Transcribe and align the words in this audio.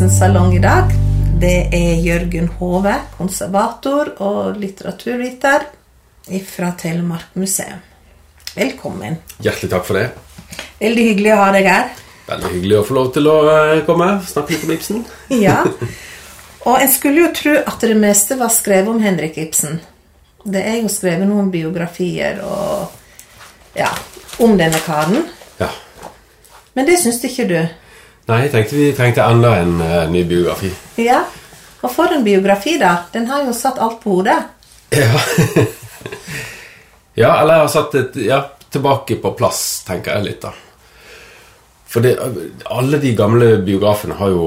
Ibsens 0.00 0.18
salong 0.18 0.54
i 0.56 0.58
dag. 0.58 0.84
Det 1.40 1.56
er 1.76 1.98
Jørgen 2.00 2.46
Hove, 2.56 2.94
konservator 3.18 4.08
og 4.24 4.56
litteraturviter 4.56 5.66
fra 6.48 6.70
Telemark 6.80 7.34
museum. 7.36 7.82
Velkommen. 8.54 9.18
Hjertelig 9.44 9.68
takk 9.74 9.84
for 9.84 9.98
det. 10.00 10.06
Veldig 10.78 11.04
hyggelig 11.04 11.34
å 11.34 11.36
ha 11.42 11.50
deg 11.52 11.68
her. 11.68 11.90
Veldig 12.30 12.52
hyggelig 12.54 12.78
å 12.78 12.86
få 12.88 12.96
lov 12.96 13.10
til 13.18 13.28
å 13.28 13.34
komme 13.42 13.82
komme 13.90 14.06
snakke 14.30 14.54
litt 14.54 14.64
om 14.64 14.72
Ibsen. 14.78 15.04
Ja, 15.44 15.58
Og 16.70 16.80
en 16.80 16.94
skulle 16.94 17.26
jo 17.26 17.34
tro 17.36 17.54
at 17.60 17.84
det 17.84 18.00
meste 18.00 18.40
var 18.40 18.56
skrevet 18.56 18.88
om 18.94 19.04
Henrik 19.04 19.36
Ibsen. 19.44 19.82
Det 20.48 20.64
er 20.64 20.80
jo 20.80 20.88
skrevet 20.88 21.28
noen 21.28 21.52
biografier 21.52 22.40
og 22.48 23.76
ja, 23.76 23.92
om 24.40 24.56
denne 24.56 24.80
karen. 24.88 25.28
Ja. 25.60 25.68
Men 26.72 26.88
det 26.88 27.02
syns 27.04 27.20
ikke 27.28 27.50
du? 27.52 27.60
Nei, 28.30 28.44
jeg 28.44 28.52
tenkte 28.52 28.78
vi 28.78 28.88
trengte 28.94 29.26
enda 29.26 29.56
en 29.58 29.76
uh, 29.82 30.06
ny 30.10 30.22
biografi. 30.28 30.70
Ja. 31.02 31.24
Og 31.80 31.90
for 31.90 32.12
en 32.14 32.22
biografi, 32.22 32.76
da. 32.78 32.92
Den 33.10 33.26
har 33.30 33.42
jo 33.42 33.54
satt 33.56 33.80
alt 33.82 33.98
på 34.02 34.20
hodet. 34.20 34.38
Ja. 34.94 35.18
ja, 37.22 37.30
eller 37.40 37.56
jeg 37.56 37.64
har 37.64 37.72
satt 37.72 37.96
et 37.98 38.18
ja, 38.22 38.42
tilbake 38.70 39.18
på 39.22 39.34
plass, 39.38 39.62
tenker 39.88 40.18
jeg 40.18 40.28
litt, 40.28 40.44
da. 40.44 40.52
For 41.90 42.06
det, 42.06 42.12
alle 42.70 43.00
de 43.02 43.10
gamle 43.18 43.48
biografene 43.66 44.14
har 44.20 44.30
jo 44.30 44.44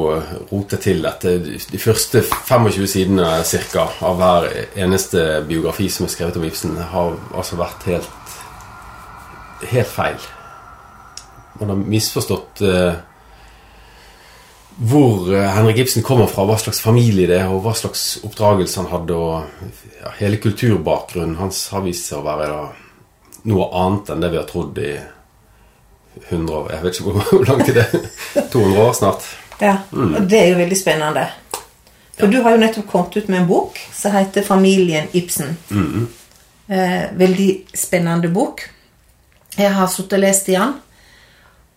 rotet 0.47 0.85
til 0.85 1.03
dette. 1.03 1.35
De 1.43 1.81
første 1.81 2.21
25 2.23 2.87
sidene 2.87 3.33
cirka, 3.43 3.89
av 3.99 4.15
hver 4.21 4.47
eneste 4.79 5.41
biografi 5.49 5.89
som 5.91 6.07
er 6.07 6.13
skrevet 6.13 6.39
om 6.39 6.45
Ibsen, 6.47 6.77
har 6.93 7.17
altså 7.35 7.59
vært 7.59 7.83
helt, 7.89 8.37
helt 9.73 9.91
feil. 9.91 10.29
Man 11.59 11.73
har 11.73 11.83
misforstått 11.83 12.63
uh, 12.63 12.93
hvor 14.77 15.27
uh, 15.29 15.39
Henrik 15.55 15.83
Ibsen 15.83 16.05
kommer 16.05 16.29
fra, 16.31 16.45
hva 16.49 16.57
slags 16.61 16.81
familie 16.81 17.29
det 17.29 17.39
er, 17.41 17.51
og 17.51 17.63
hva 17.65 17.75
slags 17.77 18.19
oppdragelse 18.25 18.81
han 18.81 18.91
hadde. 18.91 19.17
og 19.17 19.75
ja, 19.99 20.13
Hele 20.19 20.39
kulturbakgrunnen 20.41 21.37
hans 21.41 21.67
har 21.73 21.85
vist 21.85 22.09
seg 22.09 22.21
å 22.21 22.27
være 22.27 22.49
da, 22.49 22.63
noe 23.51 23.69
annet 23.83 24.13
enn 24.13 24.23
det 24.23 24.31
vi 24.33 24.39
har 24.41 24.49
trodd 24.49 24.81
i 24.81 24.93
100 26.29 26.57
år. 26.57 26.73
Jeg 26.73 26.83
vet 26.83 26.99
ikke 26.99 27.13
hvor 27.13 27.45
lang 27.49 27.63
tid 27.63 27.79
det 27.79 27.85
er. 27.85 28.49
200 28.53 28.83
år 28.83 28.97
snart. 28.97 29.29
Ja, 29.61 29.77
og 29.93 30.27
det 30.27 30.39
er 30.39 30.51
jo 30.51 30.59
veldig 30.59 30.77
spennende. 30.77 31.27
For 32.17 32.29
du 32.29 32.39
har 32.45 32.53
jo 32.53 32.61
nettopp 32.61 32.89
kommet 32.89 33.15
ut 33.17 33.29
med 33.31 33.41
en 33.41 33.47
bok 33.49 33.79
som 33.93 34.13
heter 34.13 34.43
'Familien 34.45 35.07
Ibsen'. 35.13 35.55
Mm. 35.69 36.07
Eh, 36.67 37.03
veldig 37.13 37.61
spennende 37.73 38.29
bok. 38.29 38.61
Jeg 39.57 39.73
har 39.73 39.87
sittet 39.87 40.13
og 40.13 40.19
lest 40.19 40.49
i 40.49 40.57
den. 40.57 40.73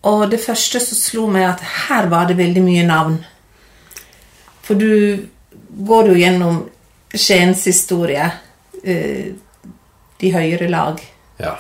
Og 0.07 0.27
det 0.31 0.39
første 0.43 0.81
som 0.83 0.99
slo 0.99 1.27
meg, 1.31 1.49
at 1.49 1.65
her 1.89 2.11
var 2.13 2.29
det 2.29 2.39
veldig 2.39 2.63
mye 2.63 2.85
navn. 2.87 3.19
For 4.67 4.79
du 4.79 5.27
går 5.87 6.11
jo 6.13 6.19
gjennom 6.19 6.61
Skiens 7.17 7.65
historie, 7.67 8.27
eh, 8.83 9.33
de 10.21 10.33
høyere 10.33 10.69
lag. 10.69 11.01
Ja. 11.39 11.57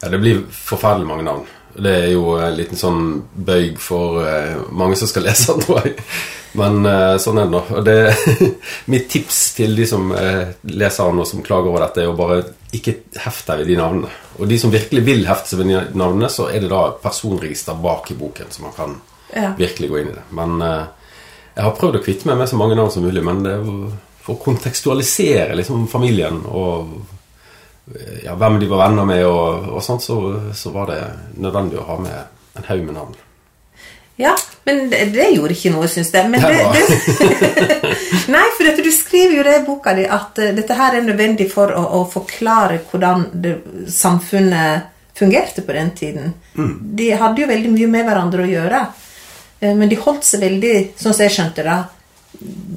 ja. 0.00 0.10
Det 0.10 0.20
blir 0.20 0.44
forferdelig 0.52 1.08
mange 1.08 1.26
navn. 1.26 1.46
Det 1.78 1.94
er 1.94 2.12
jo 2.12 2.36
en 2.42 2.56
liten 2.58 2.78
sånn 2.78 3.02
bøyg 3.34 3.78
for 3.82 4.22
uh, 4.24 4.64
mange 4.74 4.96
som 4.98 5.10
skal 5.10 5.28
lese 5.28 5.52
den, 5.52 5.62
tror 5.66 5.86
jeg. 5.86 5.98
Men 6.56 6.86
uh, 6.86 7.16
sånn 7.20 7.40
er 7.42 7.48
det 7.48 7.52
nå. 7.52 7.62
Og 7.76 7.84
det, 7.84 7.96
mitt 8.92 9.08
tips 9.12 9.40
til 9.58 9.76
de 9.76 9.86
som 9.88 10.08
uh, 10.14 10.48
leser 10.70 11.10
den 11.10 11.22
og 11.22 11.28
som 11.28 11.44
klager 11.44 11.72
over 11.72 11.84
dette, 11.84 12.04
er 12.04 12.12
å 12.12 12.16
bare 12.16 12.40
ikke 12.74 12.94
hefte 13.24 13.52
deg 13.52 13.64
ved 13.64 13.72
de 13.72 13.78
navnene. 13.80 14.12
Og 14.38 14.48
de 14.48 14.58
som 14.60 14.72
virkelig 14.72 15.04
vil 15.04 15.26
hefte 15.28 15.52
seg 15.52 15.62
ved 15.62 15.72
de 15.72 15.84
navnene, 15.98 16.30
så 16.32 16.48
er 16.52 16.64
det 16.64 16.72
da 16.72 16.82
personregister 17.02 17.78
bak 17.82 18.10
i 18.12 18.18
boken, 18.18 18.52
så 18.54 18.64
man 18.64 18.76
kan 18.76 18.98
Ja. 19.28 19.52
virkelig 19.58 19.88
gå 19.90 19.98
inn 20.00 20.08
i 20.08 20.16
det. 20.16 20.22
Men 20.32 20.60
jeg 20.62 21.64
har 21.64 21.74
prøvd 21.76 21.98
å 21.98 22.04
kvitte 22.04 22.28
meg 22.30 22.38
med 22.38 22.48
så 22.48 22.56
mange 22.56 22.76
navn 22.78 22.90
som 22.90 23.02
mulig, 23.04 23.20
men 23.24 23.42
det 23.44 23.52
er 23.52 23.64
for 24.24 24.36
å 24.36 24.42
kontekstualisere 24.42 25.56
liksom 25.56 25.86
familien 25.88 26.42
og 26.48 26.92
ja, 28.24 28.34
hvem 28.36 28.58
de 28.60 28.68
var 28.68 28.86
venner 28.86 29.04
med, 29.08 29.24
og, 29.26 29.68
og 29.72 29.82
sånt, 29.84 30.04
så, 30.04 30.18
så 30.56 30.72
var 30.74 30.90
det 30.90 31.00
nødvendig 31.40 31.78
å 31.80 31.86
ha 31.88 31.96
med 32.00 32.58
en 32.60 32.68
haug 32.68 32.84
med 32.84 32.96
navn. 32.98 33.16
Ja, 34.18 34.32
men 34.64 34.90
det, 34.90 35.04
det 35.14 35.28
gjorde 35.30 35.54
ikke 35.54 35.70
noe, 35.70 35.86
syns 35.90 36.08
jeg. 36.10 36.26
Men 36.30 36.42
Det 36.42 36.56
det, 36.74 36.80
nei, 38.34 38.44
for 38.56 38.66
dette, 38.66 38.82
du 38.82 38.90
skriver 38.90 39.36
jo 39.36 39.44
det 39.46 39.52
i 39.60 39.66
boka 39.66 39.94
di 39.94 40.06
at 40.10 40.40
uh, 40.42 40.48
dette 40.56 40.74
her 40.74 40.96
er 40.98 41.04
nødvendig 41.06 41.46
for 41.52 41.70
å, 41.70 41.84
å 42.00 42.04
forklare 42.10 42.80
hvordan 42.90 43.28
det, 43.32 43.52
samfunnet 43.94 44.88
fungerte 45.18 45.62
på 45.62 45.74
den 45.74 45.92
tiden. 45.94 46.34
De 46.98 47.12
hadde 47.14 47.44
jo 47.44 47.50
veldig 47.50 47.70
mye 47.76 47.90
med 47.94 48.08
hverandre 48.10 48.42
å 48.42 48.50
gjøre. 48.50 48.82
uh, 49.62 49.70
Men 49.70 49.86
de 49.86 50.00
holdt 50.02 50.26
seg 50.26 50.42
veldig, 50.42 50.74
sånn 50.98 51.14
som 51.14 51.24
jeg 51.28 51.36
skjønte 51.36 51.66
det, 51.70 51.78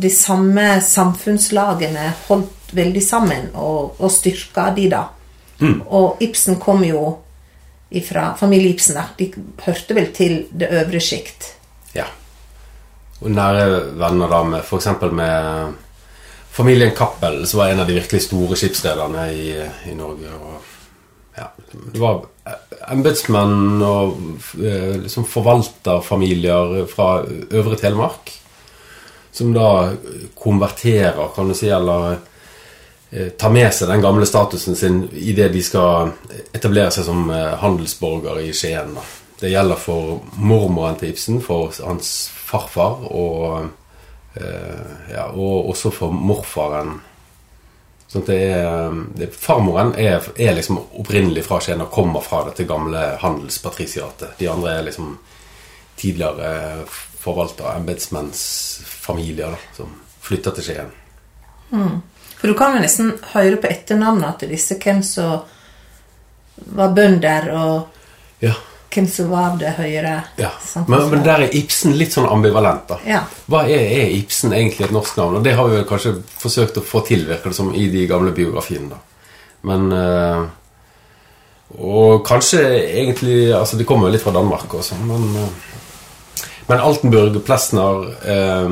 de 0.06 0.14
samme 0.14 0.68
samfunnslagene 0.86 2.06
holdt 2.28 2.72
veldig 2.78 3.02
sammen 3.04 3.50
og, 3.58 3.98
og 3.98 4.14
styrka 4.14 4.70
de 4.78 4.88
da. 4.94 5.02
Og 5.90 6.22
Ibsen 6.26 6.56
kom 6.62 6.86
jo 6.86 7.02
fra 8.00 8.32
familie 8.40 8.72
Ibsen. 8.72 8.96
da. 8.96 9.10
De 9.18 9.28
hørte 9.66 9.98
vel 9.98 10.12
til 10.16 10.46
det 10.56 10.72
øvre 10.72 11.02
sjikt. 11.04 11.52
Ja. 11.94 12.08
Og 13.20 13.32
nære 13.36 13.94
venner 14.00 14.32
da 14.32 14.44
med 14.48 14.64
f.eks. 14.64 14.88
med 15.12 15.74
familien 16.52 16.96
Cappel, 16.96 17.44
som 17.48 17.60
var 17.60 17.72
en 17.72 17.84
av 17.84 17.90
de 17.90 18.00
virkelig 18.00 18.24
store 18.28 18.56
skipsrederne 18.60 19.28
i, 19.36 19.48
i 19.92 19.96
Norge. 19.96 20.32
Og, 20.40 20.70
ja, 21.38 21.50
det 21.92 22.00
var 22.00 22.24
embetsmenn 22.92 23.84
og 23.86 24.16
eh, 24.60 25.02
liksom 25.04 25.28
forvalterfamilier 25.30 26.86
fra 26.92 27.18
Øvre 27.28 27.80
Telemark 27.80 28.38
som 29.32 29.54
da 29.54 29.94
konverterer, 30.36 31.28
kan 31.36 31.48
du 31.48 31.56
si, 31.56 31.70
eller 31.72 32.18
eh, 33.12 33.30
tar 33.38 33.54
med 33.54 33.70
seg 33.76 33.92
den 33.92 34.04
gamle 34.04 34.26
statusen 34.26 34.76
sin 34.76 35.04
idet 35.14 35.52
de 35.54 35.64
skal 35.64 36.14
etablere 36.52 36.92
seg 36.92 37.08
som 37.08 37.30
handelsborger 37.32 38.42
i 38.44 38.54
Skien. 38.56 38.96
Det 39.42 39.50
gjelder 39.50 39.80
for 39.82 40.20
mormoren 40.38 41.00
til 41.00 41.16
Ibsen, 41.16 41.40
for 41.42 41.74
hans 41.82 42.30
farfar, 42.30 43.00
og, 43.10 43.70
eh, 44.36 44.92
ja, 45.16 45.26
og 45.34 45.72
også 45.72 45.90
for 45.96 46.14
morfaren. 46.14 47.00
Sånn 48.12 48.28
det 48.28 48.38
er, 48.52 48.94
det, 49.18 49.32
farmoren 49.34 49.96
er, 49.98 50.28
er 50.38 50.54
liksom 50.58 50.78
opprinnelig 51.00 51.48
fra 51.48 51.58
Skien 51.64 51.82
og 51.82 51.90
kommer 51.96 52.22
fra 52.22 52.44
dette 52.50 52.68
gamle 52.70 53.02
handelspatrisiatet. 53.24 54.36
De 54.38 54.50
andre 54.52 54.76
er 54.76 54.88
liksom 54.92 55.16
tidligere 55.98 56.86
forvaltere, 57.22 57.80
embetsmennsfamilier, 57.80 59.58
som 59.74 59.96
flytter 60.22 60.58
til 60.58 60.68
Skien. 60.70 60.98
For 62.42 62.50
du 62.50 62.58
kan 62.58 62.74
jo 62.74 62.82
nesten 62.82 63.14
høre 63.36 63.60
på 63.62 63.70
etternavnet 63.70 64.42
til 64.42 64.50
disse 64.56 64.80
hvem 64.82 65.04
som 65.06 65.44
var 66.74 66.94
bønder, 66.98 67.50
og 67.54 68.42
Ja, 68.42 68.56
hvem 68.92 69.08
som 69.08 69.30
var 69.30 69.52
av 69.52 69.60
det 69.62 69.76
høyere 69.78 70.16
ja. 70.42 70.50
Men, 70.88 71.06
men 71.12 71.22
der 71.24 71.46
er 71.46 71.54
Ibsen 71.58 71.94
litt 71.98 72.16
sånn 72.16 72.26
ambivalent, 72.30 72.88
da. 72.90 72.98
Ja. 73.06 73.22
Hva 73.46 73.62
er, 73.70 73.86
er 74.02 74.16
Ibsen 74.18 74.56
egentlig 74.58 74.88
et 74.88 74.96
norsk 74.96 75.20
navn? 75.22 75.38
Og 75.38 75.46
det 75.46 75.54
har 75.58 75.70
vi 75.70 75.78
vel 75.78 75.86
kanskje 75.90 76.16
forsøkt 76.42 76.82
å 76.82 76.86
få 76.86 77.04
til, 77.08 77.28
virker 77.30 77.54
det 77.54 77.60
som, 77.60 77.70
i 77.78 77.86
de 77.94 78.08
gamle 78.10 78.34
biografiene, 78.36 78.90
da. 78.90 79.00
Men 79.70 79.92
eh, 79.94 80.42
Og 81.78 82.24
kanskje 82.26 82.64
egentlig 82.66 83.52
Altså, 83.54 83.78
det 83.78 83.86
kommer 83.86 84.10
jo 84.10 84.16
litt 84.16 84.24
fra 84.26 84.34
Danmark 84.34 84.74
også, 84.74 84.98
men 85.06 85.28
eh, 85.38 85.70
Men 86.66 86.82
Altenburg, 86.82 87.38
Plesner 87.46 88.10
eh, 88.26 88.70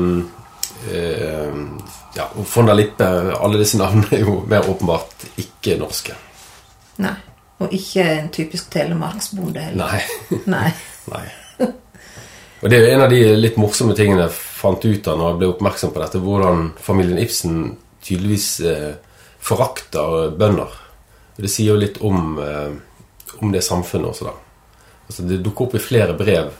ja, 2.16 2.28
von 2.34 2.66
der 2.66 2.74
Lippe 2.74 3.06
Alle 3.38 3.58
disse 3.60 3.78
navnene 3.78 4.08
er 4.16 4.24
jo 4.24 4.40
mer 4.50 4.68
åpenbart 4.70 5.28
ikke 5.40 5.76
norske. 5.80 6.16
Nei. 7.00 7.16
Og 7.60 7.74
ikke 7.76 8.04
en 8.16 8.30
typisk 8.32 8.70
telemarksbonde 8.72 9.66
heller. 9.68 9.92
Nei. 9.92 10.40
Nei. 10.48 10.70
Nei. 11.14 11.26
Og 12.60 12.68
det 12.68 12.76
er 12.76 12.84
jo 12.84 12.92
en 12.94 13.04
av 13.06 13.12
de 13.12 13.20
litt 13.38 13.56
morsomme 13.60 13.94
tingene 13.96 14.26
jeg 14.26 14.36
fant 14.36 14.82
ut 14.84 15.06
av 15.08 15.16
når 15.16 15.30
jeg 15.30 15.38
ble 15.40 15.48
oppmerksom 15.54 15.92
på 15.94 16.02
dette, 16.02 16.20
hvordan 16.20 16.66
familien 16.80 17.20
Ibsen 17.22 17.62
tydeligvis 18.04 18.48
eh, 18.68 18.90
forakter 19.40 20.34
bønder. 20.36 20.74
Og 21.36 21.40
Det 21.40 21.52
sier 21.52 21.72
jo 21.72 21.80
litt 21.80 22.00
om, 22.04 22.36
eh, 22.44 22.74
om 23.40 23.52
det 23.52 23.64
samfunnet 23.64 24.12
også, 24.12 24.28
da. 24.28 24.34
Altså, 25.08 25.24
det 25.28 25.40
dukker 25.44 25.68
opp 25.68 25.78
i 25.78 25.82
flere 25.82 26.16
brev 26.16 26.52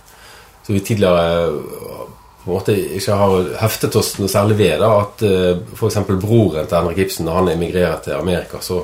som 0.64 0.72
vi 0.74 0.80
tidligere 0.84 1.26
eh, 1.50 2.06
på 2.44 2.50
en 2.50 2.56
måte 2.56 2.76
ikke 2.98 3.16
har 3.20 3.50
heftet 3.60 3.96
oss 4.00 4.14
noe 4.18 4.30
særlig 4.32 4.58
ved. 4.60 4.76
da, 4.82 4.92
At 5.02 5.24
uh, 5.26 5.76
f.eks. 5.76 5.98
broren 6.10 6.66
til 6.66 6.78
Henrik 6.78 7.02
Ibsen, 7.04 7.28
når 7.28 7.40
han 7.40 7.52
emigrerer 7.56 7.98
til 8.04 8.16
Amerika, 8.16 8.62
så 8.64 8.82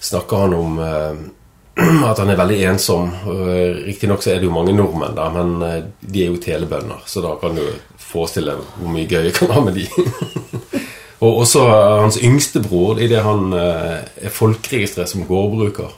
snakker 0.00 0.46
han 0.46 0.56
om 0.56 0.78
uh, 0.80 1.18
at 2.10 2.18
han 2.18 2.32
er 2.32 2.40
veldig 2.40 2.62
ensom. 2.72 3.12
Uh, 3.26 3.84
Riktignok 3.84 4.24
så 4.24 4.32
er 4.34 4.40
det 4.40 4.48
jo 4.48 4.56
mange 4.56 4.76
nordmenn 4.76 5.18
der, 5.18 5.36
men 5.36 5.54
uh, 5.62 5.78
de 6.00 6.24
er 6.24 6.32
jo 6.32 6.42
telebønder, 6.42 7.04
så 7.06 7.24
da 7.24 7.36
kan 7.42 7.58
du 7.58 7.66
forestille 8.08 8.56
hvor 8.78 8.92
mye 8.92 9.08
gøy 9.08 9.28
jeg 9.28 9.36
kan 9.36 9.52
ha 9.52 9.62
med 9.64 9.78
de. 9.78 9.86
og 11.24 11.42
også 11.42 11.64
eh, 11.66 11.94
hans 12.02 12.20
yngste 12.24 12.62
bror, 12.64 13.00
idet 13.02 13.24
han 13.26 13.52
eh, 13.56 13.96
er 14.28 14.34
folkeregistrert 14.34 15.10
som 15.12 15.26
gårdbruker, 15.28 15.94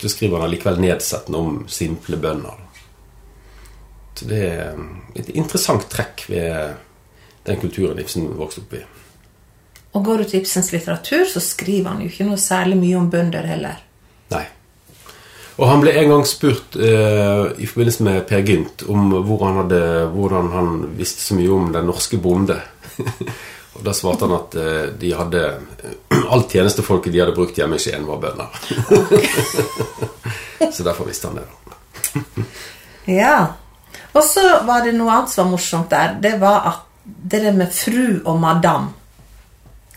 så 0.00 0.10
skriver 0.10 0.38
han 0.38 0.48
allikevel 0.48 0.80
nedsettende 0.82 1.40
om 1.40 1.58
simple 1.70 2.18
bønder. 2.20 2.60
Det 4.22 4.42
er 4.46 4.76
et 5.18 5.30
interessant 5.34 5.86
trekk 5.90 6.26
ved 6.30 6.76
den 7.44 7.60
kulturen 7.60 7.98
Ibsen 8.00 8.30
vokste 8.38 8.62
opp 8.64 8.76
i. 8.78 8.82
Og 9.94 10.04
går 10.04 10.22
du 10.22 10.28
til 10.28 10.42
Ibsens 10.42 10.72
litteratur, 10.74 11.24
så 11.30 11.40
skriver 11.42 11.92
han 11.92 12.02
jo 12.02 12.10
ikke 12.10 12.26
noe 12.26 12.40
særlig 12.40 12.78
mye 12.80 12.98
om 12.98 13.10
bønder 13.12 13.46
heller. 13.46 13.82
Nei. 14.32 14.44
Og 15.54 15.68
han 15.70 15.82
ble 15.84 15.92
en 15.94 16.10
gang 16.10 16.24
spurt 16.26 16.74
eh, 16.74 17.44
i 17.62 17.68
forbindelse 17.70 18.06
med 18.06 18.24
Per 18.26 18.42
Gynt 18.42 18.82
om 18.90 19.12
hvor 19.22 19.44
han 19.46 19.60
hadde, 19.62 19.82
hvordan 20.10 20.50
han 20.50 20.72
visste 20.98 21.22
så 21.22 21.38
mye 21.38 21.52
om 21.54 21.70
den 21.74 21.86
norske 21.86 22.18
bonde. 22.18 22.58
og 23.76 23.84
da 23.86 23.94
svarte 23.94 24.26
han 24.26 24.34
at 24.34 24.58
eh, 24.58 24.84
de 24.98 25.14
hadde 25.14 25.44
Alt 26.34 26.54
tjenestefolket 26.54 27.12
de 27.12 27.20
hadde 27.20 27.34
brukt 27.36 27.58
hjemme 27.58 27.76
i 27.76 27.82
Skien, 27.82 28.06
var 28.08 28.18
bønder. 28.22 28.48
så 30.74 30.86
derfor 30.86 31.06
visste 31.06 31.28
han 31.30 31.38
det. 31.38 32.46
Ja. 33.12 33.36
Og 34.14 34.22
så 34.22 34.42
var 34.66 34.84
det 34.84 34.94
noe 34.94 35.12
annet 35.12 35.32
som 35.32 35.46
var 35.46 35.56
morsomt 35.56 35.90
der. 35.90 36.18
Det 36.22 36.36
var 36.40 36.68
at 36.70 36.82
det 37.04 37.42
der 37.44 37.52
med 37.52 37.72
fru 37.74 38.20
og 38.24 38.38
madam 38.40 38.92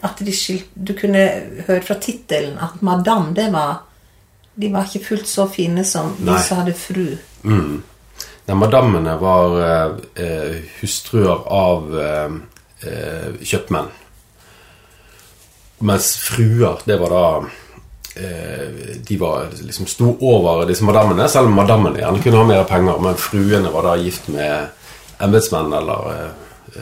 At 0.04 0.19
de 0.19 0.34
skilt, 0.36 0.68
du 0.75 0.92
kunne 0.94 1.22
høre 1.68 1.81
fra 1.81 1.96
tittelen 2.02 2.58
at 2.62 2.81
madam, 2.81 3.34
det 3.34 3.48
var 3.54 3.84
De 4.56 4.74
var 4.74 4.86
ikke 4.86 5.06
fullt 5.06 5.28
så 5.28 5.48
fine 5.48 5.86
som 5.86 6.16
de 6.18 6.25
Nei. 6.25 6.42
som 6.42 6.58
hadde 6.58 6.74
fru. 6.74 7.06
Mm. 7.44 7.84
Nei, 8.48 8.56
madammene 8.56 9.14
var 9.22 9.58
eh, 9.62 9.98
eh, 10.24 10.56
hustruer 10.81 11.44
av 11.54 11.94
eh, 12.02 12.38
eh, 12.90 13.36
kjøpmenn. 13.44 13.92
Mens 15.86 16.08
fruer, 16.18 16.81
det 16.90 16.98
var 16.98 17.13
da 17.13 17.25
De 19.08 19.18
var 19.19 19.52
liksom 19.62 19.88
sto 19.88 20.14
over 20.25 20.66
disse 20.69 20.86
madammene, 20.88 21.28
selv 21.30 21.52
om 21.52 21.58
madammene 21.60 22.02
gjerne 22.02 22.22
kunne 22.24 22.42
ha 22.42 22.48
mer 22.50 22.66
penger. 22.69 23.00
Men 23.04 23.19
fruene 23.22 23.72
var 23.74 23.88
da 23.90 23.96
gift 24.02 24.30
med 24.34 24.74
embetsmenn 25.24 25.74
eller 25.74 26.12
eh, 26.14 26.81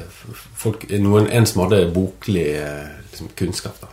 folk, 0.55 0.87
noen, 0.99 1.29
en 1.31 1.47
som 1.47 1.65
hadde 1.65 1.85
boklig 1.95 2.47
eh, 2.59 2.87
liksom, 3.11 3.31
kunnskap. 3.37 3.79
da. 3.81 3.91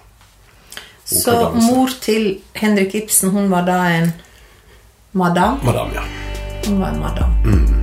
Så 1.12 1.36
mor 1.58 1.92
til 2.00 2.38
Henrik 2.56 2.94
Ibsen, 2.94 3.30
hun 3.34 3.50
var 3.52 3.66
da 3.68 3.78
en 3.92 4.12
madam. 5.12 5.60
Madam, 5.64 5.92
ja. 5.94 6.06
Hun 6.66 6.80
var 6.80 6.94
en 6.94 7.00
madam. 7.00 7.38
Og 7.44 7.81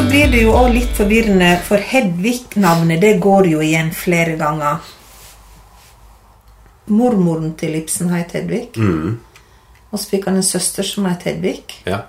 så 0.00 0.06
blir 0.08 0.30
det 0.32 0.38
jo 0.46 0.52
også 0.56 0.72
litt 0.72 0.92
forvirrende, 0.96 1.48
for 1.60 1.82
Hedvig-navnet 1.84 3.02
det 3.02 3.18
går 3.20 3.50
jo 3.50 3.58
igjen 3.60 3.90
flere 3.92 4.38
ganger. 4.40 4.78
Mormoren 6.88 7.50
til 7.60 7.76
Ibsen 7.76 8.08
het 8.14 8.32
Hedvig. 8.32 8.78
Og 9.90 10.00
så 10.00 10.08
fikk 10.14 10.30
han 10.30 10.40
en 10.40 10.46
søster 10.46 10.88
som 10.88 11.04
het 11.10 11.28
Hedvig. 11.28 11.82
ja. 11.84 12.06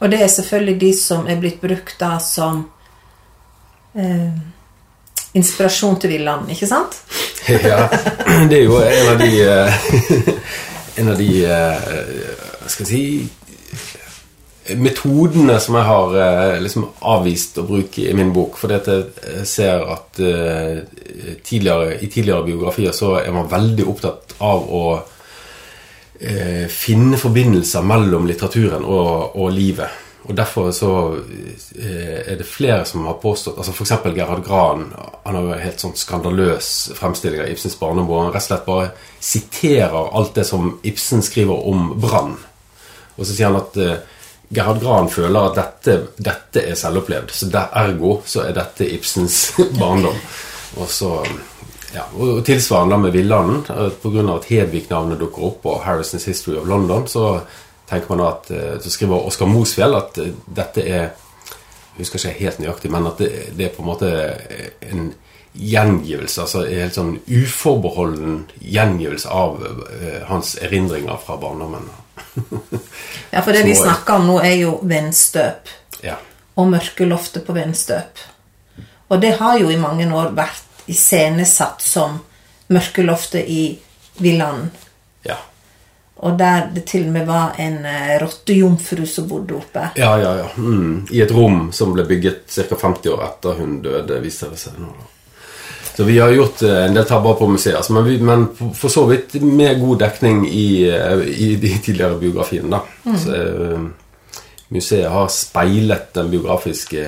Og 0.00 0.10
det 0.10 0.22
er 0.24 0.28
selvfølgelig 0.32 0.80
de 0.80 0.92
som 0.96 1.26
er 1.28 1.36
blitt 1.36 1.60
brukt 1.60 1.98
da 2.00 2.14
som 2.18 2.62
eh, 3.94 4.30
inspirasjon 5.34 6.00
til 6.00 6.10
Villand, 6.10 6.50
ikke 6.50 6.66
sant? 6.66 6.96
ja, 7.48 7.84
det 8.48 8.62
er 8.62 8.64
jo 8.64 8.80
en 8.80 9.10
av 9.12 9.20
de 9.20 9.34
eh, 9.44 10.32
En 11.00 11.08
av 11.12 11.20
de 11.20 11.28
eh, 11.44 11.92
Hva 12.60 12.68
skal 12.72 12.86
jeg 12.86 12.88
si 12.88 13.39
Metodene 14.78 15.56
som 15.62 15.78
jeg 15.78 15.88
har 15.88 16.16
eh, 16.22 16.58
liksom 16.62 16.86
avvist 17.10 17.58
å 17.60 17.66
bruke 17.68 18.04
i 18.06 18.16
min 18.16 18.32
bok. 18.34 18.58
Fordi 18.60 18.76
at 18.76 18.90
jeg 18.90 19.46
ser 19.48 19.86
at 19.94 20.20
eh, 20.22 20.82
tidligere, 21.46 21.96
i 22.00 22.10
tidligere 22.10 22.46
biografier 22.46 22.94
så 22.96 23.16
er 23.22 23.32
man 23.34 23.50
veldig 23.50 23.88
opptatt 23.90 24.36
av 24.44 24.68
å 24.68 24.84
eh, 26.20 26.68
finne 26.70 27.18
forbindelser 27.20 27.84
mellom 27.86 28.28
litteraturen 28.30 28.86
og, 28.86 29.36
og 29.40 29.52
livet. 29.54 30.06
Og 30.28 30.36
Derfor 30.36 30.70
så 30.70 30.90
eh, 31.78 32.20
er 32.32 32.36
det 32.38 32.46
flere 32.46 32.84
som 32.84 33.06
har 33.08 33.16
påstått 33.22 33.56
altså 33.58 33.72
F.eks. 33.72 33.94
Gerhard 34.14 34.44
Gran. 34.44 34.84
Han 35.24 35.38
har 35.38 35.46
jo 35.46 35.60
helt 35.62 35.82
sånn 35.82 35.96
skandaløs 35.96 36.68
fremstilling 36.98 37.40
av 37.42 37.50
Ibsens 37.50 37.78
barnebord. 37.80 38.26
han 38.26 38.34
rett 38.34 38.44
og 38.44 38.48
slett 38.50 38.68
bare 38.68 38.90
siterer 39.20 40.14
alt 40.18 40.34
det 40.36 40.44
som 40.46 40.74
Ibsen 40.86 41.24
skriver 41.24 41.66
om 41.72 41.94
brann. 42.00 42.36
Og 43.16 43.24
så 43.24 43.32
sier 43.32 43.48
han 43.48 43.60
at 43.62 43.80
eh, 43.80 43.96
Gerhard 44.50 44.80
Gran 44.82 45.10
føler 45.10 45.46
at 45.46 45.58
dette, 45.58 45.96
dette 46.18 46.64
er 46.66 46.78
selvopplevd, 46.78 47.30
så 47.30 47.46
der, 47.52 47.70
ergo 47.84 48.16
så 48.26 48.44
er 48.48 48.56
dette 48.56 48.88
Ibsens 48.90 49.52
barndom. 49.80 50.18
Og 50.80 50.90
så 50.90 51.14
ja, 51.94 52.04
og 52.14 52.44
Tilsvarende 52.46 52.98
med 52.98 53.14
Villanden. 53.14 53.62
Pga. 54.02 54.26
at 54.34 54.46
Hedvig-navnet 54.50 55.18
dukker 55.20 55.48
opp 55.50 55.66
og 55.66 55.80
Harrisons 55.84 56.24
History 56.24 56.58
of 56.58 56.66
London, 56.66 57.06
så 57.08 57.40
tenker 57.90 58.14
man 58.14 58.26
at 58.26 58.50
eh, 58.50 58.76
så 58.80 58.90
skriver 58.90 59.26
Oskar 59.26 59.50
Mosfjell 59.50 59.96
at 59.98 60.18
eh, 60.18 60.34
dette 60.46 60.86
er 60.86 61.10
Jeg 61.90 62.06
husker 62.06 62.30
ikke 62.30 62.44
helt 62.44 62.60
nøyaktig, 62.62 62.90
men 62.90 63.06
at 63.10 63.18
det, 63.18 63.28
det 63.58 63.64
er 63.66 63.72
på 63.74 63.82
en 63.82 63.88
måte 63.90 64.10
en 64.88 65.10
gjengivelse. 65.52 66.40
Altså 66.40 66.62
en 66.62 66.78
helt 66.80 66.96
sånn 66.96 67.10
uforbeholden 67.26 68.38
gjengivelse 68.62 69.28
av 69.28 69.58
eh, 69.66 70.22
hans 70.30 70.54
erindringer 70.62 71.18
fra 71.20 71.36
barndommen. 71.42 71.90
Ja, 73.30 73.42
for 73.42 73.54
det 73.54 73.62
vi 73.62 73.76
snakker 73.78 74.18
om 74.18 74.26
nå, 74.26 74.40
er 74.42 74.56
jo 74.58 74.72
vennstøp. 74.82 75.68
Ja. 76.02 76.16
Og 76.58 76.66
mørkeloftet 76.72 77.44
på 77.46 77.54
vennstøp. 77.54 78.18
Og 79.10 79.20
det 79.22 79.36
har 79.38 79.58
jo 79.58 79.70
i 79.70 79.78
mange 79.78 80.08
år 80.14 80.32
vært 80.34 80.88
iscenesatt 80.90 81.82
som 81.82 82.18
mørkeloftet 82.74 83.46
i 83.46 83.62
villaen. 84.18 84.66
Ja. 85.26 85.36
Og 86.26 86.36
der 86.38 86.66
det 86.74 86.84
til 86.90 87.06
og 87.06 87.14
med 87.14 87.26
var 87.30 87.54
en 87.62 87.84
eh, 87.86 88.16
rottejomfru 88.22 89.06
som 89.06 89.28
bodde 89.30 89.56
oppe. 89.56 89.86
Ja, 89.96 90.12
ja, 90.20 90.34
ja. 90.42 90.48
Mm. 90.56 91.06
I 91.10 91.22
et 91.22 91.32
rom 91.34 91.70
som 91.72 91.94
ble 91.94 92.04
bygget 92.10 92.44
ca. 92.50 92.66
50 92.74 93.14
år 93.14 93.24
etter 93.28 93.62
hun 93.62 93.78
døde, 93.82 94.20
viser 94.22 94.52
det 94.52 94.60
seg 94.62 94.78
nå. 94.78 94.90
da. 94.98 95.08
Så 95.96 96.04
vi 96.04 96.18
har 96.18 96.30
gjort 96.30 96.62
eh, 96.62 96.84
en 96.86 96.94
del 96.94 97.06
tabber 97.06 97.34
på 97.34 97.48
museet, 97.50 97.76
altså, 97.76 97.92
men, 97.92 98.04
vi, 98.06 98.18
men 98.24 98.46
for 98.76 98.92
så 98.92 99.04
vidt 99.10 99.34
med 99.42 99.80
god 99.82 99.98
dekning 100.00 100.44
i, 100.48 100.88
eh, 100.88 101.24
i 101.28 101.54
de 101.60 101.72
tidligere 101.78 102.18
biografiene. 102.20 102.70
da. 102.70 103.14
Så, 103.18 103.34
eh, 103.34 103.82
museet 104.70 105.10
har 105.10 105.28
speilet 105.34 106.12
den 106.14 106.30
biografiske 106.30 107.06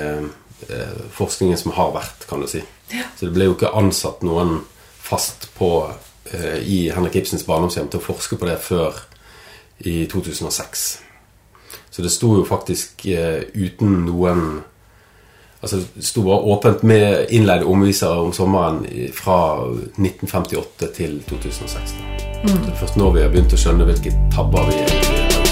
forskningen 1.11 1.57
som 1.59 1.73
har 1.75 1.89
vært, 1.91 2.25
kan 2.27 2.39
du 2.39 2.47
si. 2.47 2.61
Så 2.91 3.25
det 3.25 3.33
ble 3.35 3.49
jo 3.49 3.55
ikke 3.55 3.71
ansatt 3.75 4.21
noen 4.23 4.61
fast 5.03 5.49
på 5.57 5.69
i 6.63 6.77
Henrik 6.91 7.17
Ibsens 7.19 7.43
barndomshjem 7.47 7.89
til 7.91 7.99
å 7.99 8.03
forske 8.03 8.37
på 8.39 8.47
det 8.47 8.55
før 8.63 9.01
i 9.83 10.05
2006. 10.11 10.85
Så 11.91 12.03
det 12.03 12.11
sto 12.11 12.31
jo 12.37 12.45
faktisk 12.47 13.03
uten 13.03 14.05
noen 14.07 14.45
Altså 15.63 15.77
sto 15.99 16.21
bare 16.21 16.37
åpent 16.37 16.81
med 16.83 17.25
innleide 17.29 17.65
omvisere 17.65 18.19
om 18.19 18.33
sommeren 18.35 18.81
fra 19.15 19.63
1958 19.95 20.87
til 20.95 21.23
2016. 21.29 21.99
Mm. 22.43 22.57
Det 22.65 22.71
er 22.73 22.75
først 22.75 22.97
nå 22.99 23.07
vi 23.15 23.21
har 23.23 23.31
begynt 23.31 23.55
å 23.55 23.59
skjønne 23.61 23.87
hvilke 23.87 24.11
tabber 24.35 24.67
vi 24.67 24.75
egentlig 24.81 25.21
gjort. 25.21 25.43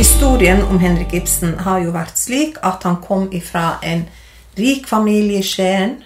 Historien 0.00 0.64
om 0.70 0.80
Henrik 0.80 1.12
Ibsen 1.20 1.58
har 1.68 1.84
jo 1.84 1.92
vært 1.92 2.16
slik 2.16 2.56
at 2.64 2.88
han 2.88 2.96
kom 3.04 3.28
ifra 3.32 3.76
en 3.84 4.08
rik 4.56 4.88
familie 4.88 5.44
i 5.44 5.44
Skien, 5.44 5.98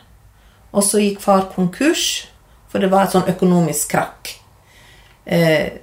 og 0.78 0.84
så 0.86 1.00
gikk 1.02 1.22
far 1.24 1.48
konkurs, 1.50 2.28
for 2.70 2.82
det 2.82 2.90
var 2.92 3.06
et 3.06 3.14
sånn 3.16 3.30
økonomisk 3.32 3.90
krakk. 3.96 4.30
Eh, 5.26 5.80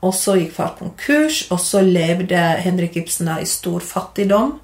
og 0.00 0.14
så 0.16 0.36
gikk 0.38 0.54
far 0.54 0.76
konkurs, 0.78 1.42
og 1.50 1.60
så 1.60 1.82
levde 1.84 2.38
Henrik 2.62 2.96
Ibsen 3.00 3.28
da 3.28 3.40
i 3.42 3.48
stor 3.48 3.82
fattigdom. 3.84 4.54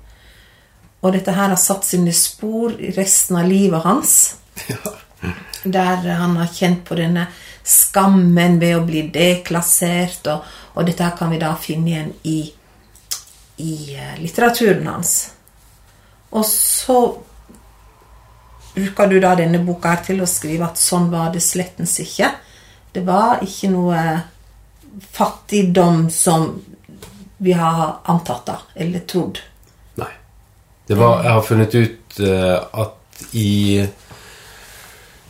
Og 1.02 1.12
dette 1.12 1.34
her 1.34 1.52
har 1.52 1.60
satt 1.60 1.84
sine 1.84 2.14
spor 2.16 2.76
i 2.80 2.92
resten 2.96 3.40
av 3.40 3.50
livet 3.50 3.84
hans. 3.84 4.14
Der 5.76 6.06
han 6.06 6.36
har 6.38 6.52
kjent 6.54 6.84
på 6.86 6.96
denne 6.96 7.26
skammen 7.66 8.60
ved 8.62 8.76
å 8.78 8.84
bli 8.86 9.08
deklassert, 9.10 10.28
og, 10.30 10.44
og 10.78 10.86
dette 10.86 11.02
her 11.02 11.16
kan 11.18 11.32
vi 11.34 11.40
da 11.42 11.50
finne 11.58 11.90
igjen 11.90 12.12
i, 12.30 12.38
i 13.66 13.72
eh, 13.96 14.14
litteraturen 14.22 14.86
hans. 14.92 15.16
Og 16.30 16.46
så 16.46 17.00
bruker 18.76 19.10
du 19.10 19.18
da 19.22 19.34
denne 19.38 19.62
boka 19.64 19.94
her 19.94 20.04
til 20.06 20.22
å 20.22 20.30
skrive 20.30 20.68
at 20.68 20.80
sånn 20.80 21.10
var 21.12 21.32
det 21.34 21.42
slettens 21.44 21.96
ikke. 22.04 22.30
Det 22.92 23.02
var 23.04 23.42
ikke 23.44 23.72
noe 23.72 24.02
fattigdom 25.16 26.06
som 26.12 26.48
vi 27.44 27.52
har 27.56 27.98
antatt 28.08 28.46
da, 28.48 28.56
eller 28.74 29.04
trodd. 29.08 29.40
Nei. 30.00 30.12
Var, 30.88 31.22
jeg 31.24 31.32
har 31.32 31.44
funnet 31.44 31.74
ut 31.76 32.20
eh, 32.24 32.56
at 32.56 33.24
i 33.36 33.84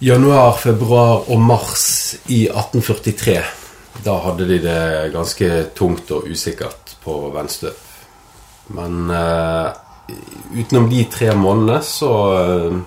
januar, 0.02 0.58
februar 0.60 1.30
og 1.30 1.40
mars 1.40 1.86
i 2.26 2.44
1843 2.50 3.38
da 4.04 4.18
hadde 4.22 4.44
de 4.44 4.58
det 4.62 5.10
ganske 5.14 5.48
tungt 5.74 6.10
og 6.14 6.28
usikkert 6.28 6.96
på 7.04 7.16
vennstøp. 7.34 7.78
Men 8.76 9.10
uh, 9.10 9.70
utenom 10.56 10.88
de 10.90 11.04
tre 11.10 11.32
månedene 11.38 11.80
så, 11.86 12.12
uh, 12.34 12.78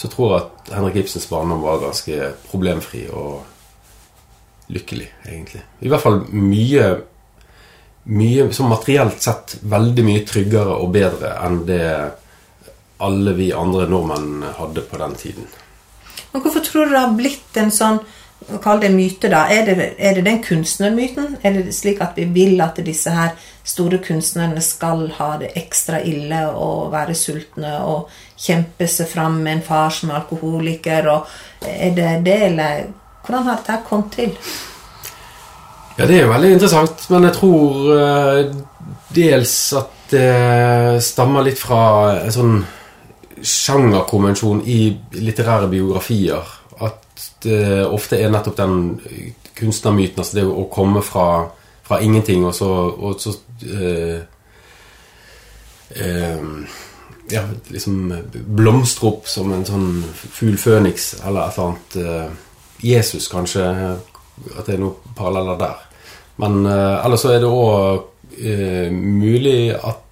så 0.00 0.08
tror 0.08 0.30
jeg 0.30 0.40
at 0.40 0.74
Henrik 0.78 1.02
Ibsens 1.02 1.28
barndom 1.28 1.60
var 1.60 1.82
ganske 1.82 2.32
problemfri 2.48 3.02
og 3.12 3.42
lykkelig, 4.72 5.08
egentlig. 5.28 5.60
I 5.84 5.90
hvert 5.92 6.04
fall 6.04 6.22
mye 6.32 6.86
mye, 8.10 8.46
som 8.52 8.70
materielt 8.72 9.20
sett 9.22 9.58
veldig 9.62 10.04
mye 10.06 10.22
tryggere 10.26 10.76
og 10.80 10.92
bedre 10.94 11.34
enn 11.44 11.60
det 11.68 11.84
alle 13.00 13.34
vi 13.36 13.50
andre 13.56 13.86
nordmenn 13.88 14.44
hadde 14.56 14.84
på 14.88 15.00
den 15.00 15.16
tiden. 15.20 15.50
Men 16.32 16.42
Hvorfor 16.42 16.64
tror 16.64 16.86
du 16.86 16.94
det 16.94 17.02
har 17.02 17.14
blitt 17.16 17.60
en 17.60 17.72
sånn 17.74 18.00
Kall 18.64 18.80
det 18.80 18.90
myte, 18.94 19.28
da. 19.28 19.44
Er 19.52 19.66
det, 19.68 19.92
er 19.98 20.16
det 20.16 20.24
den 20.24 20.40
kunstnermyten? 20.42 21.36
Er 21.44 21.58
det 21.58 21.74
slik 21.76 22.00
at 22.00 22.16
vi 22.16 22.24
vil 22.24 22.60
at 22.64 22.80
disse 22.84 23.12
her 23.12 23.34
store 23.64 24.00
kunstnerne 24.02 24.62
skal 24.64 25.10
ha 25.18 25.34
det 25.42 25.52
ekstra 25.60 26.00
ille 26.08 26.46
og 26.48 26.88
være 26.94 27.14
sultne 27.14 27.76
og 27.84 28.08
kjempe 28.40 28.88
seg 28.88 29.10
fram 29.12 29.38
med 29.44 29.58
en 29.58 29.62
far 29.66 29.92
som 29.94 30.10
er 30.10 30.22
alkoholiker? 30.22 31.10
Og 31.12 31.68
er 31.68 31.94
det 31.94 32.10
det, 32.26 32.40
eller 32.48 32.82
hvordan 33.26 33.46
har 33.46 33.60
dette 33.60 33.78
kommet 33.86 34.12
til? 34.16 34.34
Ja, 35.98 36.06
det 36.06 36.16
er 36.16 36.24
jo 36.24 36.32
veldig 36.32 36.52
interessant, 36.56 37.02
men 37.12 37.28
jeg 37.28 37.36
tror 37.36 37.80
uh, 37.92 38.52
dels 39.14 39.56
at 39.76 39.96
det 40.10 41.02
stammer 41.04 41.44
litt 41.44 41.60
fra 41.60 41.82
en 42.24 42.32
sånn 42.34 42.56
sjangerkonvensjon 43.40 44.64
i 44.64 44.80
litterære 45.20 45.68
biografier. 45.70 46.56
Det 47.42 47.86
ofte 47.86 48.18
er 48.20 48.32
nettopp 48.32 48.56
den 48.58 49.00
kunstnermyten, 49.56 50.20
altså 50.20 50.38
det 50.38 50.44
å 50.46 50.66
komme 50.72 51.02
fra, 51.04 51.46
fra 51.86 52.00
ingenting 52.04 52.44
og 52.46 52.54
så, 52.56 52.68
og 52.90 53.20
så 53.20 53.34
øh, 53.66 54.20
øh, 55.96 56.44
ja, 57.30 57.44
liksom 57.70 58.12
blomstre 58.56 59.08
opp 59.08 59.28
som 59.30 59.52
en 59.54 59.66
sånn 59.68 59.90
fugl 60.12 60.58
føniks 60.58 61.12
eller 61.24 61.46
et 61.46 61.58
eller 61.58 61.68
annet. 61.68 62.38
Jesus, 62.80 63.28
kanskje. 63.28 63.66
At 64.56 64.66
det 64.66 64.74
er 64.74 64.80
noen 64.80 65.14
paralleller 65.14 65.58
der. 65.60 65.82
Men 66.40 66.64
ellers 66.64 67.22
så 67.22 67.34
er 67.34 67.42
det 67.42 67.50
òg 67.52 68.00
uh, 68.40 68.88
mulig 68.90 69.74
at 69.76 70.06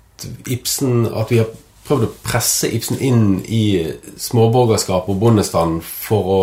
Ibsen 0.50 1.06
At 1.06 1.30
vi 1.30 1.40
har 1.40 1.50
prøvd 1.88 2.04
å 2.04 2.14
presse 2.24 2.68
Ibsen 2.74 3.00
inn 3.00 3.38
i 3.44 3.80
småborgerskap 4.20 5.08
og 5.08 5.20
bondestand 5.22 5.80
for, 5.86 6.32
å, 6.34 6.40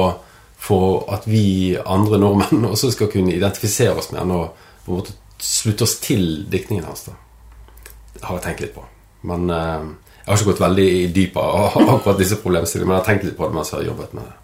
for 0.65 1.05
at 1.13 1.27
vi 1.29 1.77
andre 1.77 2.19
nordmenn 2.21 2.65
også 2.73 2.91
skal 2.95 3.11
kunne 3.13 3.35
identifisere 3.35 3.95
oss 3.97 4.11
med 4.11 4.23
han 4.23 4.33
og 4.35 4.65
på 4.85 4.91
en 4.91 4.99
måte 4.99 5.15
slutte 5.41 5.85
oss 5.85 5.99
til 6.01 6.45
diktningen 6.49 6.85
hans. 6.87 7.07
da. 7.09 7.15
Det 8.15 8.23
har 8.23 8.39
jeg 8.39 8.45
tenkt 8.47 8.63
litt 8.65 8.75
på. 8.75 8.85
Men 9.29 9.49
eh, 9.49 9.89
jeg 10.21 10.31
har 10.31 10.39
ikke 10.39 10.51
gått 10.53 10.63
veldig 10.63 10.87
i 10.89 11.03
dypet 11.13 11.41
av 11.41 11.77
akkurat 11.97 12.21
disse 12.21 12.39
problemstillingene, 12.41 12.91
men 12.91 12.97
jeg 12.97 13.03
har 13.03 13.09
tenkt 13.11 13.27
litt 13.27 13.37
på 13.37 13.49
det 13.49 13.57
mens 13.57 13.73
jeg 13.73 13.81
har 13.81 13.89
jobbet 13.91 14.15
med 14.17 14.29
det. 14.29 14.39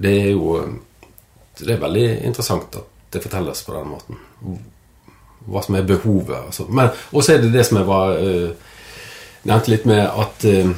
Det 0.00 0.14
er 0.20 0.30
jo 0.30 0.54
det 1.60 1.74
er 1.74 1.82
veldig 1.82 2.08
interessant 2.24 2.76
at 2.78 3.12
det 3.12 3.22
fortelles 3.24 3.62
på 3.66 3.74
den 3.74 3.88
måten. 3.90 4.20
Hva 5.50 5.62
som 5.64 5.76
er 5.76 5.86
behovet. 5.88 6.36
Altså. 6.36 6.66
Men 6.68 6.92
også 7.12 7.34
er 7.34 7.42
det 7.42 7.52
det 7.52 7.64
som 7.66 7.80
jeg 7.80 7.88
var 7.88 8.14
uh, 8.20 8.50
nevnte 9.48 9.72
litt 9.72 9.86
med 9.88 10.04
at 10.06 10.46
uh, 10.46 10.70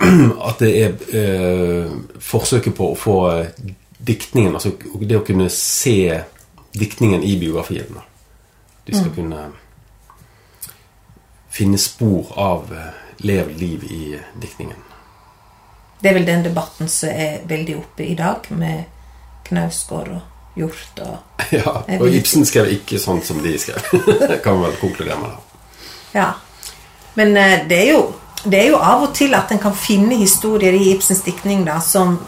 at 0.48 0.62
det 0.62 0.70
er 0.82 0.94
eh, 1.14 1.92
forsøket 2.20 2.74
på 2.74 2.90
å 2.92 2.98
få 2.98 3.18
diktningen 4.04 4.56
Altså 4.56 4.74
det 5.00 5.16
å 5.16 5.24
kunne 5.24 5.46
se 5.52 6.20
diktningen 6.74 7.22
i 7.24 7.36
biografien. 7.40 8.00
De 8.84 8.92
skal 8.92 9.08
mm. 9.08 9.14
kunne 9.14 9.44
finne 11.54 11.78
spor 11.78 12.34
av 12.36 12.74
levd 13.24 13.60
liv 13.60 13.84
i 13.88 14.02
diktningen. 14.42 14.82
Det 16.04 16.10
er 16.10 16.18
vel 16.18 16.26
den 16.26 16.42
debatten 16.44 16.90
som 16.90 17.08
er 17.08 17.44
veldig 17.48 17.78
oppe 17.78 18.04
i 18.04 18.14
dag, 18.18 18.44
med 18.52 18.82
Knausgård 19.46 20.10
og 20.12 20.58
Hjort 20.58 21.00
Og, 21.02 21.16
ja, 21.58 21.70
og 21.98 22.14
Ibsen 22.14 22.44
skrev 22.46 22.68
ikke 22.76 23.00
sånn 23.02 23.22
som 23.24 23.40
de 23.42 23.54
skrev. 23.58 23.80
kan 24.44 24.58
man 24.58 24.68
vel 24.68 24.76
konkludere 24.82 25.16
med 25.22 25.32
det. 25.32 25.62
Ja. 26.14 26.28
Men 27.18 27.32
uh, 27.38 27.64
det, 27.70 27.78
er 27.78 27.90
jo, 27.94 28.02
det 28.44 28.60
er 28.60 28.68
jo 28.72 28.80
av 28.80 29.06
og 29.06 29.14
til 29.16 29.34
at 29.36 29.52
en 29.52 29.62
kan 29.62 29.74
finne 29.76 30.18
historier 30.20 30.76
i 30.76 30.90
Ibsens 30.92 31.22
diktning 31.26 31.64
da, 31.66 31.78
som 31.80 32.18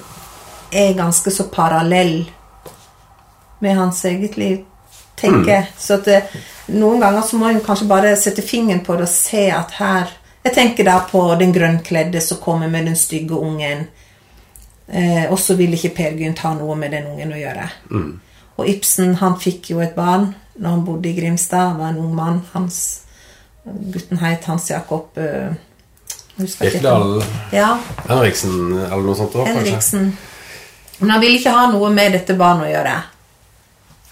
er 0.73 0.97
ganske 0.97 1.31
så 1.31 1.49
parallell 1.53 2.31
med 3.61 3.77
hans 3.77 4.05
eget 4.05 4.37
liv, 4.37 4.65
tenker 5.17 5.51
jeg. 5.51 5.67
Mm. 5.69 5.77
Så 5.81 6.01
det, 6.05 6.23
noen 6.77 7.01
ganger 7.01 7.25
så 7.25 7.41
må 7.41 7.51
en 7.51 7.63
kanskje 7.65 7.89
bare 7.89 8.17
sette 8.21 8.45
fingeren 8.45 8.85
på 8.85 8.97
det 8.97 9.09
og 9.09 9.13
se 9.13 9.49
at 9.51 9.77
her 9.81 10.15
Jeg 10.47 10.55
tenker 10.55 10.87
da 10.87 11.01
på 11.11 11.21
den 11.35 11.51
grønnkledde 11.51 12.21
som 12.23 12.39
kommer 12.39 12.69
med 12.71 12.85
den 12.87 12.95
stygge 12.97 13.35
ungen 13.35 13.81
Eh, 14.87 15.33
og 15.33 15.39
så 15.39 15.57
vil 15.59 15.75
ikke 15.75 15.95
Per 15.97 16.15
Gynt 16.19 16.43
ha 16.45 16.53
noe 16.55 16.77
med 16.79 16.95
den 16.95 17.09
ungen 17.11 17.35
å 17.35 17.41
gjøre. 17.41 17.67
Mm. 17.91 18.13
Og 18.57 18.69
Ibsen 18.71 19.17
han 19.21 19.39
fikk 19.41 19.73
jo 19.73 19.83
et 19.83 19.97
barn 19.97 20.31
når 20.57 20.71
han 20.71 20.85
bodde 20.87 21.11
i 21.11 21.17
Grimstad. 21.17 21.73
Han 21.73 21.81
var 21.81 21.93
en 21.93 22.03
ung 22.05 22.15
mann. 22.17 22.43
Hans, 22.53 22.79
gutten 23.65 24.23
het 24.23 24.47
Hans 24.47 24.71
Jakob 24.71 25.19
uh, 25.19 25.51
Birkedal 26.37 27.23
ja. 27.53 27.79
Henriksen 28.09 28.57
eller 28.77 29.05
noe 29.05 29.17
sånt? 29.17 29.35
Også, 29.35 29.53
Henriksen. 29.57 30.11
Men 30.99 31.13
han 31.15 31.23
ville 31.23 31.39
ikke 31.41 31.55
ha 31.55 31.67
noe 31.73 31.89
med 31.93 32.13
dette 32.17 32.37
barnet 32.37 32.69
å 32.69 32.73
gjøre. 32.75 32.95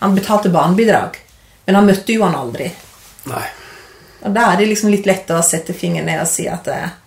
Han 0.01 0.17
betalte 0.17 0.53
barnebidrag, 0.53 1.19
men 1.67 1.79
han 1.79 1.87
møtte 1.89 2.17
jo 2.17 2.25
han 2.25 2.37
aldri. 2.37 2.71
Nei. 3.29 3.45
Og 4.25 4.33
da 4.33 4.51
er 4.51 4.61
det 4.61 4.71
liksom 4.73 4.93
litt 4.93 5.09
lett 5.09 5.31
å 5.33 5.41
sette 5.45 5.77
fingeren 5.77 6.09
ned 6.09 6.23
og 6.25 6.29
si 6.29 6.49
at 6.49 6.69
det, 6.69 6.81
eh, 6.83 7.01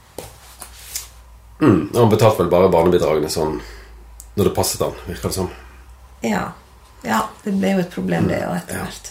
Mm, 1.61 1.89
han 1.95 2.09
betalte 2.09 2.43
vel 2.43 2.51
bare 2.51 2.69
barnebidragene 2.69 3.29
sånn 3.33 3.55
når 4.37 4.49
det 4.49 4.53
passet 4.53 4.81
han, 4.85 4.93
virker 5.07 5.31
det 5.31 5.37
som. 5.39 5.47
Ja. 6.21 6.43
ja. 7.01 7.23
Det 7.41 7.55
ble 7.57 7.71
jo 7.71 7.79
et 7.81 7.95
problem, 7.95 8.27
det 8.29 8.43
òg, 8.45 8.59
etter 8.59 8.83
hvert. 8.83 9.09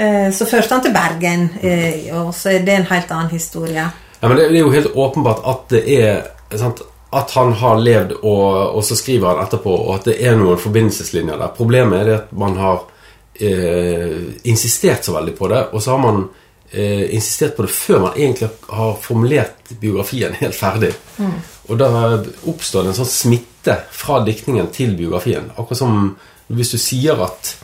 Ja. 0.00 0.30
så 0.38 0.48
førte 0.48 0.72
han 0.72 0.86
til 0.86 0.94
Bergen, 0.94 1.44
eh, 1.60 2.08
og 2.16 2.32
så 2.32 2.54
er 2.54 2.64
det 2.64 2.78
en 2.78 2.88
helt 2.88 3.12
annen 3.12 3.34
historie. 3.34 3.84
Ja, 4.24 4.28
men 4.28 4.38
Det 4.38 4.44
er 4.46 4.56
jo 4.56 4.70
helt 4.72 4.94
åpenbart 4.96 5.42
at 5.44 5.64
det 5.68 5.82
er 6.00 6.22
sant, 6.56 6.80
At 7.12 7.30
han 7.36 7.52
har 7.60 7.76
levd, 7.78 8.14
og, 8.22 8.46
og, 8.74 8.80
så 8.82 8.96
skriver 8.96 9.28
han 9.28 9.42
etterpå, 9.44 9.70
og 9.70 9.90
at 9.94 10.08
det 10.08 10.14
er 10.24 10.34
noen 10.34 10.58
forbindelseslinjer 10.58 11.36
der. 11.38 11.52
Problemet 11.54 12.00
er 12.00 12.08
det 12.08 12.14
at 12.16 12.32
man 12.34 12.56
har 12.58 12.80
eh, 13.38 14.16
insistert 14.50 15.06
så 15.06 15.14
veldig 15.14 15.34
på 15.38 15.50
det, 15.52 15.60
og 15.70 15.84
så 15.84 15.92
har 15.92 16.00
man 16.02 16.24
eh, 16.72 17.04
insistert 17.14 17.54
på 17.54 17.68
det 17.68 17.70
før 17.70 18.02
man 18.08 18.16
egentlig 18.16 18.48
har 18.80 18.96
formulert 19.04 19.70
biografien 19.78 20.34
helt 20.40 20.58
ferdig. 20.58 20.90
Mm. 21.20 21.36
Og 21.68 21.78
da 21.84 21.92
oppstår 22.50 22.82
det 22.82 22.94
en 22.94 23.00
sånn 23.04 23.12
smitte 23.12 23.78
fra 23.94 24.18
diktningen 24.26 24.72
til 24.74 24.96
biografien. 24.98 25.52
Akkurat 25.54 25.84
som 25.84 26.00
hvis 26.50 26.74
du 26.74 26.80
sier 26.82 27.22
at 27.28 27.54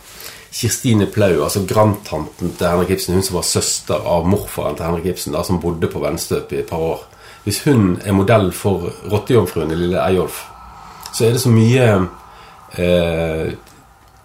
Kirstine 0.52 1.07
Plau, 1.07 1.45
altså 1.45 1.62
grandtanten 1.69 2.54
til 2.59 2.66
Henrik 2.66 2.90
Ibsen, 2.97 3.14
hun 3.14 3.23
som 3.23 3.38
var 3.38 3.47
søster 3.47 4.02
av 4.02 4.26
morfaren 4.26 4.76
til 4.76 4.88
Henrik 4.88 5.07
Ibsen, 5.12 5.35
da, 5.37 5.45
som 5.47 5.61
bodde 5.62 5.90
på 5.90 6.02
Venstøp 6.02 6.52
i 6.52 6.62
et 6.64 6.71
par 6.71 6.83
år 6.83 7.07
Hvis 7.45 7.62
hun 7.64 7.95
er 8.04 8.12
modell 8.12 8.50
for 8.52 8.90
rottejomfruen 9.09 9.71
i 9.73 9.76
Lille 9.78 10.00
Eyolf, 10.02 10.42
så 11.14 11.25
er 11.25 11.33
det 11.33 11.40
så 11.40 11.49
mye 11.49 11.87
eh, 12.76 13.52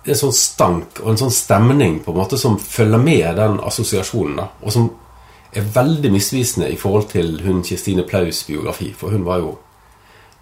en 0.05 0.19
sånn 0.19 0.35
stank 0.35 0.99
og 0.99 1.13
en 1.13 1.21
sånn 1.21 1.31
stemning 1.33 2.01
på 2.03 2.11
en 2.11 2.19
måte 2.19 2.37
som 2.37 2.57
følger 2.59 2.99
med 3.01 3.39
den 3.39 3.55
assosiasjonen. 3.63 4.35
da, 4.35 4.49
Og 4.61 4.75
som 4.75 4.89
er 5.55 5.71
veldig 5.73 6.11
misvisende 6.11 6.69
i 6.69 6.75
forhold 6.75 7.09
til 7.13 7.39
hun 7.45 7.63
Kirstine 7.63 8.03
Plaus 8.03 8.43
biografi. 8.43 8.91
For 8.93 9.15
hun 9.15 9.25
var 9.25 9.39
jo 9.39 9.55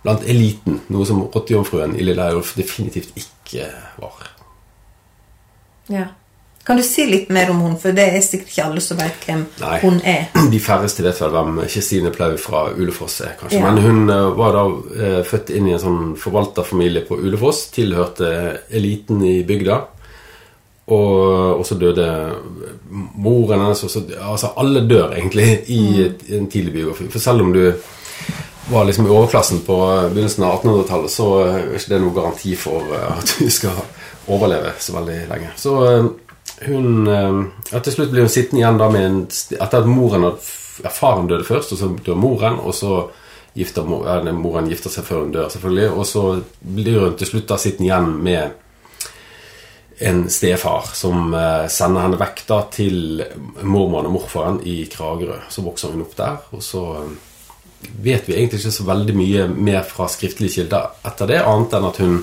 blant 0.04 0.26
eliten, 0.28 0.82
noe 0.92 1.06
som 1.08 1.22
Rottejomfruen 1.24 1.96
i 1.96 2.04
Lille 2.04 2.26
Eyolf 2.26 2.56
definitivt 2.58 3.14
ikke 3.16 3.70
var. 4.02 4.33
Ja. 5.92 6.12
Kan 6.64 6.78
du 6.80 6.84
si 6.84 7.04
litt 7.06 7.32
mer 7.34 7.50
om 7.52 7.60
hun, 7.60 7.74
for 7.80 7.92
det 7.96 8.06
er 8.16 8.22
sikkert 8.24 8.52
ikke 8.54 8.66
alle 8.70 8.82
som 8.84 9.00
vet 9.02 9.26
hvem 9.28 9.42
Nei. 9.60 9.80
hun 9.82 9.98
er? 10.08 10.30
De 10.54 10.60
færreste 10.64 11.04
vet 11.04 11.18
vel 11.20 11.34
hvem 11.36 11.58
Kristine 11.68 12.12
Plau 12.16 12.38
fra 12.40 12.70
Ulefoss 12.72 13.20
er, 13.26 13.34
kanskje. 13.40 13.60
Ja. 13.60 13.72
Men 13.72 13.84
hun 13.84 14.04
uh, 14.08 14.30
var 14.38 14.56
da 14.56 14.62
uh, 14.72 15.18
født 15.28 15.52
inn 15.58 15.68
i 15.68 15.74
en 15.76 15.82
sånn 15.84 16.14
forvalterfamilie 16.20 17.04
på 17.10 17.18
Ulefoss. 17.20 17.66
Tilhørte 17.76 18.30
eliten 18.72 19.20
i 19.28 19.42
bygda. 19.48 19.82
Og, 20.94 21.60
og 21.60 21.66
så 21.68 21.78
døde 21.80 22.06
moren 22.92 23.62
hennes 23.64 23.84
Altså 24.20 24.50
alle 24.60 24.82
dør 24.84 25.14
egentlig 25.16 25.46
i, 25.72 25.78
mm. 25.80 26.26
i 26.28 26.40
en 26.40 26.50
tidlig 26.52 26.74
biografi. 26.78 27.10
For 27.12 27.24
selv 27.24 27.44
om 27.44 27.52
du 27.56 27.66
var 28.72 28.88
liksom 28.88 29.08
i 29.08 29.12
overklassen 29.12 29.66
på 29.68 29.78
begynnelsen 30.14 30.48
av 30.48 30.62
1800-tallet, 30.62 31.12
så 31.12 31.28
er 31.44 31.70
ikke 31.76 31.92
det 31.92 32.02
noen 32.06 32.16
garanti 32.16 32.56
for 32.56 32.96
at 32.96 33.36
du 33.36 33.52
skal 33.52 33.84
overleve 34.32 34.74
så 34.80 34.96
veldig 34.96 35.18
lenge. 35.30 35.52
Så 35.60 35.76
hun 36.64 37.08
eh, 37.08 37.44
ja, 37.72 37.80
Til 37.80 37.96
slutt 37.96 38.12
blir 38.12 38.26
hun 38.26 38.32
sittende 38.32 38.62
igjen 38.62 38.80
da 38.80 38.90
med 38.94 39.06
en 39.08 39.20
Etter 39.28 39.82
at 39.82 39.90
moren 39.90 40.30
ja, 40.30 40.90
faren 40.90 41.28
døde 41.30 41.46
først, 41.48 41.76
og 41.76 41.80
så 41.82 41.92
dør 42.06 42.18
moren, 42.20 42.60
og 42.62 42.76
så 42.76 43.04
gifter 43.54 43.86
ja, 44.08 44.20
moren 44.34 44.70
gifter 44.72 44.90
seg 44.90 45.06
før 45.06 45.26
hun 45.26 45.34
dør, 45.36 45.50
selvfølgelig, 45.54 45.90
og 45.94 46.08
så 46.10 46.24
blir 46.62 47.00
hun 47.04 47.18
til 47.20 47.30
slutt 47.30 47.50
da 47.52 47.60
sittende 47.62 47.90
igjen 47.92 48.14
med 48.26 48.60
en 50.04 50.24
stefar 50.30 50.90
som 50.98 51.34
eh, 51.38 51.68
sender 51.70 52.08
henne 52.08 52.18
vekk 52.20 52.42
da 52.50 52.58
til 52.74 53.22
mormoren 53.62 54.10
og 54.10 54.16
morfaren 54.18 54.58
i 54.68 54.82
Kragerø. 54.92 55.38
Så 55.54 55.64
vokser 55.66 55.94
hun 55.94 56.04
opp 56.04 56.16
der, 56.18 56.42
og 56.52 56.64
så 56.66 56.82
eh, 57.04 57.14
vet 58.04 58.28
vi 58.28 58.38
egentlig 58.40 58.64
ikke 58.64 58.74
så 58.80 58.88
veldig 58.88 59.16
mye 59.16 59.46
mer 59.54 59.86
fra 59.88 60.10
skriftlige 60.12 60.58
kilder 60.58 61.06
etter 61.06 61.30
det, 61.30 61.44
annet 61.46 61.78
enn 61.78 61.90
at 61.92 62.02
hun 62.02 62.18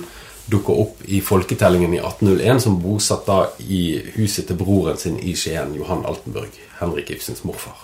dukker 0.51 0.81
opp 0.83 1.01
i 1.07 1.21
folketellingen 1.23 1.93
i 1.95 2.01
1801 2.01 2.61
som 2.65 2.79
bosatt 2.81 3.25
da 3.27 3.39
i 3.63 4.01
huset 4.17 4.49
til 4.49 4.59
broren 4.59 4.99
sin 4.99 5.17
i 5.19 5.35
Skien, 5.37 5.75
Johan 5.77 6.05
Altenburg, 6.07 6.55
Henrik 6.79 7.11
Ibsens 7.15 7.45
morfar. 7.47 7.79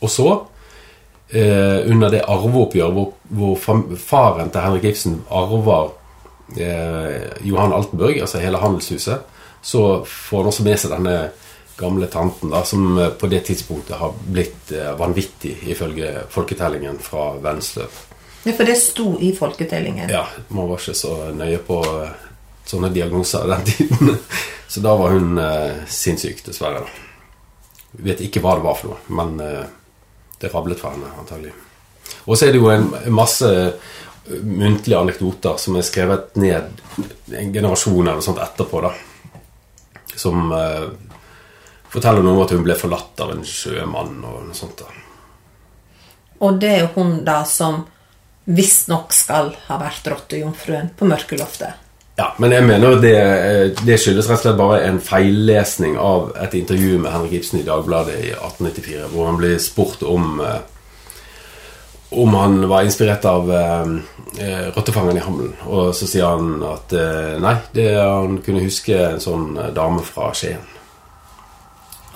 Og 0.00 0.10
så, 0.10 0.28
eh, 1.30 1.84
under 1.90 2.10
det 2.10 2.24
arveoppgjøret 2.26 2.92
hvor, 2.92 3.12
hvor 3.28 3.56
faren 3.96 4.50
til 4.50 4.60
Henrik 4.60 4.84
Ibsen 4.92 5.22
arver 5.30 5.92
eh, 6.56 7.32
Johan 7.44 7.72
Altenburg, 7.72 8.20
altså 8.20 8.38
hele 8.38 8.58
handelshuset, 8.58 9.18
så 9.62 10.04
får 10.04 10.38
han 10.38 10.52
også 10.52 10.64
med 10.64 10.78
seg 10.78 10.94
denne 10.94 11.16
gamle 11.76 12.06
tanten, 12.06 12.50
da, 12.50 12.64
som 12.64 12.98
eh, 12.98 13.08
på 13.08 13.28
det 13.30 13.44
tidspunktet 13.50 13.98
har 14.00 14.14
blitt 14.26 14.72
eh, 14.72 14.92
vanvittig, 14.98 15.56
ifølge 15.72 16.12
folketellingen 16.32 16.98
fra 17.02 17.32
Vensløv. 17.42 18.02
Ja, 18.46 18.52
for 18.54 18.68
det 18.68 18.76
sto 18.78 19.08
i 19.20 19.32
folketellingen? 19.34 20.10
Ja, 20.12 20.22
man 20.54 20.68
var 20.70 20.78
ikke 20.78 20.94
så 20.94 21.16
nøye 21.34 21.58
på 21.66 21.80
eh, 21.82 22.12
sånne 22.66 22.92
diagnoser 22.94 23.48
den 23.50 23.66
tiden. 23.66 24.14
Så 24.68 24.82
da 24.82 24.96
var 24.98 25.14
hun 25.14 25.38
eh, 25.38 25.82
sinnssyk, 25.86 26.44
dessverre. 26.46 26.84
Vi 27.90 28.10
vet 28.10 28.22
ikke 28.26 28.42
hva 28.44 28.56
det 28.58 28.64
var 28.66 28.78
for 28.78 28.92
noe, 28.92 29.14
men 29.18 29.36
eh, 29.42 29.64
det 30.42 30.50
rablet 30.52 30.78
for 30.82 30.94
henne, 30.94 31.10
antagelig. 31.18 31.52
Og 32.26 32.38
så 32.38 32.48
er 32.48 32.54
det 32.54 32.60
jo 32.60 32.70
en 32.70 32.90
masse 33.14 33.50
muntlige 34.42 34.98
anekdoter 34.98 35.58
som 35.62 35.78
er 35.78 35.86
skrevet 35.86 36.34
ned 36.38 36.82
en 37.30 37.52
generasjon 37.54 38.02
eller 38.02 38.18
noe 38.18 38.26
sånt 38.26 38.42
etterpå, 38.42 38.82
da. 38.82 38.92
Som 40.18 40.50
eh, 40.54 40.86
forteller 41.92 42.22
noe 42.22 42.36
om 42.36 42.44
at 42.44 42.54
hun 42.54 42.66
ble 42.66 42.78
forlatt 42.78 43.26
av 43.26 43.34
en 43.34 43.44
sjømann 43.46 44.18
og 44.22 44.46
noe 44.48 44.58
sånt. 44.58 44.82
da. 44.82 45.02
Og 46.46 46.58
det 46.60 46.72
er 46.74 46.82
jo 46.84 46.94
hun 46.98 47.20
da 47.26 47.40
som 47.48 47.84
visstnok 48.46 49.12
skal 49.14 49.52
ha 49.66 49.80
vært 49.80 50.06
rottejomfruen 50.12 50.92
på 50.96 51.08
Mørkeloftet. 51.10 51.82
Ja, 52.16 52.30
men 52.40 52.54
jeg 52.54 52.64
mener 52.64 52.94
det, 52.96 53.16
det 53.84 53.98
skyldes 54.00 54.30
rett 54.30 54.38
og 54.38 54.44
slett 54.46 54.60
bare 54.60 54.78
en 54.86 55.02
feillesning 55.04 55.98
av 56.00 56.30
et 56.40 56.54
intervju 56.56 56.96
med 57.02 57.12
Henrik 57.12 57.34
Ibsen 57.40 57.60
i 57.60 57.66
Dagbladet 57.66 58.14
i 58.22 58.30
1894, 58.32 59.10
hvor 59.12 59.28
han 59.28 59.36
blir 59.42 59.58
spurt 59.60 60.06
om 60.06 60.40
uh, 60.40 60.62
om 62.10 62.34
han 62.34 62.68
var 62.68 62.82
inspirert 62.82 63.24
av 63.24 63.52
eh, 63.52 63.86
eh, 64.38 64.66
'Rottefangeren 64.68 65.16
i 65.16 65.20
Hamlen'. 65.20 65.54
Og 65.66 65.94
så 65.94 66.06
sier 66.06 66.26
han 66.36 66.62
at 66.64 66.94
eh, 66.94 67.34
nei, 67.42 67.56
det, 67.74 67.88
han 67.98 68.38
kunne 68.46 68.64
huske 68.64 68.96
en 68.96 69.22
sånn 69.22 69.56
eh, 69.58 69.72
dame 69.74 70.04
fra 70.06 70.30
Skien. 70.36 70.62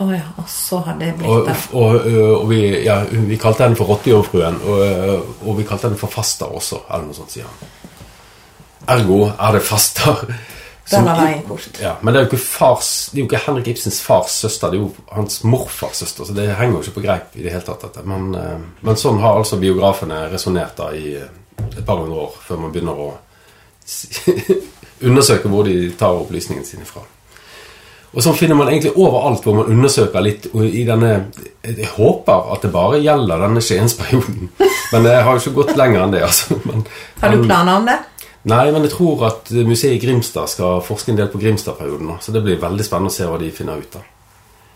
Oh 0.01 0.13
ja, 0.15 0.25
og 0.41 0.47
så 0.49 0.79
har 0.87 0.97
det 0.97 1.11
blitt 1.19 1.47
det. 1.47 1.57
Og, 1.77 1.83
og, 1.83 2.07
og, 2.39 2.47
vi, 2.49 2.61
ja, 2.87 3.03
vi, 3.11 3.37
kalte 3.41 3.67
henne 3.67 3.77
for 3.77 3.91
Rottejomfruen, 3.93 4.57
og, 4.65 5.27
og, 5.45 5.51
vi 5.59 5.67
kalte 5.69 5.91
henne 5.91 6.01
for 6.01 6.13
Fasta 6.13 6.49
også, 6.49 6.87
eller 6.89 7.11
noe 7.11 7.19
sånt, 7.19 7.35
sier 7.35 7.45
han. 7.51 7.77
Ergo 8.91 9.27
er 9.29 9.59
det 9.59 9.61
fasta? 9.63 10.15
den 10.91 11.07
har 11.07 11.21
veien 11.21 11.43
bort. 11.47 11.69
Ja, 11.83 11.93
men 12.01 12.17
det 12.17 12.23
er, 12.25 12.41
fars, 12.41 13.11
det 13.13 13.21
er 13.21 13.23
jo 13.23 13.29
ikke 13.29 13.43
Henrik 13.45 13.69
Ibsens 13.71 14.01
fars 14.03 14.41
søster, 14.43 14.73
det 14.73 14.81
er 14.81 14.87
jo 14.87 15.13
hans 15.13 15.43
morfars 15.45 16.03
søster. 16.03 16.27
Så 16.27 16.35
det 16.35 16.49
henger 16.49 16.79
jo 16.79 16.83
ikke 16.83 16.97
på 16.97 17.05
greip 17.05 17.37
i 17.37 17.45
det 17.45 17.53
hele 17.55 17.63
tatt. 17.67 17.85
Dette. 17.85 18.03
Men, 18.09 18.33
eh, 18.35 18.57
men 18.81 18.99
sånn 18.99 19.21
har 19.23 19.39
altså 19.39 19.61
biografene 19.61 20.25
resonnert 20.33 20.81
i 20.97 21.15
et 21.21 21.85
par 21.87 22.01
hundre 22.01 22.25
år 22.25 22.35
før 22.49 22.65
man 22.65 22.75
begynner 22.75 22.99
å 22.99 23.13
undersøke 25.09 25.53
hvor 25.53 25.69
de 25.69 25.93
tar 26.01 26.19
opplysningene 26.25 26.67
sine 26.67 26.89
fra. 26.89 27.05
Og 28.11 28.25
sånn 28.25 28.35
finner 28.35 28.59
man 28.59 28.71
egentlig 28.73 28.97
overalt 28.99 29.45
hvor 29.47 29.61
man 29.61 29.71
undersøker 29.71 30.25
litt 30.25 30.49
i 30.51 30.83
denne 30.87 31.11
Jeg 31.63 31.91
håper 31.95 32.49
at 32.55 32.65
det 32.65 32.73
bare 32.75 32.99
gjelder 32.99 33.45
denne 33.45 33.63
Skiensperioden. 33.63 34.49
Men 34.93 35.07
det 35.07 35.19
har 35.23 35.37
jo 35.37 35.43
ikke 35.45 35.59
gått 35.61 35.77
lenger 35.79 36.03
enn 36.05 36.15
det. 36.17 36.25
altså. 36.27 36.59
Men, 36.67 36.83
har 37.21 37.37
du 37.37 37.45
planer 37.45 37.79
om 37.79 37.87
det? 37.87 37.99
Nei, 38.51 38.71
men 38.73 38.87
jeg 38.87 38.95
tror 38.95 39.27
at 39.29 39.51
museet 39.69 39.99
i 39.99 40.01
Grimstad 40.01 40.49
skal 40.49 40.79
forske 40.81 41.13
en 41.13 41.19
del 41.19 41.29
på 41.29 41.39
Grimstad-perioden. 41.43 42.15
Så 42.25 42.33
det 42.33 42.41
blir 42.41 42.57
veldig 42.59 42.87
spennende 42.87 43.13
å 43.13 43.15
se 43.15 43.27
hva 43.29 43.37
de 43.39 43.51
finner 43.53 43.83
ut 43.83 43.99
av. 44.01 44.07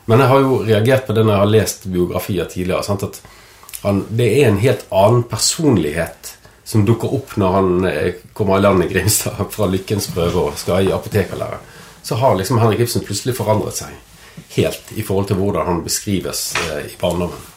Men 0.05 0.21
jeg 0.21 0.31
har 0.31 0.43
jo 0.45 0.59
reagert 0.67 1.07
på 1.07 1.17
det 1.17 1.25
når 1.25 1.33
jeg 1.33 1.43
har 1.43 1.53
lest 1.55 1.87
biografier 1.89 2.51
tidligere. 2.53 2.85
Sant? 2.85 3.07
At 3.09 3.23
han, 3.87 4.03
det 4.13 4.29
er 4.37 4.51
en 4.51 4.61
helt 4.61 4.85
annen 4.93 5.25
personlighet 5.31 6.35
som 6.69 6.85
dukker 6.85 7.17
opp 7.17 7.35
når 7.41 7.57
han 7.57 7.73
kommer 8.37 8.61
i 8.61 8.67
land 8.67 8.85
i 8.85 8.91
Grimstad 8.93 9.41
fra 9.57 9.71
Lykkens 9.73 10.11
prøve 10.13 10.51
og 10.51 10.61
skal 10.61 10.85
i 10.85 10.93
apotekerlære. 10.95 11.63
Så 12.05 12.19
har 12.21 12.37
liksom 12.37 12.59
Henrik 12.61 12.85
Ibsen 12.85 13.05
plutselig 13.07 13.37
forandret 13.39 13.81
seg 13.81 13.95
helt 14.59 14.93
i 14.93 15.03
forhold 15.03 15.31
til 15.31 15.39
hvordan 15.41 15.67
han 15.67 15.83
beskrives 15.87 16.51
eh, 16.67 16.91
i 16.91 16.97
barndommen. 17.01 17.51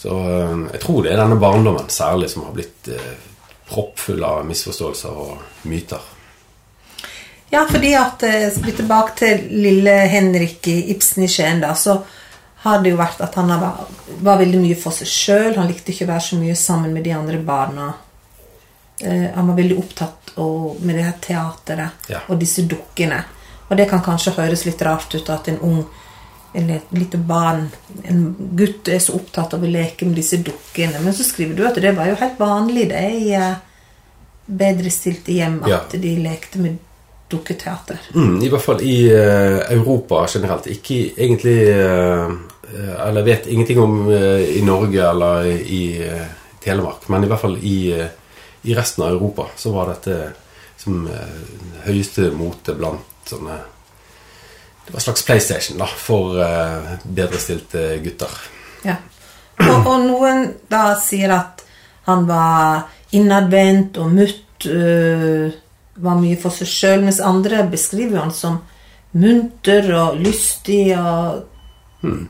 Så 0.00 0.16
eh, 0.16 0.58
jeg 0.72 0.82
tror 0.82 1.02
det 1.04 1.12
er 1.12 1.20
denne 1.20 1.38
barndommen 1.40 1.90
særlig 1.92 2.30
som 2.32 2.46
har 2.46 2.56
blitt 2.56 2.88
eh, 2.92 3.16
proppfull 3.68 4.24
av 4.24 4.44
misforståelser 4.48 5.20
og 5.26 5.66
myter. 5.68 6.12
Ja, 7.50 7.66
fordi 7.70 7.92
at 7.98 8.22
eh, 8.26 8.48
tilbake 8.66 9.18
til 9.20 9.46
lille 9.50 9.98
Henrik 10.10 10.66
Ibsen 10.72 11.26
i 11.26 11.30
Skien, 11.30 11.60
da, 11.62 11.74
så 11.74 12.00
har 12.66 12.82
det 12.82 12.94
jo 12.94 12.98
vært 12.98 13.20
at 13.22 13.36
han 13.38 13.52
var, 13.60 13.84
var 14.24 14.40
veldig 14.40 14.64
mye 14.64 14.78
for 14.80 14.96
seg 14.96 15.10
sjøl. 15.10 15.52
Han 15.60 15.68
likte 15.70 15.92
ikke 15.92 16.08
å 16.08 16.14
være 16.14 16.26
så 16.30 16.40
mye 16.40 16.56
sammen 16.58 16.96
med 16.96 17.06
de 17.06 17.14
andre 17.14 17.38
barna. 17.38 17.92
Eh, 19.00 19.30
han 19.34 19.48
var 19.48 19.54
veldig 19.54 19.78
opptatt 19.78 20.32
og, 20.40 20.80
med 20.80 20.96
det 20.96 21.04
her 21.04 21.16
teateret 21.20 22.08
ja. 22.08 22.22
og 22.28 22.40
disse 22.40 22.64
dukkene. 22.68 23.20
Og 23.68 23.76
det 23.76 23.88
kan 23.90 24.02
kanskje 24.04 24.36
høres 24.38 24.64
litt 24.64 24.82
rart 24.86 25.14
ut 25.14 25.30
at 25.32 25.50
en 25.52 25.62
ung 25.66 25.84
eller 26.56 26.78
et 26.78 26.92
lite 26.96 27.18
barn, 27.20 27.66
en 28.08 28.20
gutt, 28.56 28.88
er 28.88 29.00
så 29.02 29.12
opptatt 29.18 29.52
av 29.58 29.64
å 29.66 29.68
leke 29.68 30.06
med 30.08 30.16
disse 30.16 30.38
dukkene. 30.40 31.02
Men 31.04 31.12
så 31.12 31.26
skriver 31.26 31.52
du 31.58 31.66
at 31.68 31.76
det 31.82 31.92
var 31.98 32.08
jo 32.08 32.16
helt 32.16 32.38
vanlig 32.40 32.86
det 32.88 33.04
i 33.12 33.34
eh, 33.36 33.58
bedre 34.46 34.92
stilte 34.94 35.34
hjem 35.36 35.58
at 35.66 35.92
ja. 35.92 36.00
de 36.00 36.14
lekte 36.22 36.62
med 36.62 36.78
dukketeater. 37.28 38.00
Mm, 38.14 38.38
I 38.46 38.48
hvert 38.48 38.64
fall 38.64 38.80
i 38.86 38.96
uh, 39.10 39.58
Europa 39.74 40.22
generelt. 40.30 40.68
Ikke 40.70 41.10
egentlig 41.18 41.56
uh, 41.74 42.30
Eller 43.02 43.26
vet 43.26 43.48
ingenting 43.50 43.80
om 43.82 44.08
i 44.10 44.62
Norge 44.64 45.02
eller 45.10 45.46
i 45.46 45.80
Telemark, 46.62 47.04
men 47.08 47.24
i 47.24 47.28
hvert 47.30 47.40
fall 47.40 47.54
i, 47.62 47.78
i, 48.66 48.74
resten 48.74 49.06
av 49.06 49.14
Europa 49.14 49.48
så 49.56 49.72
var 49.74 49.94
dette 49.94 50.34
som 50.76 51.06
høyeste 51.86 52.28
mote 52.36 52.74
blant 52.76 53.30
sånne 53.30 53.56
det 54.86 54.92
var 54.92 54.98
en 54.98 55.00
slags 55.00 55.24
PlayStation 55.24 55.78
da, 55.78 55.86
for 55.86 56.42
eh, 56.42 56.92
bedrestilte 57.02 57.98
gutter. 58.04 58.30
Ja. 58.86 58.94
Og, 59.58 59.86
og, 59.86 59.96
noen 60.04 60.44
da 60.70 60.92
sier 61.02 61.32
at 61.34 61.64
han 62.06 62.22
var 62.28 62.84
innadvendt 63.16 63.98
og 63.98 64.12
mutt, 64.14 64.68
øh, 64.70 65.50
var 65.96 66.20
mye 66.20 66.38
for 66.38 66.54
seg 66.54 66.70
sjøl, 66.70 67.02
mens 67.02 67.18
andre 67.18 67.64
beskriver 67.72 68.20
han 68.22 68.30
som 68.34 68.60
munter 69.16 69.88
og 69.96 70.20
lystig 70.22 70.92
og, 70.94 71.42
hmm. 72.04 72.22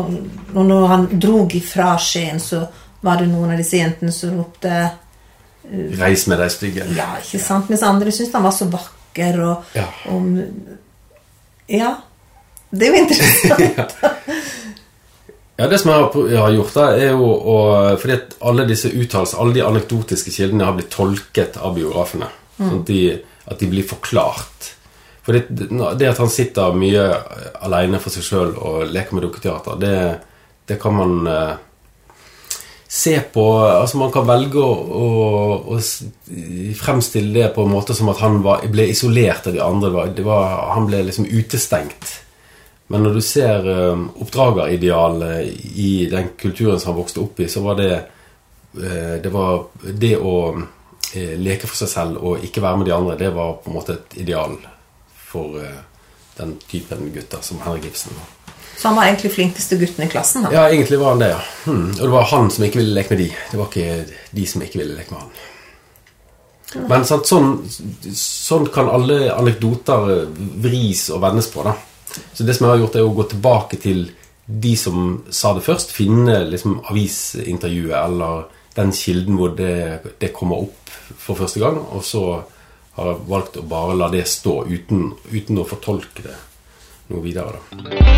og, 0.00 0.12
og 0.54 0.62
når 0.66 0.86
han 0.90 1.06
drog 1.14 1.54
ifra 1.54 1.92
Skien, 2.00 2.40
så 2.42 2.64
var 3.06 3.20
det 3.20 3.28
noen 3.30 3.52
av 3.54 3.60
disse 3.60 3.78
jentene 3.78 4.10
som 4.10 4.34
ropte 4.40 4.72
'Reis 5.70 6.26
med 6.30 6.38
deg 6.38 6.50
stygge'. 6.52 6.86
Ja, 6.96 7.16
ikke 7.22 7.40
sant? 7.42 7.70
Mens 7.72 7.82
andre 7.86 8.12
syns 8.14 8.34
han 8.34 8.44
var 8.46 8.54
så 8.54 8.68
vakker 8.70 9.40
og, 9.42 9.72
ja. 9.74 9.86
og 10.12 10.22
ja. 11.68 11.96
Det 12.70 12.86
er 12.86 12.92
jo 12.92 13.02
interessant. 13.02 13.96
ja. 15.58 15.68
det 15.70 15.80
som 15.80 15.92
jeg 15.92 16.38
har 16.38 16.54
gjort, 16.54 16.74
da, 16.74 16.86
er 16.98 17.12
jo 17.14 17.30
å 17.32 17.58
Fordi 18.02 18.16
at 18.16 18.36
alle 18.50 18.66
disse 18.68 18.90
uttalelsene, 18.92 19.42
alle 19.42 19.56
de 19.56 19.66
anekdotiske 19.66 20.34
kildene, 20.34 20.66
har 20.66 20.76
blitt 20.76 20.92
tolket 20.92 21.58
av 21.58 21.76
biografene. 21.78 22.30
Mm. 22.56 22.64
Sånn 22.68 22.80
at 22.80 22.88
de, 22.90 23.02
at 23.46 23.62
de, 23.62 23.70
blir 23.70 23.86
forklart. 23.86 24.72
For 25.26 25.34
det, 25.34 25.68
det, 25.98 26.10
at 26.10 26.22
han 26.22 26.30
sitter 26.30 26.76
mye 26.78 27.06
alene 27.66 27.98
for 28.02 28.14
seg 28.14 28.26
sjøl 28.26 28.52
og 28.54 28.90
leker 28.92 29.16
med 29.16 29.26
dukketeater, 29.26 29.80
det, 29.82 29.96
det 30.70 30.78
kan 30.82 30.94
man 30.94 31.16
uh, 31.26 31.56
se 32.88 33.20
på 33.20 33.44
Altså 33.66 33.98
Man 33.98 34.12
kan 34.14 34.26
velge 34.28 34.62
å, 34.62 34.74
å, 34.74 35.06
å, 35.74 35.78
fremstille 36.78 37.34
det 37.34 37.48
på 37.54 37.64
en 37.66 37.72
måte 37.72 37.96
som 37.96 38.10
at 38.12 38.22
han 38.22 38.40
var, 38.44 38.66
ble 38.70 38.88
isolert 38.92 39.48
av 39.48 39.56
de 39.56 39.62
andre. 39.64 40.06
Var, 40.26 40.46
han 40.74 40.86
ble 40.88 41.02
liksom 41.08 41.26
utestengt. 41.26 42.20
Men 42.92 43.02
når 43.02 43.18
du 43.18 43.22
ser 43.24 43.66
um, 43.66 44.06
oppdrageridealet 44.22 45.72
i 45.74 46.06
den 46.10 46.30
kulturen 46.38 46.78
som 46.78 46.92
han 46.92 47.00
vokste 47.00 47.24
opp 47.24 47.42
i, 47.42 47.48
så 47.50 47.64
var 47.64 47.80
det 47.80 47.90
uh, 48.78 49.16
Det 49.22 49.32
var 49.34 49.66
det 49.82 50.14
å 50.22 50.36
uh, 50.54 51.34
leke 51.42 51.66
for 51.66 51.80
seg 51.80 51.90
selv 51.90 52.22
og 52.22 52.46
ikke 52.46 52.62
være 52.62 52.82
med 52.82 52.90
de 52.90 52.94
andre, 52.94 53.18
det 53.18 53.34
var 53.34 53.58
på 53.64 53.72
en 53.72 53.78
måte 53.80 53.98
et 53.98 54.18
ideal 54.22 54.54
for 55.26 55.58
den 56.36 56.54
typen 56.70 57.10
gutter 57.12 57.42
som 57.42 57.58
Henrik 57.64 57.90
Ibsen 57.90 58.14
var. 58.14 58.35
Så 58.76 58.88
han 58.88 58.96
var 58.96 59.08
egentlig 59.08 59.32
flinkeste 59.32 59.76
gutten 59.80 60.04
i 60.04 60.08
klassen? 60.12 60.44
Han. 60.44 60.54
Ja, 60.54 60.68
egentlig 60.68 60.98
var 61.00 61.14
han 61.14 61.22
det, 61.22 61.30
ja. 61.32 61.42
Hmm. 61.64 61.90
Og 61.90 62.02
det 62.02 62.12
var 62.12 62.30
han 62.32 62.50
som 62.52 62.64
ikke 62.66 62.82
ville 62.82 62.96
leke 62.96 63.14
med 63.14 63.22
de. 63.24 63.28
Det 63.50 63.60
var 63.60 63.70
ikke 63.70 64.16
de 64.36 64.46
som 64.46 64.64
ikke 64.66 64.80
ville 64.82 64.96
leke 64.98 65.14
med 65.14 65.24
han. 65.24 65.36
Men 66.90 67.06
sant, 67.08 67.28
sånn, 67.30 67.52
sånn 68.12 68.66
kan 68.74 68.90
alle 68.92 69.30
anekdoter 69.32 70.26
vris 70.60 71.06
og 71.14 71.22
vendes 71.24 71.48
på. 71.52 71.64
da. 71.64 71.76
Så 72.34 72.44
det 72.44 72.56
som 72.56 72.66
jeg 72.66 72.74
har 72.74 72.82
gjort, 72.82 72.98
er 72.98 73.06
å 73.06 73.14
gå 73.16 73.26
tilbake 73.32 73.80
til 73.80 74.10
de 74.46 74.74
som 74.78 75.22
sa 75.30 75.54
det 75.56 75.64
først. 75.66 75.94
Finne 75.96 76.42
liksom 76.50 76.80
avisintervjuet 76.90 77.96
eller 77.96 78.44
den 78.76 78.92
kilden 78.92 79.38
hvor 79.40 79.54
det, 79.56 80.02
det 80.20 80.34
kommer 80.36 80.66
opp 80.66 80.92
for 81.16 81.38
første 81.38 81.62
gang. 81.62 81.80
Og 81.96 82.04
så 82.04 82.26
har 82.98 83.12
jeg 83.12 83.24
valgt 83.30 83.56
å 83.60 83.64
bare 83.68 83.96
la 83.96 84.10
det 84.12 84.26
stå 84.28 84.58
uten, 84.68 85.10
uten 85.32 85.62
å 85.62 85.68
fortolke 85.68 86.28
det 86.28 86.36
noe 87.08 87.22
videre. 87.22 87.56
da. 87.56 88.16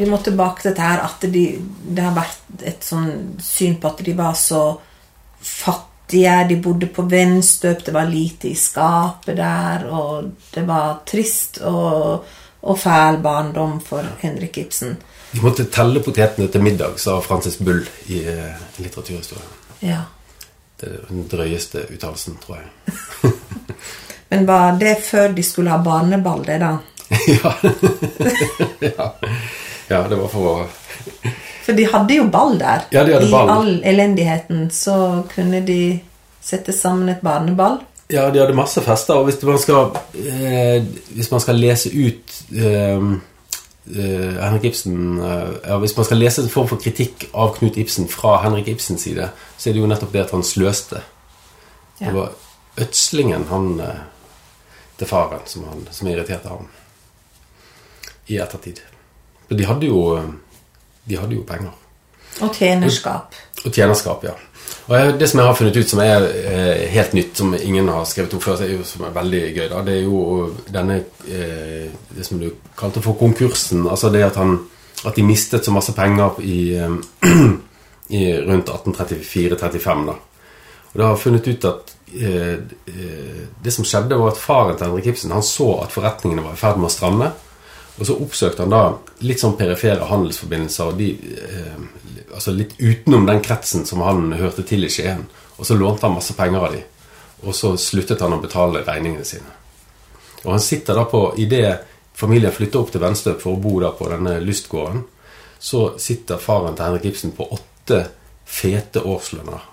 Vi 0.00 0.06
må 0.08 0.16
tilbake 0.24 0.62
til 0.62 0.70
dette 0.70 0.84
her 0.86 1.02
at 1.04 1.24
de, 1.28 1.44
det 1.92 2.04
har 2.04 2.14
vært 2.16 2.62
et 2.64 2.84
sånn 2.84 3.36
syn 3.44 3.74
på 3.80 3.90
at 3.90 3.98
de 4.06 4.14
var 4.16 4.36
så 4.38 4.62
fattige. 5.44 6.38
De 6.48 6.56
bodde 6.64 6.88
på 6.88 7.04
vennstøp, 7.10 7.82
det 7.84 7.92
var 7.92 8.08
lite 8.08 8.48
i 8.48 8.56
skapet 8.56 9.36
der, 9.36 9.84
og 9.92 10.30
det 10.54 10.64
var 10.68 11.02
trist 11.04 11.60
og, 11.68 12.24
og 12.64 12.80
fæl 12.80 13.20
barndom 13.20 13.76
for 13.84 14.08
Henrik 14.22 14.56
Ibsen. 14.62 14.96
De 15.34 15.42
måtte 15.44 15.68
telle 15.70 16.00
potetene 16.02 16.48
til 16.48 16.64
middag, 16.64 16.96
sa 16.98 17.18
Francis 17.20 17.60
Bull 17.60 17.84
i 18.08 18.24
eh, 18.24 18.56
litteraturhistorien. 18.80 19.52
Ja. 19.84 20.00
Det 20.80 20.88
er 20.88 21.00
den 21.08 21.26
drøyeste 21.28 21.84
uttalelsen, 21.92 22.38
tror 22.40 22.60
jeg. 22.62 23.32
Men 24.30 24.46
var 24.46 24.78
det 24.80 24.94
før 25.04 25.32
de 25.36 25.42
skulle 25.44 25.72
ha 25.72 25.80
barneball, 25.84 26.44
det, 26.46 26.60
da? 26.62 26.78
ja. 27.26 27.54
ja. 28.80 29.14
ja, 29.88 30.02
det 30.08 30.16
var 30.16 30.28
for 30.30 30.46
å 30.46 30.54
For 31.66 31.76
de 31.76 31.84
hadde 31.90 32.16
jo 32.16 32.28
ball 32.30 32.56
der. 32.60 32.86
Ja, 32.94 33.02
de 33.04 33.16
hadde 33.16 33.30
ball. 33.32 33.50
I 33.50 33.56
all 33.56 33.72
elendigheten 33.92 34.68
så 34.72 34.96
kunne 35.34 35.60
de 35.66 35.82
sette 36.40 36.72
sammen 36.72 37.10
et 37.12 37.20
barneball. 37.26 37.80
Ja, 38.10 38.30
de 38.30 38.40
hadde 38.40 38.56
masse 38.58 38.82
fester, 38.82 39.20
og 39.20 39.28
hvis 39.28 39.42
man 39.46 39.58
skal, 39.62 39.92
eh, 40.18 40.80
hvis 41.14 41.30
man 41.30 41.42
skal 41.42 41.60
lese 41.60 41.92
ut 41.92 42.38
eh, 42.56 43.10
eh, 43.86 44.36
Henrik 44.42 44.64
Ibsen 44.64 45.18
uh, 45.18 45.56
ja, 45.64 45.78
Hvis 45.78 45.96
man 45.96 46.04
skal 46.04 46.20
lese 46.20 46.42
en 46.42 46.52
form 46.52 46.68
for 46.68 46.80
kritikk 46.80 47.28
av 47.32 47.54
Knut 47.58 47.78
Ibsen 47.80 48.08
fra 48.08 48.36
Henrik 48.44 48.68
Ibsens 48.68 49.06
side, 49.06 49.30
så 49.56 49.70
er 49.70 49.76
det 49.76 49.82
jo 49.82 49.88
nettopp 49.90 50.12
det 50.12 50.24
at 50.26 50.34
han 50.36 50.44
sløste. 50.46 51.02
Ja. 52.00 52.06
Det 52.06 52.14
var 52.16 52.32
ødslingen 52.80 53.48
han 53.50 53.72
uh, 53.80 54.04
til 55.00 55.08
faren 55.08 55.46
som, 55.46 55.64
han, 55.68 55.86
som 55.90 56.08
irriterte 56.08 56.52
ham 56.52 56.68
i 58.30 58.38
ettertid. 58.38 58.82
For 59.48 59.58
de 59.58 59.66
hadde 59.66 59.88
jo 59.88 60.02
De 61.08 61.16
hadde 61.18 61.34
jo 61.34 61.42
penger. 61.42 61.72
Og 62.44 62.52
tjenerskap. 62.54 63.34
Og 63.64 63.72
tjenerskap, 63.72 64.24
ja. 64.24 64.36
Og 64.90 64.96
jeg, 64.96 65.18
Det 65.20 65.28
som 65.30 65.40
jeg 65.40 65.46
har 65.46 65.54
funnet 65.58 65.76
ut 65.76 65.92
som 65.92 66.02
er 66.02 66.26
eh, 66.26 66.88
helt 66.90 67.12
nytt, 67.14 67.36
som 67.36 67.54
ingen 67.54 67.88
har 67.88 68.04
skrevet 68.08 68.34
opp 68.34 68.42
før, 68.42 68.62
er 68.64 68.72
jo, 68.74 68.84
som 68.86 69.04
er 69.06 69.14
veldig 69.14 69.42
gøy, 69.54 69.66
da, 69.70 69.82
det 69.86 69.96
er 69.96 70.02
jo 70.06 70.20
denne 70.70 70.96
eh, 71.28 71.90
Det 72.10 72.26
som 72.26 72.40
du 72.40 72.50
kalte 72.78 73.02
for 73.04 73.18
konkursen. 73.18 73.86
Altså 73.88 74.10
det 74.10 74.24
at, 74.26 74.40
han, 74.40 74.58
at 75.06 75.16
de 75.16 75.26
mistet 75.26 75.64
så 75.64 75.74
masse 75.74 75.94
penger 75.94 76.40
i, 76.42 76.58
eh, 76.74 77.54
i 78.20 78.24
rundt 78.46 78.72
1834-35. 78.74 80.06
da. 80.10 80.18
Og 80.90 80.98
da 80.98 81.12
har 81.12 81.20
funnet 81.22 81.46
ut 81.46 81.64
at 81.70 81.94
eh, 82.18 82.56
eh, 82.90 83.44
det 83.62 83.74
som 83.74 83.86
skjedde, 83.86 84.18
var 84.18 84.32
at 84.32 84.42
faren 84.42 84.78
til 84.78 84.88
Henrik 84.88 85.12
Ibsen 85.12 85.34
han 85.34 85.46
så 85.46 85.76
at 85.84 85.94
forretningene 85.94 86.42
var 86.42 86.56
i 86.56 86.60
ferd 86.60 86.80
med 86.80 86.90
å 86.90 86.94
stramme. 86.94 87.30
Og 88.00 88.06
så 88.08 88.16
oppsøkte 88.16 88.64
han 88.64 88.72
da 88.72 88.82
litt 89.28 89.42
sånn 89.42 89.58
perifere 89.58 90.08
handelsforbindelser, 90.08 90.92
de, 90.96 91.10
eh, 91.44 92.30
altså 92.32 92.54
litt 92.56 92.72
utenom 92.78 93.26
den 93.28 93.42
kretsen 93.44 93.84
som 93.86 94.00
han 94.06 94.32
hørte 94.40 94.64
til 94.64 94.86
i 94.86 94.90
Skien. 94.92 95.26
Og 95.58 95.68
så 95.68 95.76
lånte 95.76 96.08
han 96.08 96.16
masse 96.16 96.32
penger 96.38 96.64
av 96.64 96.72
de, 96.72 96.80
og 97.44 97.56
så 97.56 97.74
sluttet 97.76 98.22
han 98.24 98.32
å 98.32 98.40
betale 98.40 98.80
regningene 98.86 99.26
sine. 99.28 99.52
Og 100.46 100.54
han 100.54 100.64
sitter 100.64 100.96
da 100.96 101.04
på 101.04 101.26
Idet 101.36 101.82
familien 102.16 102.52
flytter 102.52 102.80
opp 102.80 102.94
til 102.94 103.04
Venstøp 103.04 103.42
for 103.42 103.56
å 103.56 103.60
bo 103.60 103.74
da 103.84 103.92
på 103.96 104.08
denne 104.08 104.38
lystgården, 104.40 105.04
så 105.60 105.82
sitter 106.00 106.40
faren 106.40 106.76
til 106.76 106.86
Henrik 106.86 107.10
Ibsen 107.10 107.36
på 107.36 107.50
åtte 107.52 108.06
fete 108.48 109.04
årslønner. 109.04 109.68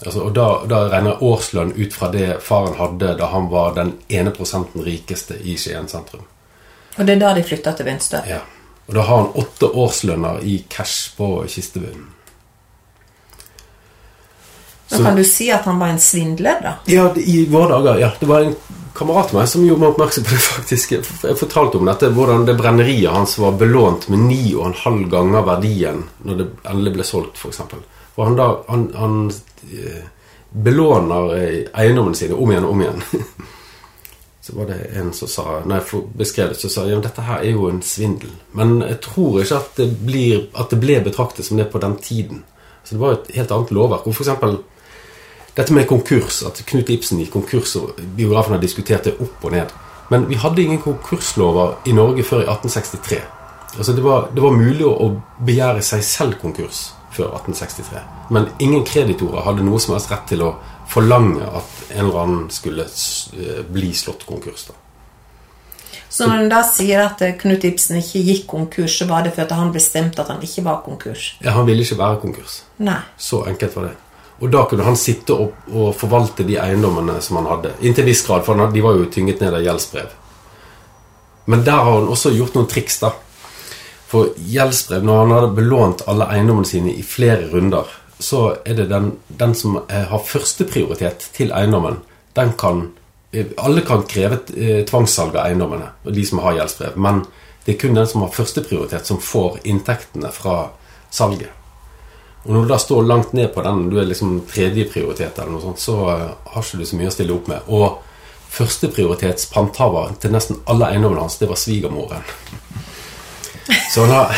Altså, 0.00 0.24
og 0.26 0.34
da, 0.34 0.48
da 0.66 0.82
regner 0.90 1.22
årslønn 1.22 1.76
ut 1.76 1.94
fra 1.94 2.10
det 2.10 2.40
faren 2.42 2.74
hadde 2.80 3.14
da 3.20 3.30
han 3.30 3.46
var 3.52 3.76
den 3.78 3.94
ene 4.08 4.34
prosenten 4.34 4.82
rikeste 4.82 5.38
i 5.38 5.54
Skien 5.60 5.86
sentrum. 5.92 6.26
Og 6.96 7.06
det 7.06 7.14
er 7.14 7.20
da 7.22 7.34
de 7.36 7.44
flytter 7.46 7.76
til 7.78 7.86
Vinstø? 7.86 8.22
Ja. 8.28 8.40
Og 8.90 8.96
da 8.96 9.04
har 9.06 9.22
han 9.22 9.28
åtte 9.38 9.68
årslønner 9.70 10.40
i 10.42 10.64
cash 10.68 11.14
på 11.16 11.44
kistebunnen. 11.48 12.08
Men 14.90 15.04
kan 15.04 15.16
du 15.16 15.24
si 15.24 15.46
at 15.54 15.64
han 15.70 15.78
var 15.78 15.92
en 15.94 16.00
svindler, 16.02 16.58
da? 16.62 16.72
Ja, 16.90 17.04
i 17.14 17.44
våre 17.46 17.76
dager, 17.76 18.00
ja. 18.00 18.08
Det 18.18 18.26
var 18.26 18.42
en 18.42 18.56
kamerat 18.94 19.30
av 19.30 19.38
meg 19.38 19.46
som 19.48 19.62
gjorde 19.62 19.84
meg 19.84 19.92
oppmerksom 19.92 20.26
på 20.26 20.34
det, 20.34 20.42
faktisk. 20.56 20.96
Jeg 20.96 21.38
fortalte 21.38 21.78
om 21.78 21.86
dette, 21.86 22.10
hvordan 22.16 22.48
det 22.48 22.56
brenneriet 22.58 23.14
hans 23.14 23.36
var 23.38 23.54
belånt 23.60 24.08
med 24.10 24.26
ni 24.26 24.42
og 24.56 24.66
en 24.72 24.78
halv 24.82 25.06
ganger 25.12 25.46
verdien 25.46 26.02
når 26.26 26.40
det 26.40 26.48
endelig 26.72 26.96
ble 26.98 27.06
solgt, 27.06 27.38
f.eks. 27.38 27.62
Og 28.16 28.24
han 28.26 28.40
da 28.40 28.48
han, 28.66 28.88
han 28.98 29.20
eh, 29.70 30.02
belåner 30.50 31.30
eiendommen 31.30 31.78
eiendommene 31.78 32.18
sine 32.18 32.34
om 32.34 32.50
igjen 32.50 32.66
og 32.66 32.74
om 32.74 32.84
igjen. 32.84 33.06
Var 34.52 34.66
det 34.66 34.78
en 34.98 35.12
som 35.14 35.28
sa 35.28 35.44
Når 35.64 35.76
jeg 35.76 36.02
beskrev 36.18 36.48
det, 36.50 36.58
så 36.60 36.68
sa 36.72 36.86
ja, 36.88 36.98
dette 37.00 37.22
her 37.22 37.44
er 37.44 37.54
jo 37.54 37.68
en 37.70 37.82
svindel. 37.82 38.32
Men 38.56 38.80
jeg 38.82 39.00
tror 39.04 39.40
ikke 39.42 39.60
at 39.60 39.76
det, 39.78 39.88
blir, 40.06 40.48
at 40.58 40.72
det 40.72 40.80
ble 40.82 41.00
betraktet 41.04 41.46
som 41.46 41.60
det 41.60 41.70
på 41.72 41.82
den 41.82 41.96
tiden. 42.02 42.44
Så 42.84 42.96
det 42.96 43.00
var 43.00 43.16
et 43.16 43.30
helt 43.36 43.52
annet 43.54 43.72
lovverk. 43.76 44.06
Og 44.06 44.16
eksempel 44.16 44.58
dette 45.56 45.74
med 45.74 45.88
konkurs, 45.90 46.42
at 46.46 46.62
Knut 46.66 46.90
Ibsen 46.90 47.18
gikk 47.20 47.32
konkurs, 47.34 47.74
og 47.76 47.98
biografen 48.16 48.54
har 48.54 48.62
diskutert 48.62 49.08
det 49.08 49.16
opp 49.20 49.44
og 49.44 49.52
ned. 49.52 49.72
Men 50.10 50.28
vi 50.30 50.38
hadde 50.38 50.62
ingen 50.62 50.80
konkurslover 50.82 51.76
i 51.86 51.94
Norge 51.94 52.24
før 52.26 52.44
i 52.44 52.48
1863. 52.48 53.20
Altså 53.78 53.92
det 53.94 54.02
var, 54.02 54.30
det 54.34 54.42
var 54.42 54.56
mulig 54.56 54.86
å 54.86 55.10
begjære 55.46 55.82
seg 55.86 56.02
selv 56.06 56.38
konkurs 56.42 56.90
før 57.14 57.34
1863. 57.38 58.02
Men 58.34 58.48
ingen 58.62 58.86
kreditorer 58.86 59.44
hadde 59.46 59.66
noe 59.66 59.78
som 59.82 59.94
helst 59.94 60.10
rett 60.10 60.26
til 60.30 60.42
å 60.46 60.54
forlange 60.90 61.46
at 61.46 61.90
en 61.94 62.04
eller 62.04 62.22
annen 62.24 62.46
skulle 62.50 62.84
eh, 62.84 63.62
bli 63.70 63.92
slått 63.94 64.26
konkurs. 64.26 64.68
da. 64.68 64.74
Så 66.10 66.26
når 66.26 66.42
en 66.42 66.48
da 66.50 66.60
sier 66.66 67.04
at 67.04 67.22
eh, 67.22 67.36
Knut 67.38 67.64
Ibsen 67.64 68.00
ikke 68.00 68.22
gikk 68.26 68.46
konkurs, 68.50 68.98
så 68.98 69.06
var 69.06 69.22
det 69.26 69.36
fordi 69.36 69.58
han 69.58 69.70
bestemte 69.74 70.22
at 70.24 70.32
han 70.32 70.42
ikke 70.42 70.64
var 70.66 70.80
konkurs? 70.86 71.34
Ja, 71.38 71.54
han 71.54 71.68
ville 71.68 71.86
ikke 71.86 72.00
være 72.00 72.22
konkurs. 72.24 72.62
Nei. 72.82 72.98
Så 73.16 73.44
enkelt 73.46 73.76
var 73.78 73.90
det. 73.90 73.96
Og 74.40 74.50
da 74.50 74.64
kunne 74.66 74.86
han 74.86 74.96
sitte 74.96 75.36
og, 75.36 75.66
og 75.70 75.92
forvalte 76.00 76.46
de 76.48 76.56
eiendommene 76.58 77.18
som 77.22 77.38
han 77.38 77.50
hadde. 77.52 77.76
Inntil 77.84 78.06
en 78.06 78.10
viss 78.10 78.24
grad, 78.26 78.42
for 78.46 78.58
de 78.72 78.82
var 78.82 78.96
jo 78.96 79.08
tynget 79.12 79.42
ned 79.44 79.54
av 79.54 79.62
gjeldsbrev. 79.66 80.14
Men 81.50 81.64
der 81.66 81.84
har 81.84 81.98
han 81.98 82.08
også 82.10 82.32
gjort 82.34 82.56
noen 82.56 82.70
triks, 82.70 82.98
da. 83.02 83.12
For 84.10 84.32
gjeldsbrev, 84.50 85.04
når 85.06 85.22
han 85.22 85.34
hadde 85.36 85.56
belånt 85.60 86.02
alle 86.10 86.26
eiendommene 86.32 86.66
sine 86.66 86.94
i 86.96 87.04
flere 87.06 87.50
runder, 87.52 87.86
så 88.20 88.56
er 88.64 88.74
det 88.74 88.88
den, 88.90 89.12
den 89.28 89.54
som 89.54 89.80
eh, 89.88 90.06
har 90.10 90.24
førsteprioritet 90.26 91.30
til 91.36 91.52
eiendommen, 91.56 92.00
den 92.36 92.52
kan 92.58 92.90
eh, 93.32 93.46
Alle 93.56 93.80
kan 93.86 94.04
kreve 94.08 94.40
eh, 94.56 94.82
tvangssalg 94.86 95.36
av 95.36 95.46
eiendommene, 95.46 95.90
de 96.04 96.26
som 96.26 96.42
har 96.44 96.58
gjeldsbrev. 96.58 96.98
Men 97.00 97.24
det 97.64 97.74
er 97.74 97.80
kun 97.80 97.96
den 97.96 98.06
som 98.06 98.24
har 98.24 98.34
førsteprioritet, 98.34 99.06
som 99.06 99.20
får 99.20 99.60
inntektene 99.64 100.32
fra 100.34 100.70
salget. 101.10 101.50
Og 102.44 102.54
når 102.54 102.62
du 102.62 102.72
da 102.72 102.78
står 102.80 103.02
langt 103.04 103.32
ned 103.36 103.50
på 103.54 103.62
den, 103.62 103.88
du 103.90 103.98
er 104.00 104.08
liksom 104.08 104.38
tredjeprioritet 104.48 105.38
eller 105.38 105.52
noe 105.52 105.64
sånt, 105.64 105.82
så 105.82 105.96
har 106.08 106.62
ikke 106.62 106.80
du 106.80 106.86
så 106.88 106.96
mye 106.96 107.10
å 107.10 107.14
stille 107.14 107.34
opp 107.36 107.50
med. 107.52 107.68
Og 107.68 108.00
førsteprioritets 108.50 109.50
panthaver 109.52 110.16
til 110.22 110.32
nesten 110.34 110.62
alle 110.70 110.88
eiendommene 110.88 111.26
hans, 111.26 111.36
det 111.38 111.50
var 111.50 111.60
svigermoren. 111.60 112.24
Så 113.92 114.06
han 114.06 114.16
har 114.16 114.34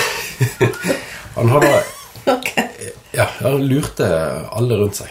Han 1.34 1.48
har 1.48 1.60
da 1.60 1.82
Ok. 2.34 2.71
Ja, 3.12 3.26
han 3.40 3.64
lurte 3.68 4.06
alle 4.52 4.78
rundt 4.80 5.00
seg. 5.02 5.10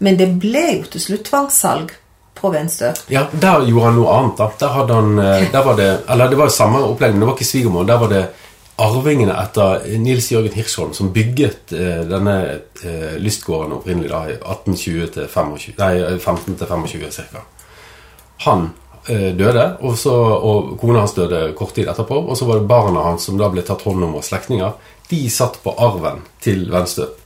Men 0.00 0.16
det 0.16 0.30
ble 0.40 0.62
jo 0.78 0.86
til 0.94 1.02
slutt 1.04 1.26
tvangssalg 1.28 1.92
på 2.40 2.50
Venstø. 2.54 2.94
Ja, 3.12 3.26
der 3.32 3.66
gjorde 3.68 3.90
han 3.90 3.98
noe 4.00 4.14
annet, 4.16 4.38
da. 4.38 4.46
Der 4.62 4.72
hadde 4.78 4.96
han 4.96 5.18
eh, 5.20 5.48
Der 5.52 5.64
var 5.66 5.76
det 5.76 5.90
Eller 6.08 6.30
det 6.30 6.38
var 6.40 6.48
jo 6.48 6.54
samme 6.54 6.80
opplegg, 6.86 7.12
men 7.12 7.20
det 7.20 7.28
var 7.28 7.36
ikke 7.36 7.50
svigermor. 7.50 7.84
Der 7.84 8.00
var 8.00 8.12
det 8.12 8.22
arvingene 8.80 9.36
etter 9.36 9.84
Nils 10.00 10.30
Jørgen 10.32 10.56
Hirschholm 10.56 10.92
som 10.96 11.12
bygget 11.12 11.74
eh, 11.76 12.02
denne 12.08 12.36
eh, 12.80 13.16
lystgården 13.20 13.76
opprinnelig 13.76 14.10
da 14.12 14.22
i 14.30 14.36
1820 14.38 15.10
til 15.16 15.26
25, 15.28 15.74
nei, 15.80 15.94
15 16.16 16.56
til 16.56 16.70
25 16.70 17.10
ca. 17.18 17.42
Han 18.46 18.70
eh, 19.06 19.30
døde, 19.36 19.66
og, 19.84 19.98
så, 20.00 20.14
og 20.14 20.72
kona 20.80 21.04
hans 21.04 21.16
døde 21.18 21.50
kort 21.58 21.74
tid 21.76 21.90
etterpå. 21.92 22.22
Og 22.24 22.38
så 22.38 22.48
var 22.48 22.60
det 22.60 22.70
barna 22.70 23.04
hans 23.10 23.28
som 23.28 23.36
da 23.40 23.50
ble 23.52 23.64
tatt 23.66 23.84
hånd 23.84 24.08
om 24.08 24.16
av 24.16 24.24
slektninger. 24.24 24.96
De 25.10 25.24
satt 25.32 25.58
på 25.64 25.74
arven 25.78 26.22
til 26.42 26.68
Venstøp. 26.70 27.16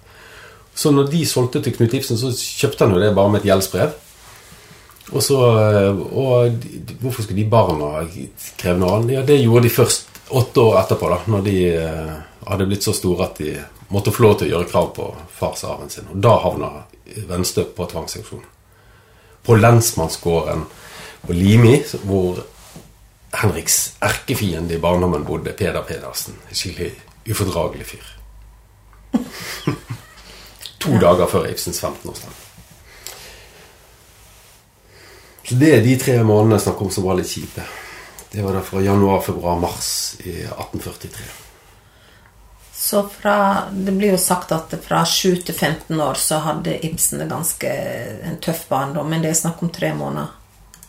Så 0.75 0.91
når 0.91 1.11
de 1.13 1.23
solgte 1.29 1.63
til 1.63 1.75
Knut 1.77 1.95
Ibsen, 1.95 2.19
så 2.19 2.33
kjøpte 2.35 2.87
han 2.87 2.97
jo 2.97 3.03
det 3.03 3.13
bare 3.15 3.31
med 3.31 3.43
et 3.43 3.51
gjeldsbrev. 3.53 3.93
Og 5.13 5.23
så 5.23 5.39
eh, 5.61 5.91
Og 5.93 6.65
hvorfor 7.01 7.23
skulle 7.23 7.43
de 7.43 7.51
barna 7.51 8.07
kreve 8.59 8.81
noe 8.81 8.97
annet? 8.97 9.19
Ja, 9.19 9.23
det 9.27 9.43
gjorde 9.43 9.69
de 9.69 9.75
først 9.75 10.09
åtte 10.35 10.65
år 10.65 10.81
etterpå, 10.81 11.11
da, 11.13 11.19
når 11.31 11.45
de 11.45 11.59
eh, 11.77 12.15
hadde 12.49 12.67
blitt 12.71 12.87
så 12.87 12.95
store 12.97 13.29
at 13.29 13.39
de 13.39 13.53
måtte 13.93 14.13
få 14.15 14.25
lov 14.25 14.39
til 14.41 14.49
å 14.49 14.55
gjøre 14.55 14.71
krav 14.71 14.91
på 14.97 15.11
farsarven 15.37 15.93
sin. 15.93 16.09
Og 16.11 16.25
da 16.25 16.35
havna 16.43 16.73
Venstøp 17.29 17.75
på 17.77 17.87
tvangsauksjon. 17.93 18.43
På 19.45 19.57
lensmannsgården 19.61 20.65
på 21.27 21.37
Limi, 21.37 21.77
hvor 22.09 22.41
Henriks 23.35 23.95
erkefiende 24.03 24.75
i 24.75 24.81
barndommen 24.81 25.27
bodde, 25.29 25.53
Peder 25.53 25.85
Pedersen. 25.87 26.39
En 26.49 26.59
skikkelig 26.59 26.95
ufordragelig 27.29 27.87
fyr. 27.87 28.07
to 30.83 30.99
dager 31.01 31.31
før 31.31 31.49
Ibsens 31.51 31.83
15-årsdag. 31.83 32.41
Så 35.45 35.55
det 35.61 35.71
er 35.77 35.83
de 35.85 35.97
tre 36.01 36.19
månedene 36.25 36.57
jeg 36.57 36.65
snakker 36.67 36.87
om 36.87 36.93
som 36.93 37.05
var 37.05 37.19
litt 37.19 37.29
kjipe. 37.29 37.65
Det 38.33 38.43
var 38.43 38.57
da 38.57 38.63
fra 38.65 38.81
januar, 38.83 39.21
februar, 39.23 39.59
mars 39.61 39.91
i 40.25 40.41
1843. 40.43 41.27
Så 42.85 43.03
fra 43.09 43.65
Det 43.71 43.93
blir 43.93 44.11
jo 44.13 44.19
sagt 44.19 44.53
at 44.53 44.75
fra 44.83 45.05
7 45.07 45.45
til 45.47 45.55
15 45.55 46.01
år 46.01 46.19
så 46.21 46.41
hadde 46.45 46.75
Ibsen 46.87 47.23
det 47.23 47.29
ganske 47.31 47.71
en 48.29 48.41
tøff 48.43 48.67
barndom, 48.69 49.09
men 49.11 49.23
det 49.23 49.31
er 49.31 49.39
snakk 49.39 49.63
om 49.63 49.71
tre 49.73 49.93
måneder. 49.95 50.33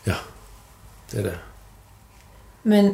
Ja, 0.07 0.17
det 1.11 1.19
er 1.19 1.29
det. 1.29 1.35
Men 2.63 2.91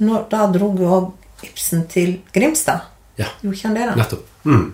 når, 0.00 0.26
da 0.32 0.46
dro 0.50 0.72
jo 0.76 0.90
òg 0.96 1.08
Ibsen 1.46 1.86
til 1.90 2.18
Grimstad. 2.34 2.86
Ja, 3.18 3.26
Gjorde 3.42 3.56
ikke 3.56 3.68
han 3.68 3.76
det, 3.76 3.88
da? 3.90 3.96
nettopp. 4.00 4.26
Mm. 4.44 4.72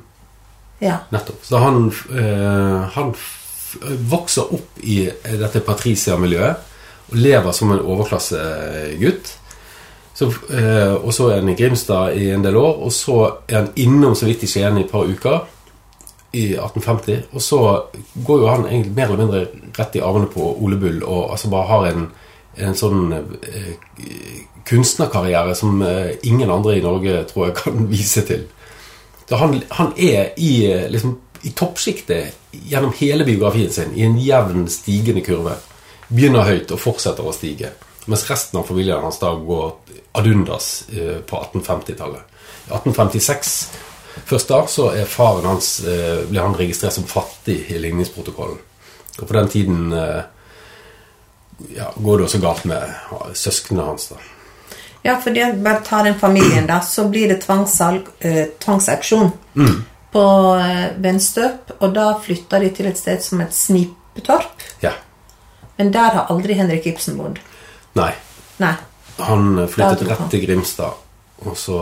Ja. 0.82 0.98
Nettopp. 1.10 1.44
Så 1.44 1.58
han, 1.62 1.90
eh, 2.12 2.88
han 2.94 3.14
vokser 4.10 4.54
opp 4.54 4.78
i 4.82 5.00
dette 5.24 5.60
Patricia-miljøet 5.64 6.56
og 7.10 7.18
lever 7.18 7.52
som 7.54 7.72
en 7.72 7.82
overklassegutt. 7.82 9.32
Så, 10.16 10.30
eh, 10.50 10.94
og 10.94 11.12
så 11.12 11.30
er 11.30 11.42
han 11.42 11.48
i 11.52 11.56
Grimstad 11.58 12.16
i 12.16 12.30
en 12.32 12.44
del 12.44 12.56
år, 12.56 12.78
og 12.86 12.92
så 12.92 13.18
er 13.48 13.58
han 13.60 13.72
innom 13.76 14.14
så 14.16 14.26
vidt 14.26 14.46
i 14.46 14.48
Skien 14.48 14.78
i 14.78 14.86
et 14.86 14.90
par 14.90 15.04
uker 15.04 15.42
i 16.32 16.54
1850. 16.56 17.26
Og 17.32 17.42
så 17.42 17.58
går 18.26 18.40
jo 18.40 18.48
han 18.48 18.64
egentlig 18.66 18.94
mer 18.96 19.10
eller 19.10 19.24
mindre 19.24 19.42
rett 19.78 19.96
i 19.96 20.00
armene 20.04 20.30
på 20.32 20.48
Ole 20.64 20.78
Bull 20.80 21.02
og 21.04 21.30
altså 21.34 21.50
bare 21.52 21.68
har 21.68 21.86
en, 21.90 22.08
en 22.56 22.76
sånn 22.76 23.12
eh, 23.12 23.72
kunstnerkarriere 24.66 25.54
som 25.58 25.82
eh, 25.84 26.16
ingen 26.28 26.50
andre 26.50 26.78
i 26.78 26.84
Norge 26.84 27.22
tror 27.30 27.48
jeg 27.48 27.56
kan 27.60 27.86
vise 27.94 28.24
til. 28.28 28.46
Han, 29.30 29.58
han 29.74 29.92
er 29.98 30.36
i, 30.38 30.66
eh, 30.70 30.86
liksom, 30.92 31.18
toppsjiktet 31.56 32.36
gjennom 32.70 32.94
hele 32.98 33.26
biografien 33.26 33.72
sin, 33.72 33.92
i 33.94 34.06
en 34.06 34.16
jevn 34.18 34.66
stigende 34.70 35.22
kurve. 35.26 35.58
Begynner 36.08 36.46
høyt 36.46 36.72
og 36.74 36.80
fortsetter 36.82 37.26
å 37.26 37.34
stige. 37.34 37.72
Mens 38.06 38.24
resten 38.30 38.60
av 38.60 38.68
familien 38.68 39.02
hans 39.02 39.18
da 39.18 39.32
går 39.34 39.72
ad 40.16 40.28
undas 40.30 40.68
på 41.26 41.38
1850-tallet. 41.42 42.36
I 42.66 42.74
1856, 42.74 43.50
først 44.26 44.48
da, 44.50 44.60
så 44.70 44.88
er 44.94 45.10
faren 45.10 45.46
hans, 45.46 45.80
eh, 45.86 46.24
han 46.34 46.56
registrert 46.58 46.96
som 46.96 47.06
fattig 47.06 47.60
i 47.70 47.78
ligningsprotokollen. 47.82 48.58
Og 49.20 49.26
på 49.26 49.36
den 49.36 49.48
tiden 49.48 49.92
ja, 51.76 51.92
går 51.96 52.18
det 52.18 52.24
også 52.24 52.40
galt 52.42 52.64
med 52.64 52.94
ja, 53.10 53.20
søsknene 53.34 53.84
hans. 53.86 54.08
da. 54.08 54.16
Ja, 55.06 55.20
for 55.22 55.30
det, 55.30 55.52
bare 55.62 55.80
ta 55.86 56.02
den 56.02 56.18
familien, 56.18 56.66
da. 56.66 56.80
Så 56.80 57.08
blir 57.08 57.28
det 57.28 57.40
tvangssalg, 57.44 58.08
eh, 58.18 58.46
tvangsauksjon 58.58 59.30
på 60.12 60.26
eh, 60.56 60.86
Venstøp. 60.98 61.76
Og 61.78 61.94
da 61.94 62.08
flytter 62.22 62.64
de 62.64 62.70
til 62.74 62.90
et 62.90 62.98
sted 62.98 63.22
som 63.22 63.40
et 63.44 63.54
Snipetorp. 63.54 64.66
Ja. 64.82 64.92
Men 65.76 65.92
der 65.94 66.18
har 66.18 66.32
aldri 66.32 66.56
Henrik 66.58 66.86
Ibsen 66.90 67.18
bodd. 67.20 67.38
Nei. 67.96 68.12
Nei. 68.58 68.74
Han 69.18 69.68
flyttet 69.68 70.02
han. 70.02 70.10
rett 70.10 70.30
til 70.30 70.42
Grimstad, 70.44 70.98
og 71.44 71.56
så 71.56 71.80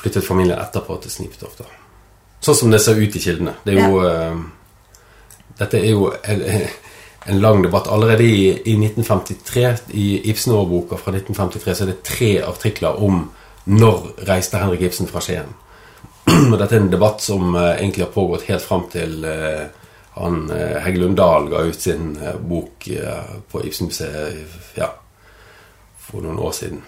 flyttet 0.00 0.26
familien 0.26 0.58
etterpå 0.58 0.96
til 1.02 1.12
Snipetorp, 1.12 1.58
da. 1.58 1.68
Sånn 2.44 2.56
som 2.58 2.72
det 2.72 2.80
ser 2.84 2.98
ut 2.98 3.14
i 3.16 3.22
kildene. 3.22 3.54
Det 3.64 3.76
er 3.76 3.86
jo 3.88 4.00
eh, 4.04 4.40
Dette 5.60 5.78
er 5.78 5.92
jo 5.92 6.08
en, 6.10 6.40
en 7.24 7.40
lang 7.40 7.62
debatt. 7.64 7.88
Allerede 7.88 8.24
i, 8.24 8.50
i 8.50 8.74
1953, 8.76 9.68
i 9.90 10.30
Ibsen-årboka 10.30 10.98
fra 11.00 11.14
1953, 11.14 11.74
så 11.74 11.84
er 11.84 11.92
det 11.92 12.02
tre 12.06 12.32
artikler 12.44 13.00
om 13.04 13.24
når 13.64 14.26
reiste 14.28 14.60
Henrik 14.60 14.84
Ibsen 14.88 15.08
fra 15.08 15.22
Skien. 15.24 15.48
Og 16.52 16.58
dette 16.58 16.76
er 16.76 16.82
en 16.82 16.92
debatt 16.92 17.24
som 17.24 17.54
uh, 17.56 17.72
egentlig 17.74 18.04
har 18.04 18.12
pågått 18.12 18.46
helt 18.48 18.64
fram 18.64 18.84
til 18.92 19.24
uh, 19.24 19.64
han 20.14 20.50
uh, 20.50 20.76
Heggelund 20.84 21.16
Dahl 21.16 21.48
ga 21.50 21.64
ut 21.66 21.80
sin 21.80 22.14
eh, 22.22 22.36
bok 22.38 22.88
eh, 22.88 23.32
på 23.50 23.64
Ibsenmuseet 23.66 24.76
ja, 24.78 24.92
for 25.98 26.22
noen 26.22 26.38
år 26.38 26.52
siden. 26.54 26.82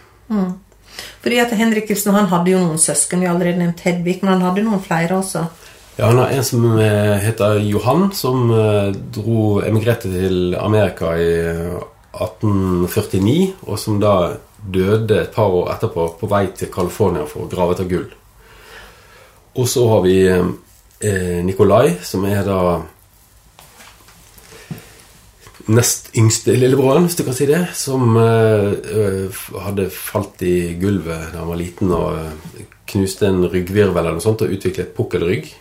Fordi 1.25 1.41
at 1.43 1.55
Henrik 1.59 1.91
Ibsen 1.91 2.15
han 2.15 2.31
hadde 2.31 2.53
jo 2.53 2.61
noen 2.63 2.79
søsken. 2.79 3.21
Vi 3.21 3.27
har 3.27 3.35
allerede 3.35 3.59
nevnt 3.59 3.83
Hedvig, 3.83 4.21
men 4.23 4.37
han 4.37 4.45
hadde 4.47 4.63
noen 4.67 4.83
flere 4.85 5.19
også. 5.19 5.43
Ja, 5.97 6.07
Han 6.07 6.19
har 6.19 6.29
en 6.29 6.45
som 6.45 6.79
eh, 6.79 7.17
heter 7.25 7.59
Johan, 7.59 8.11
som 8.13 8.51
eh, 8.53 8.91
dro 8.93 9.63
emigrerte 9.65 10.11
til 10.13 10.53
Amerika 10.61 11.15
i 11.17 11.31
eh, 11.41 11.79
1849, 12.13 13.55
og 13.65 13.81
som 13.81 13.97
da 14.03 14.37
døde 14.61 15.23
et 15.23 15.33
par 15.33 15.49
år 15.49 15.73
etterpå 15.73 16.07
på 16.21 16.29
vei 16.29 16.43
til 16.53 16.69
California 16.75 17.25
for 17.29 17.47
å 17.47 17.49
grave 17.49 17.77
etter 17.77 17.89
gull. 17.89 18.11
Og 19.57 19.73
så 19.73 19.87
har 19.89 20.05
vi 20.05 20.19
eh, 20.29 21.41
Nikolai, 21.49 21.97
som 22.05 22.29
er 22.29 22.45
da 22.45 22.61
nest 25.73 26.13
yngste 26.13 26.61
lillebroren, 26.61 27.09
hvis 27.09 27.17
du 27.19 27.25
kan 27.27 27.41
si 27.41 27.49
det, 27.49 27.63
som 27.73 28.21
eh, 28.21 28.73
eh, 29.01 29.45
hadde 29.65 29.89
falt 29.91 30.45
i 30.45 30.75
gulvet 30.77 31.33
da 31.33 31.41
han 31.41 31.51
var 31.51 31.65
liten 31.65 31.89
og 31.97 32.21
eh, 32.21 32.67
knuste 32.93 33.33
en 33.33 33.47
ryggvirvel 33.49 33.97
eller 33.97 34.21
noe 34.21 34.25
sånt 34.25 34.45
og 34.45 34.53
utviklet 34.53 34.93
pukkelrygg. 34.93 35.57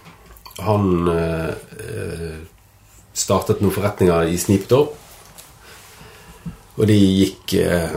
Han 0.63 1.07
eh, 1.11 1.49
eh, 1.83 2.37
startet 3.15 3.63
noen 3.63 3.75
forretninger 3.75 4.31
i 4.31 4.37
Sniptorp, 4.39 4.93
og 6.75 6.87
de 6.89 6.95
gikk, 6.95 7.53
eh, 7.59 7.95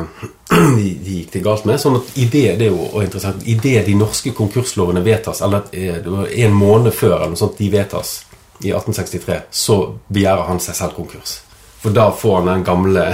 de, 0.78 0.88
de 1.02 1.16
gikk 1.18 1.32
det 1.34 1.42
galt 1.44 1.66
med. 1.68 1.80
Sånn 1.82 1.98
at 1.98 2.14
i 2.18 2.28
det, 2.30 2.46
det 2.60 2.68
er 2.68 2.74
jo 2.74 3.02
interessant, 3.02 3.42
i 3.46 3.58
det 3.58 3.82
de 3.88 3.96
norske 3.98 4.32
konkurslovene 4.36 5.02
vedtas, 5.06 5.42
eller 5.46 5.66
eh, 5.72 5.98
det 6.02 6.14
var 6.14 6.30
en 6.30 6.56
måned 6.56 6.94
før 6.94 7.16
eller 7.18 7.34
noe 7.34 7.40
sånt 7.40 7.58
de 7.58 7.70
vedtas, 7.74 8.20
i 8.58 8.72
1863, 8.74 9.42
så 9.54 9.76
begjærer 10.10 10.48
han 10.48 10.58
seg 10.62 10.74
selv 10.74 10.96
konkurs. 10.96 11.36
For 11.78 11.94
da 11.94 12.08
får 12.10 12.40
han 12.40 12.48
den 12.50 12.64
gamle 12.66 13.04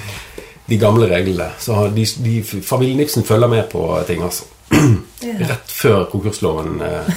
de 0.66 0.76
gamle 0.78 1.08
reglene. 1.10 1.48
Så 1.58 1.88
de, 1.94 2.04
de, 2.22 2.42
familien 2.42 3.00
Ibsen 3.00 3.24
følger 3.24 3.50
med 3.50 3.68
på 3.70 3.86
ting, 4.06 4.22
altså. 4.22 4.44
Rett 5.50 5.70
før 5.70 6.04
konkursloven 6.10 6.80
eh, 6.82 7.10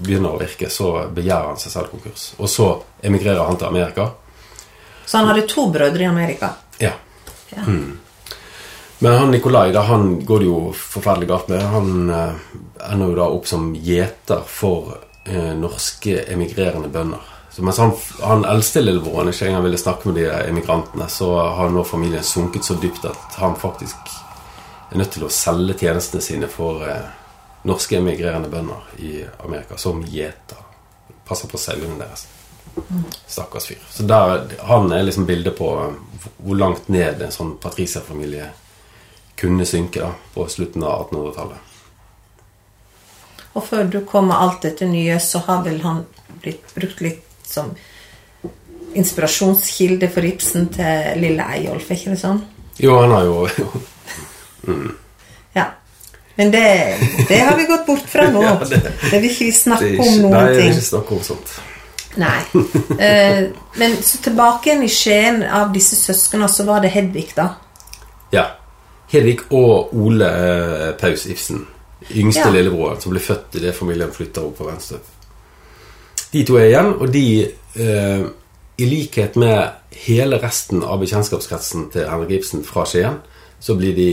begynner 0.00 0.34
å 0.34 0.40
virke, 0.40 0.70
så 0.70 1.08
begjærer 1.14 1.52
han 1.52 1.60
seg 1.60 1.74
selv 1.74 1.92
konkurs. 1.92 2.32
Og 2.38 2.50
så 2.50 2.68
emigrerer 3.02 3.44
han 3.46 3.58
til 3.60 3.70
Amerika. 3.70 4.10
Så 5.06 5.20
han 5.20 5.30
hadde 5.30 5.46
to 5.48 5.68
brødre 5.72 6.04
i 6.04 6.10
Amerika. 6.10 6.52
Ja. 6.82 6.92
Ja. 7.54 7.64
Men 8.98 9.14
han 9.14 9.30
Nikolai, 9.30 9.72
da, 9.72 9.84
han 9.86 10.24
går 10.26 10.42
det 10.42 10.46
jo 10.48 10.60
forferdelig 10.74 11.28
galt 11.30 11.48
med. 11.48 11.62
Han 11.62 12.10
eh, 12.10 12.46
ender 12.90 13.12
jo 13.12 13.18
da 13.20 13.28
opp 13.30 13.46
som 13.46 13.70
gjeter 13.74 14.42
for 14.46 14.96
eh, 15.24 15.52
norske 15.54 16.24
emigrerende 16.32 16.90
bønder. 16.90 17.34
Så 17.54 17.62
mens 17.66 17.78
han, 17.78 17.92
han 18.22 18.44
eldste 18.46 18.82
lillebroren 18.82 19.30
ikke 19.30 19.48
engang 19.48 19.64
ville 19.64 19.78
snakke 19.78 20.10
med 20.10 20.18
de 20.20 20.26
emigrantene, 20.30 21.08
så 21.10 21.30
har 21.58 21.70
nå 21.74 21.84
familien 21.86 22.26
sunket 22.26 22.66
så 22.66 22.76
dypt 22.78 23.06
at 23.08 23.38
han 23.38 23.56
faktisk 23.58 24.12
er 24.90 25.00
nødt 25.00 25.14
til 25.14 25.26
å 25.26 25.32
selge 25.32 25.78
tjenestene 25.78 26.22
sine 26.24 26.50
for 26.50 26.84
eh, 26.86 27.08
norske 27.68 27.98
emigrerende 27.98 28.48
bønder 28.48 28.98
i 29.04 29.12
Amerika 29.44 29.76
som 29.76 30.02
gjeter. 30.02 30.64
Passer 31.28 31.50
på 31.50 31.60
sauene 31.60 31.98
deres. 32.00 32.26
Stakkars 33.26 33.66
fyr. 33.68 33.82
Så 33.90 34.06
der, 34.08 34.46
han 34.68 34.92
er 34.92 35.04
liksom 35.04 35.26
bildet 35.28 35.56
på 35.58 35.68
hvor 36.36 36.58
langt 36.58 36.88
ned 36.88 37.22
en 37.22 37.34
sånn 37.34 37.56
patriserfamilie 37.62 38.48
kunne 39.38 39.66
synke 39.66 40.02
da, 40.02 40.12
på 40.34 40.46
slutten 40.50 40.82
av 40.82 41.08
1800-tallet. 41.08 41.64
Og 43.58 43.64
før 43.64 43.88
du 43.90 44.00
kom 44.06 44.28
med 44.30 44.38
alt 44.38 44.62
dette 44.66 44.86
nye, 44.86 45.18
så 45.22 45.42
har 45.46 45.62
vel 45.66 45.80
han 45.82 46.04
blitt 46.42 46.74
brukt 46.74 47.00
litt 47.02 47.24
som 47.46 47.72
inspirasjonskilde 48.98 50.08
for 50.12 50.26
Ibsen 50.26 50.68
til 50.74 51.20
lille 51.22 51.44
Eyolf, 51.54 51.90
er 51.90 52.00
ikke 52.00 52.14
det 52.14 52.22
sånn? 52.22 52.40
Jo, 52.78 52.96
han 53.02 53.14
har 53.14 53.28
jo 53.28 53.36
Ja. 54.68 54.88
Men 56.38 56.52
det, 56.54 56.66
det 57.28 57.38
har 57.42 57.56
vi 57.58 57.64
gått 57.66 57.86
bort 57.88 58.06
fra 58.08 58.28
nå. 58.30 58.42
Ja, 58.46 58.52
det, 58.70 58.78
det- 59.10 59.18
vil 59.22 59.30
ikke 59.32 59.48
vi 59.48 59.54
snakke 59.56 59.88
ikke, 59.94 60.04
om 60.06 60.20
noen 60.22 60.36
Nei, 60.36 60.44
ting. 60.54 60.68
vil 60.68 60.76
ikke 60.76 60.86
snakke 60.88 61.16
om 61.18 61.24
sånt. 61.26 61.56
Nei. 62.18 62.38
Uh, 62.54 63.40
men 63.78 63.96
så 64.02 64.20
tilbake 64.24 64.70
igjen 64.70 64.84
i 64.86 64.90
Skien 64.90 65.42
av 65.44 65.72
disse 65.74 65.98
søsknene, 65.98 66.48
så 66.50 66.64
var 66.68 66.82
det 66.86 66.92
Hedvig, 66.94 67.28
da. 67.36 67.48
Ja. 68.34 68.46
Hedvig 69.12 69.40
og 69.54 69.92
Ole 69.98 70.30
uh, 70.30 70.86
Paus 71.00 71.26
Ibsen. 71.30 71.64
Yngste 72.14 72.46
Ja. 72.46 72.54
lillebroren 72.54 73.00
som 73.02 73.12
ble 73.12 73.20
født 73.22 73.58
idet 73.60 73.74
familien 73.76 74.10
flytta 74.14 74.40
opp 74.46 74.58
på 74.62 74.66
Venstre. 74.70 74.98
De 76.32 76.42
to 76.46 76.56
er 76.60 76.70
igjen, 76.70 76.90
og 77.00 77.10
de, 77.12 77.24
uh, 77.80 78.24
i 78.78 78.86
likhet 78.88 79.36
med 79.40 79.96
hele 80.06 80.38
resten 80.42 80.82
av 80.86 81.00
bekjentskapskretsen 81.02 81.88
til 81.92 82.06
Henrik 82.08 82.38
Ibsen 82.38 82.62
fra 82.66 82.84
Skien, 82.86 83.18
så 83.60 83.74
blir 83.78 83.94
de 83.96 84.10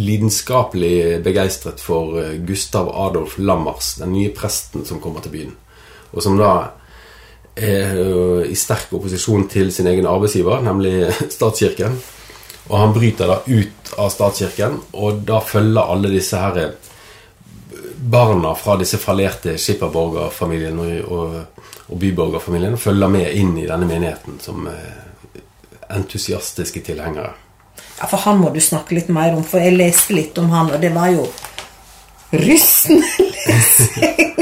lidenskapelig 0.00 1.22
begeistret 1.24 1.80
for 1.80 2.18
eh, 2.20 2.36
Gustav 2.46 2.88
Adolf 2.88 3.38
Lammers, 3.38 3.94
den 3.94 4.12
nye 4.12 4.32
presten 4.34 4.84
som 4.84 5.00
kommer 5.00 5.24
til 5.24 5.34
byen. 5.34 5.56
Og 6.10 6.22
som 6.24 6.38
da 6.40 6.52
er 7.56 7.96
eh, 7.96 8.50
i 8.50 8.56
sterk 8.58 8.92
opposisjon 8.96 9.48
til 9.50 9.72
sin 9.74 9.88
egen 9.90 10.08
arbeidsgiver, 10.08 10.62
nemlig 10.64 11.10
statskirken. 11.36 11.98
Og 12.70 12.78
han 12.78 12.94
bryter 12.94 13.30
da 13.30 13.40
ut 13.46 13.92
av 13.98 14.12
statskirken, 14.14 14.78
og 14.94 15.24
da 15.26 15.40
følger 15.42 15.92
alle 15.92 16.12
disse 16.14 16.40
her 16.40 16.62
eh, 16.62 16.88
barna 18.00 18.54
fra 18.56 18.78
disse 18.80 18.96
fallerte 19.00 19.58
skipperborgerfamiliene 19.60 21.02
og, 21.04 21.34
og, 21.90 21.96
byborgerfamiliene 22.00 22.78
følger 22.80 23.12
med 23.12 23.36
inn 23.36 23.52
i 23.60 23.66
denne 23.68 23.84
menigheten 23.90 24.38
som 24.40 24.64
entusiastiske 25.90 26.80
tilhengere. 26.86 27.34
Ja, 28.00 28.06
For 28.08 28.16
han 28.16 28.40
må 28.40 28.50
du 28.50 28.60
snakke 28.64 28.96
litt 28.96 29.10
mer 29.12 29.34
om, 29.36 29.44
for 29.44 29.60
jeg 29.60 29.76
leste 29.76 30.16
litt 30.16 30.38
om 30.40 30.48
han, 30.54 30.72
og 30.72 30.80
det 30.80 30.92
var 30.94 31.12
jo 31.12 31.26
rystende 32.30 33.06
lesing. 33.46 34.36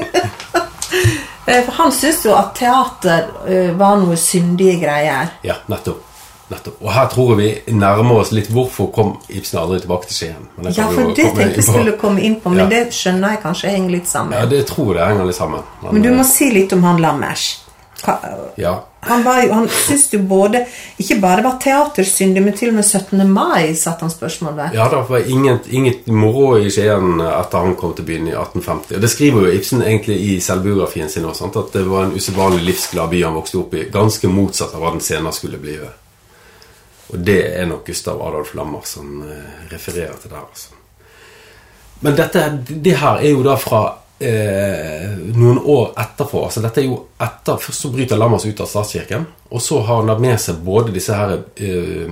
for 1.48 1.72
han 1.80 1.92
syntes 1.92 2.26
jo 2.28 2.36
at 2.38 2.52
teater 2.54 3.32
uh, 3.48 3.72
var 3.80 3.98
noe 3.98 4.18
syndige 4.20 4.76
greier. 4.84 5.32
Ja, 5.42 5.58
nettopp. 5.66 6.04
nettopp. 6.52 6.78
Og 6.84 6.92
her 6.94 7.10
tror 7.10 7.34
vi 7.40 7.50
nærmer 7.74 8.22
oss 8.22 8.30
litt 8.36 8.52
hvorfor 8.54 8.92
kom 8.94 9.16
Ibsen 9.26 9.58
aldri 9.58 9.80
tilbake 9.82 10.06
til 10.06 10.20
Skien. 10.20 10.50
Ja, 10.68 10.86
for 10.92 11.10
det 11.10 11.24
tenkte 11.24 11.48
jeg 11.48 11.66
skulle 11.66 11.96
komme 11.98 12.22
inn 12.22 12.38
på, 12.38 12.54
men 12.54 12.68
ja. 12.68 12.70
det 12.76 12.94
skjønner 12.94 13.34
jeg 13.34 13.42
kanskje 13.48 13.74
henger 13.74 13.96
litt 13.96 14.12
sammen. 14.12 14.38
Ja, 14.38 14.46
det 14.46 14.68
tror 14.70 14.94
jeg 14.94 15.16
henger 15.16 15.32
litt 15.32 15.40
sammen. 15.40 15.66
Men, 15.82 15.96
men 15.96 16.06
du 16.06 16.12
må 16.14 16.28
si 16.28 16.52
litt 16.54 16.76
om 16.78 16.86
han 16.86 17.02
Lammers. 17.02 17.56
Ja. 18.56 18.84
Han, 19.00 19.22
var 19.24 19.42
jo, 19.42 19.52
han 19.52 19.68
syntes 19.68 20.12
jo 20.12 20.20
både 20.28 20.60
Ikke 21.02 21.16
bare 21.22 21.42
var 21.42 21.56
teatersyndig, 21.62 22.42
men 22.42 22.54
til 22.56 22.70
og 22.70 22.78
med 22.78 22.86
17. 22.86 23.24
mai 23.30 23.74
satte 23.78 24.06
han 24.06 24.12
spørsmål 24.12 24.56
ved. 24.56 24.76
Ja, 24.78 24.88
det 24.92 25.02
var 25.08 25.30
inget, 25.30 25.66
inget 25.70 26.06
moro 26.06 26.56
i 26.58 26.70
Skien 26.70 27.20
etter 27.22 27.66
han 27.66 27.76
kom 27.78 27.94
til 27.98 28.06
byen 28.06 28.30
i 28.30 28.34
1850. 28.34 28.96
Og 28.96 29.02
Det 29.02 29.10
skriver 29.10 29.46
jo 29.46 29.54
Ibsen 29.58 29.82
egentlig 29.82 30.18
i 30.30 30.40
selvbiografien 30.40 31.10
sin 31.10 31.26
også, 31.26 31.50
at 31.50 31.72
det 31.74 31.86
var 31.90 32.06
en 32.06 32.16
usedvanlig 32.16 32.62
livsglad 32.70 33.10
by 33.10 33.22
han 33.24 33.38
vokste 33.38 33.62
opp 33.62 33.74
i. 33.74 33.86
Ganske 33.92 34.30
motsatt 34.30 34.74
av 34.74 34.84
hva 34.84 34.94
den 34.94 35.04
senere 35.04 35.34
skulle 35.34 35.62
bli. 35.62 35.78
Og 37.08 37.22
det 37.24 37.40
er 37.56 37.66
nok 37.66 37.86
Gustav 37.86 38.20
Adolf 38.22 38.54
Lammer 38.54 38.84
som 38.84 39.22
eh, 39.24 39.70
refererer 39.72 40.18
til 40.20 40.30
det. 40.30 40.42
Altså. 40.42 40.74
Men 42.00 42.18
dette, 42.18 42.44
det 42.68 42.98
her 43.00 43.22
er 43.22 43.32
jo 43.32 43.42
da 43.46 43.56
fra 43.58 43.82
eh, 44.18 45.10
noen 45.34 45.58
år 45.58 45.92
etterpå. 45.96 46.44
altså 46.44 46.62
dette 46.62 46.82
er 46.82 46.88
jo 46.88 46.98
etter, 47.18 47.56
Først 47.62 47.84
så 47.84 47.90
bryter 47.92 48.18
Lammers 48.18 48.46
ut 48.46 48.60
av 48.60 48.70
statskirken, 48.70 49.26
og 49.50 49.62
så 49.62 49.80
har 49.86 50.02
han 50.02 50.20
med 50.20 50.40
seg 50.40 50.60
både 50.64 50.94
disse 50.94 51.14
her 51.14 51.38
eh, 51.38 52.10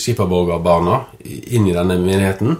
skipperborgerbarna 0.00 1.00
inn 1.26 1.68
i 1.68 1.76
denne 1.76 1.98
menigheten. 2.00 2.56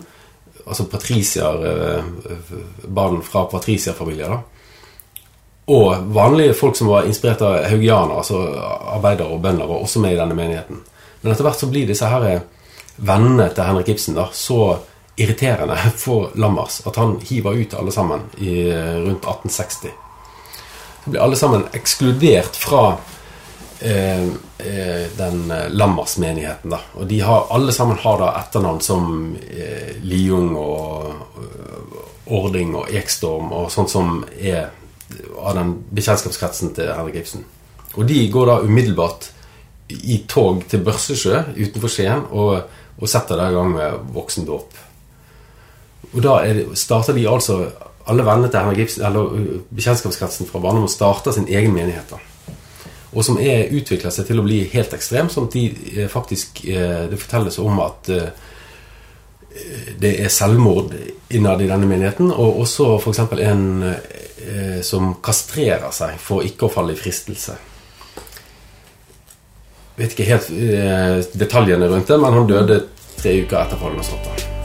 Altså 0.66 0.86
patricier, 0.90 1.66
eh, 1.66 2.54
barn 2.86 3.20
fra 3.22 3.46
patricierfamilier. 3.50 4.38
og 5.70 6.06
vanlige 6.14 6.54
folk 6.54 6.76
som 6.76 6.88
var 6.88 7.04
inspirert 7.06 7.42
av 7.42 7.64
haugianer, 7.70 8.16
altså 8.16 8.40
arbeidere 8.90 9.28
og 9.30 9.40
bønder, 9.40 9.66
var 9.66 9.78
også 9.78 10.00
med 10.00 10.12
i 10.12 10.18
denne 10.18 10.34
menigheten. 10.34 10.80
Men 11.22 11.32
etter 11.32 11.46
hvert 11.46 11.60
så 11.60 11.68
blir 11.70 11.86
disse 11.86 12.08
her 12.10 12.40
vennene 12.96 13.48
til 13.54 13.64
Henrik 13.64 13.88
Ibsen 13.88 14.16
da, 14.18 14.26
så 14.32 14.80
irriterende 15.20 15.76
for 16.04 16.30
Lammers 16.34 16.80
at 16.86 16.96
han 17.00 17.18
hiver 17.28 17.58
ut 17.60 17.74
alle 17.74 17.92
sammen 17.92 18.26
i, 18.38 18.72
rundt 18.72 19.26
1860. 19.26 19.92
Så 21.04 21.10
blir 21.10 21.22
alle 21.24 21.36
sammen 21.36 21.64
ekskludert 21.72 22.56
fra 22.56 22.96
eh, 23.80 24.24
eh 24.58 25.06
den 25.16 25.52
Lammers-menigheten. 25.68 26.70
da. 26.70 26.80
Og 26.94 27.06
de 27.06 27.20
har, 27.20 27.46
alle 27.50 27.72
sammen 27.72 27.96
har 27.96 28.18
da 28.20 28.34
etternavn 28.40 28.80
som 28.80 29.36
eh, 29.50 29.96
Liung 30.02 30.56
og 30.56 31.14
Ording 32.30 32.74
og 32.76 32.92
Ekstorm 32.94 33.52
og 33.52 33.70
sånt 33.72 33.90
som 33.90 34.20
er 34.38 34.70
av 35.40 35.56
den 35.56 35.72
bekjentskapskretsen 35.90 36.74
til 36.76 36.92
Henrik 36.94 37.22
Ibsen. 37.22 37.44
Og 37.98 38.06
de 38.06 38.20
går 38.30 38.46
da 38.46 38.60
umiddelbart 38.62 39.30
i 39.90 40.20
tog 40.30 40.62
til 40.70 40.84
Børsesjø 40.86 41.40
utenfor 41.56 41.90
Skien 41.90 42.22
og, 42.30 42.68
og 43.00 43.10
setter 43.10 43.40
der 43.40 43.50
i 43.50 43.56
gang 43.56 43.72
med 43.74 44.12
voksendåp. 44.14 44.78
Og 46.14 46.24
da 46.24 46.40
det, 46.46 46.66
starter 46.78 47.14
de 47.14 47.28
altså 47.30 47.62
Alle 48.10 48.24
vennene 48.26 48.48
til 48.50 48.58
Henrik 48.58 48.78
Ibsen, 48.82 49.04
eller 49.06 49.34
uh, 49.36 49.50
bekjentskapskretsen 49.70 50.48
fra 50.48 50.58
barndommen, 50.58 50.90
starter 50.90 51.30
sin 51.36 51.46
egen 51.46 51.74
menighet. 51.74 52.10
da. 52.10 52.18
Og 53.10 53.26
som 53.26 53.40
er 53.42 53.72
utvikler 53.74 54.12
seg 54.14 54.28
til 54.28 54.40
å 54.40 54.46
bli 54.46 54.62
helt 54.70 54.94
ekstrem. 54.94 55.30
Sånn 55.32 55.48
at 55.48 55.56
de 55.56 55.64
eh, 55.96 56.10
faktisk 56.10 56.62
eh, 56.66 57.06
Det 57.10 57.18
fortelles 57.18 57.58
om 57.62 57.80
at 57.82 58.10
eh, 58.14 58.46
det 60.00 60.12
er 60.22 60.30
selvmord 60.30 60.94
innad 61.34 61.62
i 61.64 61.66
denne 61.70 61.88
menigheten. 61.90 62.30
Og 62.30 62.60
også 62.62 62.92
f.eks. 63.00 63.24
en 63.42 63.64
som 64.86 65.10
kastrerer 65.20 65.90
seg 65.92 66.14
for 66.22 66.46
ikke 66.46 66.68
å 66.68 66.72
falle 66.72 66.94
i 66.94 66.98
fristelse. 66.98 67.56
Vet 69.98 70.14
ikke 70.14 70.30
helt 70.30 71.34
detaljene 71.34 71.90
rundt 71.90 72.08
det, 72.08 72.22
men 72.22 72.38
han 72.38 72.48
døde 72.48 72.78
tre 73.18 73.34
uker 73.42 73.60
etterpå. 73.66 73.90
Eller 73.90 74.00
noe 74.00 74.08
sånt 74.08 74.30
da. 74.30 74.59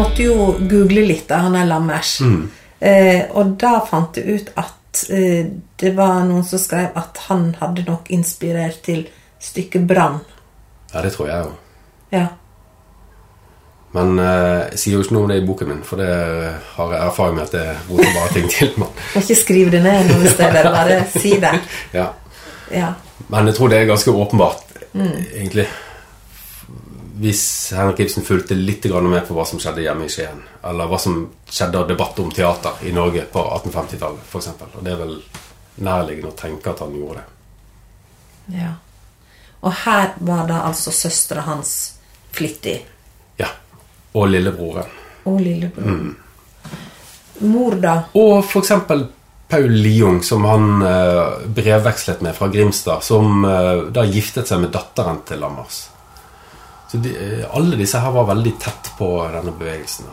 Måtte 0.00 0.24
jo 0.24 0.50
google 0.58 1.04
litt 1.06 1.30
av 1.32 1.46
han 1.48 1.56
er 1.60 1.68
Lammers. 1.68 2.18
Mm. 2.24 2.42
Eh, 2.80 3.22
og 3.36 3.56
da 3.60 3.78
fant 3.84 4.16
jeg 4.16 4.40
ut 4.40 4.52
at 4.60 5.02
eh, 5.12 5.48
det 5.80 5.94
var 5.96 6.22
noen 6.28 6.44
som 6.46 6.60
skrev 6.60 6.96
at 6.96 7.20
han 7.28 7.50
hadde 7.60 7.84
nok 7.88 8.08
inspirert 8.14 8.80
til 8.86 9.06
stykket 9.40 9.84
'Brann'. 9.88 10.22
Ja, 10.94 11.02
det 11.02 11.12
tror 11.14 11.28
jeg 11.28 11.44
jo. 11.44 11.50
Ja. 12.12 12.26
Men 13.92 14.18
eh, 14.18 14.70
jeg 14.70 14.78
sier 14.78 14.96
jo 14.96 15.04
ikke 15.04 15.16
noe 15.16 15.26
om 15.26 15.30
det 15.32 15.40
i 15.42 15.46
boken 15.46 15.70
min, 15.70 15.84
for 15.84 16.00
det 16.00 16.08
har 16.76 16.94
jeg 16.94 17.04
erfaring 17.04 17.36
med 17.36 17.44
at 17.48 17.54
det 17.58 17.66
roter 17.90 18.16
bare 18.16 18.32
ting 18.32 18.50
til. 18.50 18.72
Man. 18.78 18.96
Må 19.14 19.22
ikke 19.22 19.38
skrive 19.42 19.76
det 19.76 19.82
ned 19.84 20.10
noen 20.10 20.26
steder, 20.30 20.72
bare 20.72 21.04
si 21.12 21.36
det. 21.42 21.54
Ja. 21.98 22.08
ja. 22.72 22.92
Men 23.28 23.50
jeg 23.50 23.58
tror 23.58 23.70
det 23.70 23.78
er 23.78 23.90
ganske 23.90 24.10
åpenbart, 24.10 24.62
mm. 24.92 25.16
egentlig 25.34 25.68
hvis 27.20 27.72
Henrik 27.76 27.98
Ibsen 28.00 28.24
fulgte 28.24 28.56
litt 28.56 28.86
med 28.88 29.26
på 29.28 29.34
hva 29.36 29.44
som 29.44 29.60
skjedde 29.60 29.82
hjemme 29.84 30.06
i 30.06 30.12
Skien, 30.12 30.40
eller 30.64 30.88
hva 30.88 30.98
som 30.98 31.26
skjedde 31.44 31.82
av 31.82 31.88
debatt 31.90 32.18
om 32.18 32.30
teater 32.32 32.80
i 32.88 32.92
Norge 32.96 33.26
på 33.28 33.42
1850-tallet, 33.58 34.22
f.eks. 34.24 34.48
Og 34.78 34.80
det 34.86 34.94
er 34.94 35.02
vel 35.02 35.18
nærliggende 35.84 36.32
å 36.32 36.38
tenke 36.38 36.72
at 36.72 36.80
han 36.80 36.96
gjorde 36.96 37.20
det. 37.20 38.56
Ja. 38.62 38.72
Og 39.60 39.76
her 39.82 40.14
var 40.24 40.48
da 40.48 40.62
altså 40.70 40.94
søstera 40.96 41.44
hans 41.44 41.74
flittig? 42.32 42.78
Ja. 43.36 43.52
Og 44.16 44.30
lillebroren. 44.32 44.88
Og 45.28 45.44
lillebroren. 45.44 46.00
Mm. 46.00 46.16
Mor, 47.52 47.76
da? 47.84 47.98
Og 48.16 48.40
f.eks. 48.46 48.72
Paul 49.50 49.72
Liung, 49.82 50.22
som 50.24 50.48
han 50.48 50.82
eh, 50.86 51.46
brevvekslet 51.52 52.24
med 52.24 52.32
fra 52.36 52.48
Grimstad, 52.48 53.04
som 53.04 53.44
eh, 53.44 53.88
da 53.92 54.08
giftet 54.08 54.48
seg 54.48 54.64
med 54.64 54.72
datteren 54.72 55.20
til 55.28 55.44
Lammers. 55.44 55.89
Så 56.90 56.96
de, 56.96 57.10
eh, 57.14 57.56
alle 57.56 57.76
disse 57.78 57.98
her 57.98 58.10
var 58.10 58.26
veldig 58.32 58.52
tett 58.58 58.90
på 58.98 59.10
denne 59.32 59.52
bevegelsen. 59.54 60.08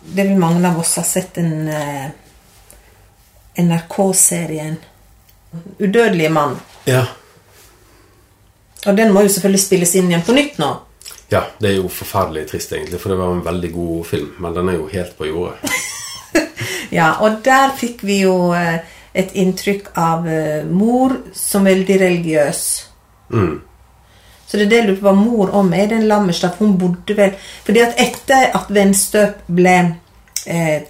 Det 0.00 0.24
vil 0.28 0.38
mange 0.38 0.68
av 0.68 0.78
oss 0.80 0.96
ha 1.00 1.02
sett 1.02 1.34
den 1.34 1.68
eh, 1.68 2.10
NRK-serien 3.56 4.76
'Udødelige 5.78 6.28
mann'. 6.28 6.58
Ja. 6.84 7.06
Og 8.86 8.96
den 8.96 9.12
må 9.12 9.22
jo 9.24 9.30
selvfølgelig 9.32 9.62
spilles 9.62 9.94
inn 9.96 10.10
igjen 10.10 10.24
på 10.26 10.34
nytt 10.36 10.58
nå. 10.60 10.68
Ja, 11.32 11.42
det 11.58 11.70
er 11.70 11.78
jo 11.80 11.88
forferdelig 11.90 12.44
trist, 12.50 12.72
egentlig, 12.72 13.00
for 13.00 13.10
det 13.10 13.18
var 13.18 13.32
en 13.32 13.44
veldig 13.44 13.70
god 13.72 14.04
film. 14.06 14.34
Men 14.38 14.54
den 14.54 14.68
er 14.68 14.76
jo 14.76 14.90
helt 14.92 15.16
på 15.18 15.26
jordet. 15.26 15.72
ja, 16.98 17.14
og 17.24 17.40
der 17.44 17.72
fikk 17.78 18.04
vi 18.06 18.20
jo 18.20 18.52
eh, 18.54 18.84
et 19.16 19.32
inntrykk 19.32 19.90
av 19.98 20.28
eh, 20.28 20.68
mor 20.68 21.16
som 21.34 21.64
veldig 21.66 21.98
religiøs. 22.04 22.62
Mm. 23.32 23.56
Så 24.46 24.56
det 24.56 24.66
er 24.66 24.70
det 24.70 24.80
jeg 24.80 24.88
lurer 24.88 24.98
på 25.00 25.08
hva 25.08 25.14
mor 25.18 25.54
om 25.58 25.72
er 25.74 25.88
den 25.90 26.06
Lammerstad. 26.06 26.58
Hun 26.60 26.76
bodde 26.78 27.16
vel 27.18 27.34
Fordi 27.66 27.82
at 27.82 27.98
etter 27.98 28.52
at 28.54 28.70
Venstøp 28.70 29.42
ble 29.50 29.76
eh, 30.46 30.86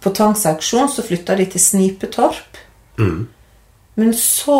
på 0.00 0.12
tvangsauksjon, 0.14 0.90
så 0.92 1.02
flytta 1.02 1.34
de 1.38 1.48
til 1.50 1.62
Snipetorp. 1.62 2.60
Mm. 3.00 3.24
Men 3.98 4.12
så 4.14 4.58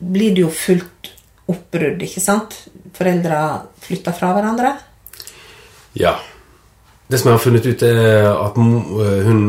blir 0.00 0.34
det 0.34 0.42
jo 0.42 0.50
fullt 0.50 1.12
oppbrudd, 1.50 2.02
ikke 2.02 2.22
sant? 2.22 2.56
Foreldra 2.96 3.42
flytta 3.84 4.14
fra 4.16 4.32
hverandre. 4.34 4.72
Ja. 5.98 6.16
Det 7.10 7.18
som 7.18 7.30
jeg 7.30 7.38
har 7.38 7.42
funnet 7.42 7.66
ut, 7.66 7.82
er 7.82 8.28
at 8.30 8.58
hun 9.26 9.40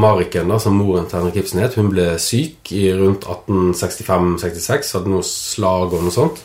Mariken, 0.00 0.50
da, 0.52 0.60
som 0.62 0.76
moren 0.78 1.08
til 1.10 1.18
Henrik 1.18 1.40
Ibsen 1.42 1.62
het, 1.64 1.74
hun 1.74 1.90
ble 1.90 2.12
syk 2.22 2.70
i 2.76 2.84
rundt 2.94 3.26
1865-66. 3.26 4.92
Hadde 4.94 5.10
noe 5.10 5.26
slag 5.26 5.96
og 5.96 6.04
noe 6.06 6.14
sånt. 6.14 6.38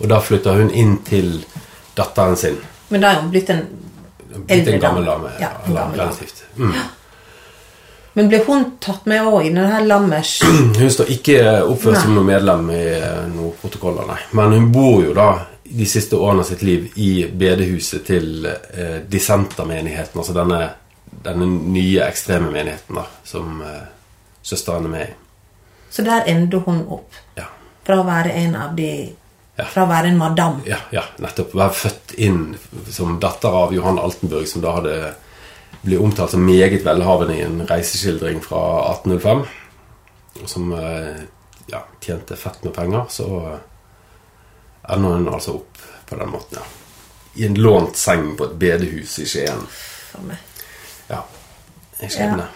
Og 0.00 0.08
da 0.08 0.22
flytta 0.24 0.56
hun 0.56 0.72
inn 0.72 0.98
til 1.04 1.42
datteren 1.96 2.38
sin. 2.40 2.56
Men 2.88 3.04
da 3.04 3.12
er 3.12 3.20
hun 3.20 3.32
blitt 3.34 3.52
en 3.52 3.66
eldre 3.66 4.46
blitt 4.46 4.68
en 4.74 4.80
gammel 4.80 5.04
dame. 5.08 5.32
Ja, 5.40 5.50
en 5.66 5.74
gammel 5.74 6.00
relativt. 6.00 6.44
Mm. 6.56 6.72
Men 8.16 8.30
ble 8.32 8.40
hun 8.46 8.64
tatt 8.80 9.04
med 9.10 9.28
òg 9.28 9.44
i 9.44 9.52
denne 9.52 9.82
Lammers 9.84 10.38
Hun 10.80 10.92
står 10.92 11.10
ikke 11.12 11.40
oppført 11.68 12.00
som 12.00 12.14
noe 12.16 12.24
medlem 12.24 12.70
i 12.72 12.80
eh, 12.96 13.26
noen 13.28 13.52
protokoller, 13.60 14.08
nei. 14.08 14.22
Men 14.38 14.56
hun 14.56 14.70
bor 14.72 15.02
jo 15.04 15.12
da 15.16 15.28
de 15.70 15.86
siste 15.86 16.16
årene 16.16 16.44
av 16.44 16.48
sitt 16.50 16.62
liv 16.62 16.88
i 16.94 17.26
bedehuset 17.28 18.06
til 18.06 18.46
eh, 18.46 18.98
dissentermenigheten. 19.08 20.20
Altså 20.20 20.34
denne, 20.36 20.62
denne 21.24 21.48
nye 21.72 22.06
ekstreme 22.06 22.50
menigheten 22.52 22.98
da, 23.00 23.06
som 23.26 23.60
eh, 23.64 23.84
søsteren 24.42 24.88
er 24.88 24.94
med 24.94 25.06
i. 25.06 25.14
Så 25.90 26.04
der 26.06 26.26
ender 26.30 26.64
hun 26.66 26.82
opp. 26.92 27.14
Ja. 27.38 27.46
Fra 27.86 28.00
å 28.02 28.08
være 28.08 28.34
en 28.44 28.58
av 28.58 28.74
de 28.78 28.90
Ja. 29.56 29.64
Fra 29.72 29.86
å 29.86 29.88
være 29.88 30.10
en 30.12 30.18
madam. 30.20 30.58
Ja, 30.68 30.76
ja, 30.92 31.00
nettopp. 31.16 31.54
Være 31.56 31.72
født 31.72 32.10
inn 32.20 32.58
som 32.92 33.14
datter 33.16 33.54
av 33.56 33.70
Johan 33.72 33.96
Altenburg, 33.96 34.44
som 34.50 34.60
da 34.60 34.74
hadde 34.76 34.96
blitt 35.80 36.02
omtalt 36.04 36.34
som 36.34 36.44
meget 36.44 36.84
velhavende 36.84 37.38
i 37.38 37.46
en 37.46 37.62
reiseskildring 37.64 38.42
fra 38.44 38.60
1805. 38.90 39.40
Og 40.42 40.50
som 40.52 40.74
eh, 40.76 41.22
ja, 41.72 41.80
tjente 42.04 42.36
fett 42.36 42.60
med 42.66 42.74
penger. 42.76 43.08
Så 43.08 43.30
ender 44.88 45.16
hun 45.16 45.28
altså 45.32 45.56
opp 45.60 45.80
på 46.06 46.18
den 46.18 46.30
måten, 46.30 46.60
ja. 46.60 46.66
I 47.36 47.46
en 47.46 47.58
lånt 47.60 47.98
seng 48.00 48.30
på 48.36 48.46
et 48.46 48.54
bedehus 48.60 49.18
i 49.20 49.26
Skien. 49.28 49.66
Ja. 51.10 51.18
En 52.00 52.12
skjebne. 52.12 52.46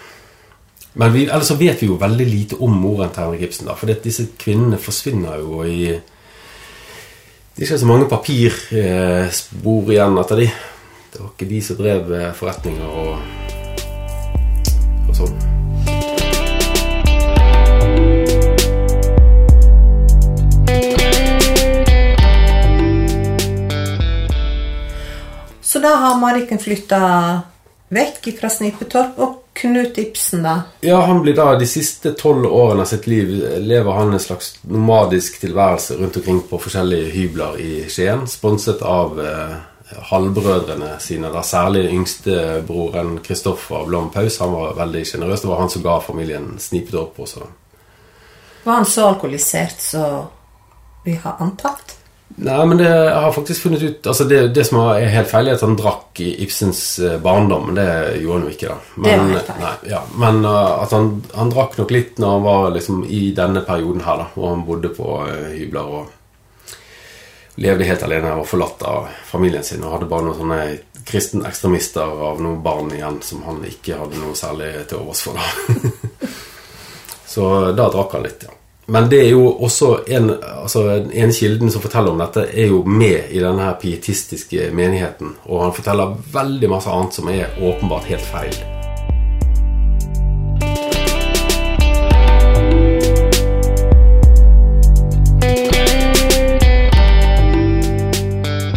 Men 0.93 1.13
vi, 1.13 1.27
ellers 1.27 1.51
så 1.51 1.59
vet 1.61 1.83
vi 1.83 1.91
jo 1.91 1.99
veldig 2.01 2.27
lite 2.27 2.59
om 2.65 2.73
moren 2.81 3.13
til 3.13 3.27
Henrik 3.27 3.45
Ibsen. 3.47 3.69
da, 3.69 3.77
For 3.79 3.93
disse 4.03 4.31
kvinnene 4.41 4.79
forsvinner 4.81 5.39
jo 5.43 5.63
i 5.65 5.93
Det 7.55 7.67
er 7.67 7.69
ikke 7.69 7.79
så 7.83 7.91
mange 7.91 8.09
papirspor 8.09 9.93
igjen 9.93 10.19
etter 10.23 10.41
de. 10.41 10.49
Det 11.13 11.21
var 11.21 11.31
ikke 11.35 11.51
de 11.51 11.63
som 11.67 11.77
drev 11.77 12.13
eh, 12.17 12.33
forretninger 12.39 12.99
og, 13.05 13.19
og 15.11 15.17
sånn. 15.19 15.50
Så 25.81 25.87
da 25.87 25.95
har 25.95 26.17
Marikken 26.21 26.59
flytta 26.59 26.97
vekk 27.89 28.27
fra 28.37 28.51
Snipetorp, 28.53 29.15
og 29.17 29.37
Knut 29.57 29.97
Ibsen, 29.99 30.43
da? 30.45 30.67
Ja, 30.85 30.99
han 31.09 31.23
blir 31.25 31.33
da 31.39 31.55
De 31.57 31.65
siste 31.65 32.13
tolv 32.21 32.45
årene 32.45 32.85
av 32.85 32.91
sitt 32.91 33.07
liv 33.09 33.31
lever 33.65 33.97
han 33.97 34.13
en 34.13 34.21
slags 34.21 34.59
nomadisk 34.69 35.39
tilværelse 35.41 35.97
rundt 35.97 36.19
omkring 36.21 36.43
på 36.51 36.61
forskjellige 36.61 37.15
hybler 37.15 37.57
i 37.65 37.71
Skien, 37.89 38.27
sponset 38.29 38.85
av 38.85 39.23
eh, 39.25 39.55
halvbrødrene 40.11 40.99
sine. 41.01 41.31
Da 41.33 41.41
særlig 41.49 41.87
den 41.87 42.03
yngste 42.03 42.37
broren 42.69 43.15
Kristoffer 43.25 43.89
Blom 43.89 44.11
Paus. 44.13 44.37
Han 44.45 44.53
var 44.53 44.77
veldig 44.83 45.07
sjenerøs. 45.09 45.47
Det 45.47 45.49
var 45.49 45.63
han 45.63 45.73
som 45.73 45.87
ga 45.87 45.97
familien 46.05 46.51
Snipetorp 46.61 47.25
også. 47.25 47.49
Var 48.69 48.83
han 48.83 48.85
så 48.85 49.09
alkoholisert 49.15 49.81
som 49.81 50.29
vi 51.09 51.17
har 51.25 51.41
antatt? 51.41 51.97
Nei, 52.37 52.67
men 52.67 52.79
det 52.79 52.87
jeg 52.87 53.23
har 53.25 53.33
faktisk 53.35 53.65
funnet 53.67 53.83
ut 53.83 54.07
altså 54.07 54.25
det, 54.31 54.39
det 54.55 54.63
som 54.69 54.79
er 54.85 55.09
helt 55.13 55.29
feil, 55.29 55.49
er 55.51 55.59
at 55.59 55.65
han 55.65 55.75
drakk 55.77 56.21
i 56.23 56.31
Ibsens 56.45 56.83
eh, 57.03 57.19
barndom. 57.23 57.67
Men 57.69 57.81
det 57.81 57.89
gjorde 58.23 58.37
han 58.39 58.47
jo 58.47 58.55
ikke, 58.55 58.71
da. 58.71 58.95
Men, 59.03 59.35
nei, 59.35 59.73
ja, 59.91 60.05
men 60.23 60.41
uh, 60.47 60.79
at 60.85 60.95
han, 60.95 61.11
han 61.35 61.51
drakk 61.53 61.77
nok 61.81 61.93
litt 61.95 62.21
når 62.23 62.37
han 62.37 62.47
var 62.47 62.71
liksom 62.77 63.03
i 63.05 63.25
denne 63.37 63.65
perioden 63.67 64.05
her, 64.07 64.23
da. 64.23 64.29
Hvor 64.35 64.55
han 64.55 64.65
bodde 64.69 64.93
på 64.95 65.17
uh, 65.27 65.51
hybler 65.57 65.91
og 65.99 66.17
levde 67.61 67.89
helt 67.91 68.07
alene 68.07 68.37
og 68.39 68.47
forlatt 68.49 68.87
av 68.89 69.11
familien 69.29 69.67
sin. 69.67 69.83
Og 69.85 69.99
hadde 69.99 70.09
bare 70.09 70.29
noen 70.29 70.39
sånne 70.39 70.61
kristne 71.11 71.49
ekstremister 71.51 72.15
av 72.31 72.41
noen 72.41 72.63
barn 72.65 72.95
igjen 72.95 73.19
som 73.27 73.43
han 73.49 73.61
ikke 73.67 73.99
hadde 74.01 74.21
noe 74.23 74.39
særlig 74.39 74.71
til 74.89 75.03
overs 75.03 75.27
for, 75.27 75.37
da. 75.37 76.31
Så 77.35 77.45
da 77.77 77.91
drakk 77.93 78.17
han 78.17 78.25
litt, 78.27 78.49
ja. 78.49 78.60
Men 78.91 79.07
det 79.11 79.21
er 79.23 79.29
jo 79.31 79.45
også 79.63 79.89
en, 80.11 80.33
altså 80.43 80.81
en 81.13 81.33
kilden 81.33 81.71
som 81.71 81.83
forteller 81.85 82.11
om 82.11 82.19
dette, 82.19 82.43
er 82.59 82.73
jo 82.73 82.81
med 82.83 83.31
i 83.31 83.39
denne 83.39 83.63
her 83.63 83.77
pietistiske 83.79 84.71
menigheten. 84.75 85.37
Og 85.47 85.63
han 85.63 85.75
forteller 85.77 86.17
veldig 86.35 86.71
masse 86.73 86.91
annet 86.91 87.15
som 87.15 87.31
er 87.31 87.55
åpenbart 87.63 88.09
helt 88.11 88.27
feil. 88.33 88.57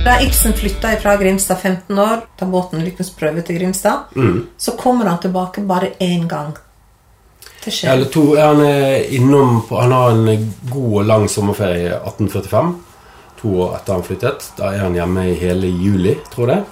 Da 0.06 0.20
Ibsen 0.22 0.54
flytta 0.54 0.88
fra 1.02 1.16
Grimstad 1.18 1.58
15 1.64 2.00
år, 2.00 2.22
da 2.40 2.46
båten 2.46 2.84
lykkes 2.86 3.10
prøve 3.18 3.42
til 3.42 3.58
Grimstad, 3.58 4.00
Mm. 4.16 4.48
så 4.58 4.72
kommer 4.72 5.06
han 5.06 5.20
tilbake 5.20 5.62
bare 5.62 5.90
én 6.00 6.28
gang 6.28 6.54
Skien. 7.72 7.92
Eller 7.92 8.10
to, 8.12 8.36
han 8.36 8.62
er 8.66 9.14
innom 9.16 9.62
Han 9.70 9.92
har 9.92 10.12
en 10.12 10.54
god 10.72 10.98
og 11.02 11.06
lang 11.06 11.28
sommerferie 11.30 11.86
i 11.88 11.94
1845. 11.96 12.74
To 13.42 13.54
år 13.62 13.76
etter 13.78 13.94
han 13.94 14.04
flyttet. 14.08 14.48
Da 14.58 14.74
er 14.74 14.86
han 14.86 14.98
hjemme 14.98 15.28
i 15.32 15.38
hele 15.40 15.68
juli, 15.68 16.18
tror 16.34 16.54
jeg. 16.54 16.64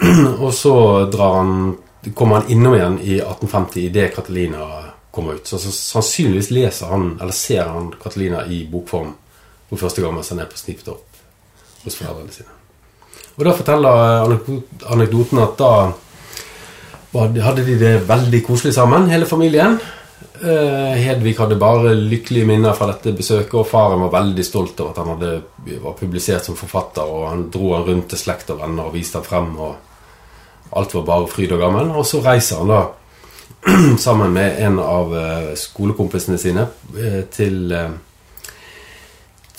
Og 0.44 0.52
så 0.54 0.74
drar 1.12 1.40
han, 1.40 1.74
kommer 2.14 2.40
han 2.40 2.52
innom 2.52 2.76
igjen 2.76 3.00
i 3.00 3.18
1850 3.20 3.86
idet 3.86 4.14
Catalina 4.16 4.68
kommer 5.10 5.40
ut. 5.40 5.46
Så, 5.46 5.58
så 5.58 5.72
sannsynligvis 5.72 6.50
leser 6.50 6.92
han, 6.92 7.12
eller 7.20 7.36
ser 7.36 7.68
han 7.68 7.92
Catalina 8.02 8.46
i 8.46 8.64
bokform 8.70 9.12
for 9.70 9.84
første 9.84 10.02
gang 10.02 10.16
mens 10.16 10.32
han 10.32 10.40
er 10.42 10.48
på 10.50 10.58
Snipetorp 10.58 11.20
hos 11.84 11.96
foreldrene 11.96 12.34
sine. 12.34 12.56
Og 13.38 13.46
da 13.46 13.54
forteller 13.56 14.24
anekdoten 14.90 15.40
at 15.40 15.60
da 15.60 15.72
hadde 17.44 17.64
de 17.66 17.76
det 17.78 17.94
veldig 18.08 18.42
koselig 18.46 18.74
sammen, 18.76 19.08
hele 19.10 19.26
familien. 19.26 19.78
Eh, 20.42 20.96
Hedvig 20.96 21.34
hadde 21.36 21.58
bare 21.60 21.92
lykkelige 21.98 22.46
minner 22.48 22.72
fra 22.72 22.86
dette 22.88 23.12
besøket, 23.12 23.58
og 23.60 23.66
faren 23.68 24.00
var 24.06 24.14
veldig 24.14 24.44
stolt 24.46 24.78
over 24.80 24.94
at 24.94 25.00
han 25.02 25.10
hadde, 25.12 25.32
var 25.82 25.98
publisert 25.98 26.48
som 26.48 26.56
forfatter, 26.56 27.04
og 27.04 27.26
han 27.28 27.42
dro 27.52 27.74
han 27.74 27.84
rundt 27.84 28.08
til 28.08 28.22
slekt 28.22 28.52
og 28.54 28.62
venner 28.62 28.88
og 28.88 28.96
viste 28.96 29.20
han 29.20 29.26
frem, 29.26 29.50
og 29.60 30.78
alt 30.80 30.96
var 30.96 31.04
bare 31.10 31.28
fryd 31.28 31.52
og 31.52 31.60
gammen. 31.60 31.92
Og 31.92 32.08
så 32.08 32.22
reiser 32.24 32.62
han 32.62 32.72
da 32.72 32.80
sammen 34.06 34.32
med 34.32 34.62
en 34.64 34.80
av 34.80 35.12
eh, 35.18 35.50
skolekompisene 35.60 36.40
sine 36.40 36.70
eh, 36.96 37.26
til 37.28 37.74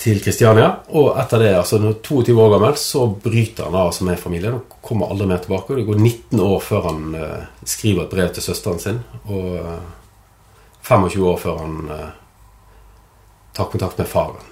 til 0.02 0.18
Kristiania. 0.18 0.66
Og 0.98 1.12
etter 1.22 1.44
det, 1.44 1.50
altså 1.60 1.78
når 1.78 2.00
22 2.02 2.34
år 2.42 2.56
gammel, 2.56 2.78
så 2.82 3.04
bryter 3.22 3.68
han 3.68 3.76
av 3.78 3.92
altså 3.92 4.08
med 4.08 4.18
familien 4.18 4.56
og 4.58 4.80
kommer 4.82 5.12
aldri 5.14 5.28
mer 5.30 5.44
tilbake. 5.44 5.78
Det 5.78 5.86
går 5.86 6.00
19 6.00 6.42
år 6.42 6.64
før 6.66 6.88
han 6.88 7.04
skriver 7.62 8.08
et 8.08 8.16
brev 8.16 8.32
til 8.34 8.48
søsteren 8.48 8.82
sin. 8.82 8.98
Og 9.30 9.60
25 10.84 11.28
år 11.28 11.38
før 11.38 11.60
han 11.62 11.78
eh, 11.92 12.10
tar 13.58 13.70
kontakt 13.72 13.98
med 13.98 14.08
faren. 14.08 14.48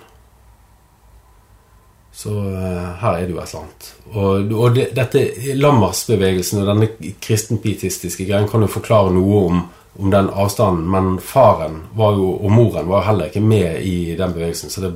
Så 2.11 2.29
eh, 2.29 2.87
her 3.01 3.17
er 3.17 3.27
det 3.27 3.35
jo 3.35 3.39
et 3.39 3.53
eller 3.53 3.61
annet. 3.61 3.89
Og, 4.11 4.55
og 4.63 4.75
det, 4.75 4.89
dette 4.97 5.23
Lammers-bevegelsen 5.55 6.63
og 6.63 6.71
denne 6.71 7.13
kristenpietistiske 7.23 8.27
greien 8.27 8.49
kan 8.49 8.65
jo 8.65 8.71
forklare 8.71 9.13
noe 9.15 9.43
om, 9.45 9.61
om 9.99 10.11
den 10.11 10.27
avstanden, 10.29 10.89
men 10.91 11.15
faren 11.23 11.83
var 11.95 12.17
jo, 12.19 12.33
og 12.35 12.51
moren 12.51 12.89
var 12.91 13.03
jo 13.03 13.09
heller 13.11 13.31
ikke 13.31 13.45
med 13.45 13.79
i 13.87 14.17
den 14.19 14.35
bevegelsen. 14.35 14.73
Så 14.73 14.83
det, 14.83 14.93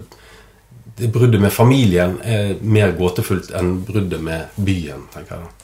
det 1.00 1.14
bruddet 1.16 1.42
med 1.42 1.54
familien 1.54 2.20
er 2.28 2.58
mer 2.62 2.94
gåtefullt 2.98 3.54
enn 3.56 3.78
bruddet 3.88 4.22
med 4.22 4.60
byen, 4.60 5.08
tenker 5.14 5.38
jeg 5.38 5.48
da. 5.48 5.56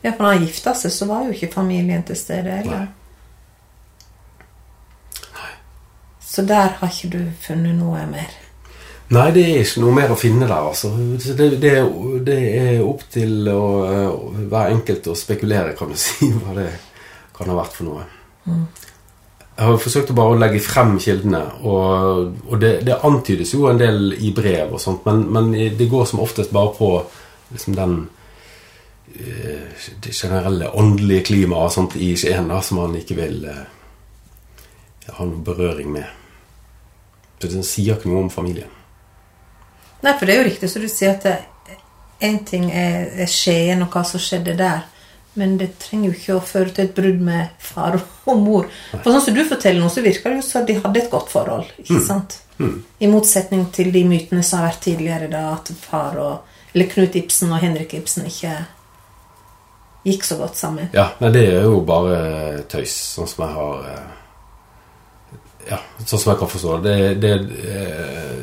Ja, 0.00 0.14
for 0.14 0.24
når 0.24 0.32
han 0.32 0.46
gifta 0.46 0.72
seg, 0.78 0.94
så 0.94 1.06
var 1.10 1.26
jo 1.26 1.34
ikke 1.34 1.50
familien 1.52 2.06
til 2.08 2.16
stede 2.16 2.62
heller. 2.62 2.86
Så 6.30 6.44
der 6.46 6.76
har 6.78 6.92
ikke 6.92 7.10
du 7.10 7.22
funnet 7.42 7.74
noe 7.74 8.04
mer. 8.06 8.30
Nei, 9.10 9.30
det 9.34 9.42
er 9.42 9.64
ikke 9.64 9.82
noe 9.82 9.94
mer 9.96 10.12
å 10.14 10.18
finne 10.18 10.46
der, 10.46 10.68
altså. 10.70 10.92
Det, 10.94 11.48
det, 11.58 11.72
det 12.26 12.36
er 12.60 12.84
opp 12.86 13.02
til 13.10 13.48
å, 13.50 13.64
eh, 13.88 14.44
hver 14.52 14.70
enkelt 14.76 15.08
å 15.10 15.16
spekulere, 15.18 15.74
kan 15.78 15.90
du 15.90 15.98
si, 15.98 16.28
hva 16.44 16.54
det 16.54 16.68
kan 17.34 17.50
ha 17.50 17.56
vært 17.58 17.74
for 17.74 17.88
noe. 17.88 18.04
Jeg 18.46 19.66
har 19.66 19.82
forsøkt 19.82 20.12
å 20.14 20.16
bare 20.16 20.38
legge 20.38 20.62
frem 20.62 20.94
kildene, 21.02 21.42
og, 21.66 22.30
og 22.46 22.62
det, 22.62 22.70
det 22.86 23.00
antydes 23.04 23.56
jo 23.56 23.66
en 23.68 23.82
del 23.82 24.14
i 24.14 24.30
brev 24.36 24.76
og 24.78 24.80
sånt, 24.80 25.02
men, 25.08 25.26
men 25.34 25.50
det 25.52 25.90
går 25.90 26.06
som 26.08 26.22
oftest 26.22 26.54
bare 26.54 26.70
på 26.78 26.92
liksom 27.50 27.74
den 27.74 27.98
eh, 29.18 29.66
det 30.06 30.14
generelle 30.14 30.70
åndelige 30.70 31.26
klimaet 31.32 31.98
i 31.98 32.14
Skien 32.14 32.54
som 32.62 32.80
man 32.84 32.96
ikke 33.02 33.18
vil 33.18 33.42
eh, 33.50 33.66
ha 35.10 35.26
noen 35.26 35.44
berøring 35.44 35.90
med. 35.98 36.19
Så 37.40 37.48
det 37.48 37.64
sier 37.64 37.96
ikke 37.96 38.10
noe 38.10 38.26
om 38.26 38.32
familien. 38.32 38.68
Nei, 40.04 40.12
for 40.16 40.26
det 40.26 40.34
er 40.34 40.42
jo 40.42 40.48
riktig 40.48 40.70
som 40.72 40.84
du 40.84 40.88
sier 40.88 41.16
at 41.16 41.26
én 42.20 42.40
ting 42.44 42.70
er, 42.72 43.08
er 43.24 43.28
Skien 43.28 43.82
og 43.84 43.92
hva 43.92 44.02
som 44.04 44.20
skjedde 44.20 44.56
der, 44.60 44.84
men 45.40 45.56
det 45.60 45.70
trenger 45.80 46.10
jo 46.10 46.16
ikke 46.16 46.36
å 46.36 46.44
føre 46.44 46.72
til 46.74 46.88
et 46.88 46.94
brudd 46.96 47.20
med 47.24 47.52
far 47.62 47.96
og 48.00 48.40
mor. 48.40 48.66
For 48.90 49.12
sånn 49.12 49.24
som 49.28 49.36
du 49.36 49.44
forteller 49.46 49.80
nå, 49.80 49.88
så 49.92 50.04
virker 50.04 50.32
det 50.32 50.40
jo 50.40 50.46
som 50.48 50.66
de 50.68 50.76
hadde 50.80 51.00
et 51.00 51.12
godt 51.12 51.30
forhold. 51.32 51.68
ikke 51.84 52.00
sant? 52.04 52.40
I 53.00 53.08
motsetning 53.08 53.68
til 53.72 53.88
de 53.94 54.02
mytene 54.04 54.42
som 54.44 54.60
har 54.60 54.72
vært 54.72 54.82
tidligere, 54.84 55.30
da, 55.32 55.46
at 55.56 55.70
far 55.80 56.18
og 56.20 56.56
Eller 56.74 56.86
Knut 56.86 57.16
Ibsen 57.18 57.50
og 57.50 57.58
Henrik 57.64 57.96
Ibsen 57.98 58.28
ikke 58.28 58.52
gikk 60.06 60.22
så 60.24 60.36
godt 60.38 60.58
sammen. 60.60 60.90
Ja, 60.94 61.08
nei, 61.18 61.32
det 61.34 61.42
er 61.48 61.64
jo 61.66 61.80
bare 61.86 62.62
tøys, 62.70 62.94
sånn 63.16 63.26
som 63.26 63.42
jeg 63.42 63.56
har 63.56 63.88
eh, 63.90 64.19
Ja, 65.70 65.78
sånn 66.02 66.18
som 66.18 66.32
jeg 66.32 66.40
kan 66.40 66.50
forstå 66.50 66.76
det. 66.84 66.96
Det, 67.22 67.30
det 67.46 67.70
eh, 67.70 68.42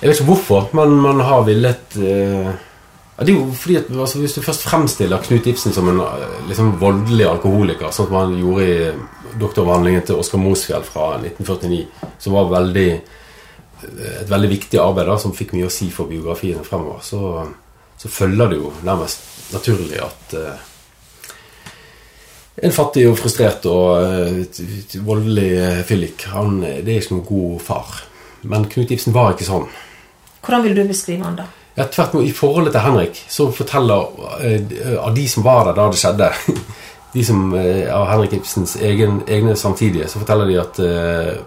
Jeg 0.00 0.08
vet 0.08 0.16
ikke 0.16 0.30
hvorfor, 0.30 0.70
men 0.76 0.96
man 1.04 1.20
har 1.20 1.44
villet 1.44 1.96
eh, 2.00 2.50
Det 3.18 3.26
er 3.26 3.34
jo 3.34 3.50
fordi 3.52 3.76
at 3.82 3.90
altså, 3.92 4.22
Hvis 4.22 4.38
du 4.38 4.40
først 4.46 4.64
fremstiller 4.64 5.20
Knut 5.26 5.50
Ibsen 5.52 5.76
som 5.76 5.90
en 5.92 6.00
eh, 6.06 6.38
liksom 6.48 6.72
voldelig 6.80 7.28
alkoholiker, 7.28 7.92
sånn 7.92 8.08
som 8.08 8.20
han 8.22 8.36
gjorde 8.40 8.68
i 8.68 9.38
doktoravhandlingen 9.40 10.06
til 10.08 10.22
Oskar 10.22 10.40
Mosfjell 10.42 10.86
fra 10.86 11.12
1949, 11.20 11.84
som 12.18 12.34
var 12.34 12.48
veldig, 12.50 12.88
et 13.84 14.32
veldig 14.32 14.48
viktig 14.50 14.80
arbeid 14.82 15.06
da, 15.06 15.14
som 15.22 15.36
fikk 15.36 15.52
mye 15.54 15.68
å 15.68 15.72
si 15.72 15.86
for 15.94 16.10
biografien 16.10 16.64
fremover, 16.66 17.04
så, 17.06 17.44
så 18.00 18.10
følger 18.10 18.50
det 18.50 18.58
jo 18.58 18.72
nærmest 18.88 19.52
naturlig 19.54 20.00
at 20.02 20.34
eh, 20.40 20.66
en 22.60 22.74
fattig 22.74 23.06
og 23.08 23.16
frustrert 23.20 23.64
og 23.70 24.02
eh, 24.04 24.60
voldelig 25.06 25.48
eh, 25.56 25.80
fyllik, 25.86 26.26
han, 26.34 26.60
eh, 26.66 26.82
det 26.84 26.92
er 26.92 27.04
ikke 27.04 27.16
noen 27.16 27.28
god 27.28 27.64
far. 27.64 28.02
Men 28.50 28.66
Knut 28.72 28.92
Ibsen 28.92 29.16
var 29.16 29.34
ikke 29.34 29.48
sånn. 29.48 29.66
Hvordan 30.40 30.66
vil 30.66 30.76
du 30.76 30.84
beskrive 30.88 31.24
han 31.24 31.38
da? 31.40 31.48
Ja, 31.76 31.86
tvert 31.86 32.14
imot, 32.14 32.26
I 32.26 32.34
forholdet 32.36 32.74
til 32.74 32.84
Henrik 32.84 33.20
så 33.30 33.46
forteller 33.54 34.98
av 35.00 35.12
de 35.16 35.26
som 35.30 35.44
var 35.46 35.68
der 35.68 35.76
da 35.78 35.86
det 35.92 36.00
skjedde 36.00 36.30
De 37.14 37.22
som 37.26 37.54
av 37.54 38.04
Henrik 38.06 38.36
Ibsens 38.36 38.76
egen, 38.86 39.16
egne 39.26 39.56
samtidige, 39.58 40.06
så 40.06 40.20
forteller 40.20 40.46
de 40.46 40.58
at 40.62 40.76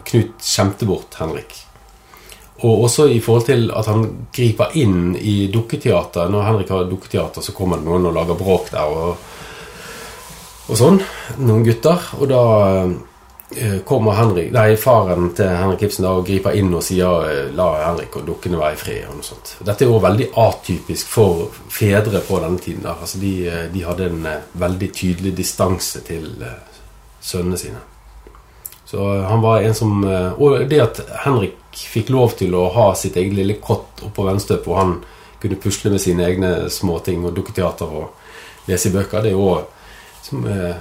Knut 0.10 0.42
skjemte 0.44 0.88
bort 0.90 1.16
Henrik. 1.16 1.54
Og 2.68 2.84
også 2.84 3.06
i 3.08 3.22
forhold 3.24 3.46
til 3.48 3.70
at 3.72 3.88
han 3.88 4.04
griper 4.36 4.76
inn 4.82 5.14
i 5.16 5.48
dukketeater. 5.54 6.28
Når 6.32 6.44
Henrik 6.50 6.74
har 6.76 6.90
dukketeater, 6.90 7.46
så 7.46 7.56
kommer 7.56 7.80
det 7.80 7.88
noen 7.88 8.10
og 8.10 8.18
lager 8.18 8.40
bråk 8.40 8.74
der. 8.74 8.92
og 8.92 9.33
og 10.70 10.80
sånn. 10.80 11.00
Noen 11.44 11.66
gutter. 11.66 12.10
Og 12.20 12.30
da 12.32 12.44
eh, 13.56 13.80
kommer 13.88 14.18
Henrik, 14.18 14.52
nei, 14.56 14.74
faren 14.80 15.32
til 15.38 15.52
Henrik 15.52 15.86
Ibsen 15.88 16.08
da 16.08 16.16
og 16.18 16.28
griper 16.28 16.58
inn 16.58 16.74
og 16.74 16.84
sier 16.86 17.30
eh, 17.30 17.54
'la 17.54 17.70
Henrik 17.84 18.18
og 18.20 18.28
dukkene 18.28 18.60
være 18.60 18.78
i 18.78 18.82
fred'. 18.82 19.08
og 19.10 19.18
noe 19.20 19.28
sånt. 19.28 19.56
Dette 19.60 19.86
er 19.86 19.92
jo 19.92 20.04
veldig 20.04 20.30
atypisk 20.46 21.08
for 21.08 21.48
fedre 21.70 22.22
på 22.28 22.40
denne 22.44 22.60
tiden. 22.60 22.84
der. 22.84 22.96
Altså, 23.02 23.20
de, 23.20 23.34
eh, 23.48 23.66
de 23.74 23.84
hadde 23.84 24.06
en 24.06 24.28
veldig 24.54 24.94
tydelig 24.94 25.38
distanse 25.38 26.02
til 26.02 26.30
sønnene 27.22 27.58
sine. 27.58 27.82
Så 28.86 29.26
han 29.26 29.42
var 29.42 29.62
en 29.62 29.74
som 29.74 30.04
Og 30.38 30.70
det 30.70 30.80
at 30.80 31.00
Henrik 31.26 31.56
fikk 31.74 32.10
lov 32.10 32.36
til 32.38 32.54
å 32.54 32.70
ha 32.70 32.94
sitt 32.94 33.16
eget 33.16 33.34
lille 33.34 33.54
kott 33.54 34.04
oppå 34.04 34.24
Venstøp, 34.28 34.66
hvor 34.66 34.76
han 34.78 35.04
kunne 35.42 35.56
pusle 35.56 35.90
med 35.90 36.02
sine 36.02 36.26
egne 36.28 36.70
småting 36.70 37.26
og 37.26 37.34
dukketeater 37.36 37.86
og 37.86 38.68
lese 38.68 38.90
i 38.90 38.92
bøker, 38.92 39.22
det 39.22 39.32
er 39.32 39.38
jo 39.40 39.66
som 40.24 40.48
eh, 40.48 40.76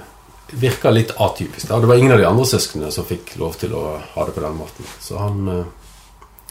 virka 0.53 0.91
litt 0.91 1.11
atypisk. 1.17 1.67
Da. 1.67 1.79
Det 1.79 1.89
var 1.89 1.99
ingen 1.99 2.15
av 2.15 2.21
de 2.21 2.27
andre 2.29 2.45
søsknene 2.47 2.91
som 2.91 3.07
fikk 3.07 3.35
lov 3.41 3.57
til 3.59 3.73
å 3.75 3.83
ha 4.15 4.25
det 4.27 4.35
på 4.35 4.43
den 4.43 4.57
måten. 4.59 4.87
Så 5.03 5.19
han 5.21 5.47
eh, 5.51 5.65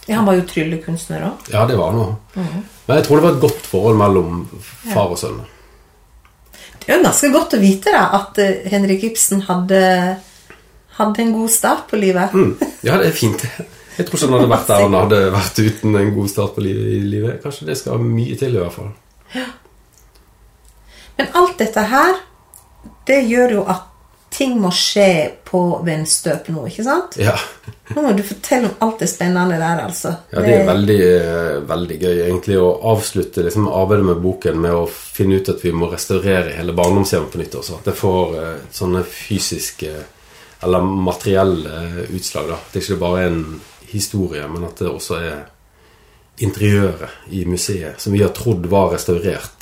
Ja, 0.06 0.18
han 0.18 0.26
var 0.26 0.38
jo 0.38 0.46
tryllekunstner 0.50 1.26
òg. 1.28 1.50
Ja, 1.54 1.66
det 1.68 1.78
var 1.78 1.92
han 1.92 2.00
noe. 2.00 2.44
Men 2.86 2.98
jeg 2.98 3.06
tror 3.06 3.20
det 3.20 3.26
var 3.28 3.36
et 3.36 3.44
godt 3.44 3.68
forhold 3.70 4.00
mellom 4.00 4.46
far 4.92 5.12
og 5.14 5.20
sønn. 5.20 5.42
Det 6.82 6.90
er 6.90 6.98
jo 6.98 7.04
ganske 7.04 7.30
godt 7.30 7.54
å 7.54 7.62
vite 7.62 7.94
da, 7.94 8.08
at 8.18 8.40
eh, 8.42 8.66
Henrik 8.72 9.06
Ibsen 9.12 9.44
hadde, 9.46 9.82
hadde 10.98 11.22
en 11.22 11.36
god 11.36 11.52
start 11.54 11.86
på 11.92 12.00
livet. 12.02 12.34
Mm. 12.34 12.56
Ja, 12.82 12.98
det 12.98 13.12
er 13.12 13.16
fint. 13.16 13.46
Jeg 13.92 14.08
tror 14.08 14.18
ikke 14.18 14.26
han 14.26 14.38
hadde 14.38 14.50
vært 14.50 14.70
der 14.72 14.82
han 14.82 14.96
hadde 14.96 15.20
vært 15.34 15.58
uten 15.62 15.96
en 16.00 16.12
god 16.16 16.30
start 16.32 16.54
på 16.56 16.64
livet. 16.64 16.90
i 16.96 17.00
livet. 17.06 17.38
Kanskje 17.44 17.68
det 17.68 17.78
skal 17.78 18.02
mye 18.02 18.36
til, 18.40 18.56
i 18.56 18.62
hvert 18.62 18.74
fall. 18.74 18.90
Ja. 19.36 19.46
Men 21.18 21.34
alt 21.38 21.58
dette 21.60 21.84
her, 21.92 22.18
det 23.08 23.22
gjør 23.28 23.58
jo 23.58 23.64
at 23.70 23.88
ting 24.32 24.54
må 24.60 24.70
skje 24.72 25.42
på 25.44 25.60
vindstøp 25.84 26.48
nå, 26.54 26.64
ikke 26.70 26.84
sant? 26.86 27.18
Ja, 27.20 27.34
Nå 27.92 28.04
må 28.06 28.12
du 28.16 28.22
fortelle 28.24 28.70
om 28.70 28.86
alt 28.86 29.02
det 29.02 29.08
spennende 29.12 29.58
der, 29.60 29.82
altså. 29.84 30.14
ja 30.32 30.44
det 30.44 30.54
er 30.54 30.62
veldig, 30.64 30.98
eh, 31.18 31.56
veldig 31.68 31.98
gøy 32.00 32.22
egentlig 32.24 32.56
å 32.56 32.70
avslutte 32.94 33.44
liksom, 33.44 33.68
arbeidet 33.68 34.06
med 34.08 34.22
boken 34.24 34.62
med 34.62 34.76
å 34.78 34.86
finne 34.88 35.36
ut 35.36 35.50
at 35.52 35.60
vi 35.64 35.74
må 35.76 35.90
restaurere 35.92 36.54
hele 36.56 36.72
barndomshjemmet 36.78 37.32
på 37.34 37.42
nytt 37.42 37.58
også. 37.60 37.82
At 37.82 37.90
det 37.90 37.96
får 37.98 38.32
uh, 38.38 38.48
sånne 38.72 39.04
fysiske 39.04 39.92
eller 40.62 40.88
materielle 41.10 41.82
eh, 41.82 42.00
utslag. 42.16 42.48
da. 42.48 42.60
Det 42.70 42.80
er 42.80 42.86
ikke 42.86 43.02
bare 43.02 43.26
en 43.28 43.42
historie, 43.92 44.46
men 44.48 44.64
at 44.70 44.80
det 44.80 44.88
også 44.88 45.18
er 45.20 45.42
interiøret 46.42 47.32
i 47.36 47.44
museet 47.44 48.00
som 48.00 48.14
vi 48.14 48.22
har 48.22 48.32
trodd 48.36 48.64
var 48.72 48.94
restaurert. 48.94 49.61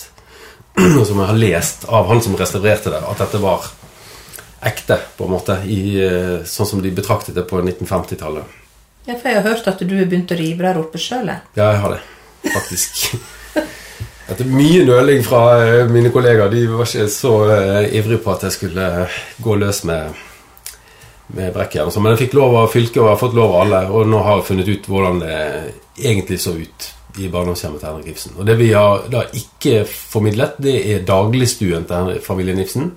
Og 0.79 1.07
som 1.07 1.19
jeg 1.19 1.29
har 1.29 1.39
lest 1.39 1.85
av 1.89 2.09
han 2.09 2.23
som 2.25 2.37
restaurerte 2.39 2.93
det, 2.93 3.03
at 3.05 3.21
dette 3.21 3.41
var 3.43 3.67
ekte, 4.61 4.99
på 5.17 5.25
en 5.25 5.35
måte. 5.35 5.57
I, 5.65 5.81
eh, 6.05 6.47
sånn 6.47 6.69
som 6.69 6.83
de 6.83 6.93
betraktet 6.95 7.35
det 7.35 7.47
på 7.49 7.61
1950-tallet. 7.63 8.57
Ja, 9.09 9.17
for 9.17 9.31
jeg 9.31 9.41
har 9.41 9.49
hørt 9.49 9.69
at 9.69 9.81
du 9.81 9.95
har 9.97 10.09
begynt 10.09 10.33
å 10.33 10.39
rive 10.39 10.67
der 10.67 10.81
oppe 10.81 11.01
sjøl. 11.01 11.31
Ja, 11.57 11.71
jeg 11.73 11.81
har 11.83 11.97
det, 11.97 12.01
faktisk. 12.53 13.15
Etter 14.31 14.47
mye 14.47 14.85
nøling 14.87 15.25
fra 15.27 15.45
eh, 15.65 15.89
mine 15.91 16.13
kollegaer. 16.15 16.53
De 16.53 16.67
var 16.71 16.87
ikke 16.87 17.09
så 17.11 17.33
uh, 17.49 17.81
ivrige 17.89 18.21
på 18.23 18.35
at 18.35 18.45
jeg 18.47 18.55
skulle 18.55 18.85
gå 19.43 19.57
løs 19.59 19.83
med, 19.89 20.21
med 21.35 21.51
brekkjern. 21.57 21.91
sånn. 21.91 22.05
Men 22.07 22.15
jeg 22.15 22.27
fikk 22.27 22.39
lov 22.39 22.55
av 22.61 22.71
fylket, 22.71 23.01
og 23.01 23.09
jeg 23.09 23.17
har 23.17 23.23
fått 23.25 23.35
lov 23.41 23.57
av 23.57 23.65
alle. 23.65 23.83
Og 23.91 24.07
nå 24.07 24.23
har 24.23 24.39
jeg 24.39 24.49
funnet 24.53 24.71
ut 24.71 24.89
hvordan 24.93 25.19
det 25.25 25.41
egentlig 25.99 26.39
så 26.45 26.55
ut 26.61 26.93
i 27.19 27.29
barndomshjemmet 27.33 27.81
til 27.83 27.89
Henrik 27.89 28.11
Ibsen. 28.13 28.37
Og 28.39 28.47
det 28.47 28.57
vi 28.61 28.71
har 28.73 29.07
da 29.11 29.25
ikke 29.37 29.85
formidlet, 29.89 30.59
det 30.63 30.77
er 30.93 31.07
dagligstuen 31.09 31.87
til 31.91 32.21
familien 32.25 32.61
Ibsen. 32.63 32.93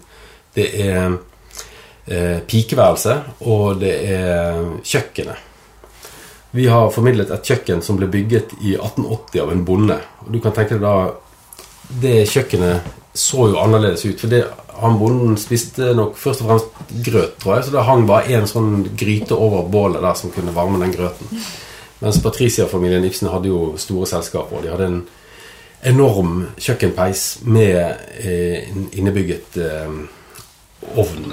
Det 0.53 0.67
er 0.85 1.15
eh, 2.05 2.39
pikeværelset, 2.47 3.33
og 3.49 3.81
det 3.81 3.95
er 4.13 4.61
kjøkkenet. 4.85 5.49
Vi 6.53 6.67
har 6.69 6.91
formidlet 6.93 7.31
et 7.33 7.47
kjøkken 7.49 7.81
som 7.81 7.97
ble 7.97 8.11
bygget 8.13 8.51
i 8.61 8.75
1880 8.77 9.39
av 9.41 9.53
en 9.55 9.63
bonde. 9.65 9.97
Og 10.21 10.35
du 10.35 10.41
kan 10.41 10.53
tenke 10.53 10.77
deg 10.77 10.85
da 10.85 11.13
Det 12.03 12.27
kjøkkenet 12.29 12.93
så 13.13 13.47
jo 13.51 13.57
annerledes 13.61 14.05
ut. 14.05 14.21
For 14.21 14.29
det, 14.31 14.43
han 14.79 14.97
bonden 14.97 15.35
spiste 15.37 15.91
nok 15.97 16.15
først 16.17 16.43
og 16.43 16.49
fremst 16.49 16.93
grøt, 17.05 17.35
tror 17.41 17.57
jeg. 17.57 17.65
Så 17.65 17.73
det 17.73 17.85
hang 17.87 18.05
bare 18.09 18.37
en 18.37 18.49
sånn 18.49 18.71
gryte 18.97 19.37
over 19.37 19.67
bålet 19.69 20.01
der 20.05 20.17
som 20.17 20.33
kunne 20.33 20.53
varme 20.55 20.81
den 20.81 20.93
grøten. 20.95 21.43
Mens 22.03 22.19
Patricia-familien 22.21 23.05
Ibsen 23.07 23.29
hadde 23.31 23.47
jo 23.47 23.77
store 23.79 24.07
selskaper. 24.09 24.59
De 24.65 24.71
hadde 24.73 24.89
en 24.91 24.97
enorm 25.93 26.33
kjøkkenpeis 26.59 27.23
med 27.47 27.79
eh, 28.19 28.67
innebygget 28.99 29.55
eh, 29.63 29.95
ovn. 30.99 31.31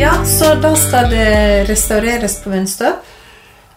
Ja, 0.00 0.24
så 0.24 0.54
da 0.62 0.74
skal 0.76 1.10
det 1.12 1.28
restaureres 1.68 2.38
på 2.44 2.50
Venstøp. 2.50 3.08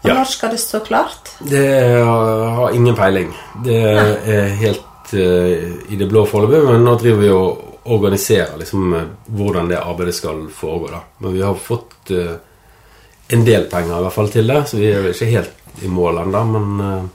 Og 0.04 0.10
Ja. 0.10 0.14
når 0.14 0.26
skal 0.26 0.52
det 0.52 0.60
stå 0.60 0.80
klart? 0.80 1.30
Det 1.50 2.04
har 2.04 2.70
ingen 2.74 2.96
peiling. 2.96 3.34
Det 3.66 3.84
er 4.28 4.48
helt 4.60 4.82
eh, 5.14 5.94
i 5.94 5.98
det 6.00 6.08
blå 6.10 6.26
foreløpig, 6.30 6.64
men 6.68 6.86
nå 6.86 6.96
driver 7.02 7.22
vi 7.22 7.32
og 7.34 7.90
organiserer 7.94 8.58
liksom, 8.60 8.94
eh, 8.98 9.10
hvordan 9.38 9.70
det 9.72 9.82
arbeidet 9.82 10.16
skal 10.16 10.46
foregå. 10.54 10.92
Da. 10.92 11.02
Men 11.18 11.34
vi 11.34 11.42
har 11.42 11.60
fått 11.60 12.12
eh, 12.12 12.36
en 13.34 13.46
del 13.46 13.68
penger 13.72 13.98
i 13.98 14.06
hvert 14.06 14.16
fall 14.16 14.32
til 14.34 14.48
det, 14.48 14.62
så 14.70 14.80
vi 14.80 14.90
er 14.92 15.10
ikke 15.12 15.32
helt 15.32 15.84
i 15.84 15.92
mål 15.92 16.22
ennå. 16.24 16.44
Men 16.54 17.12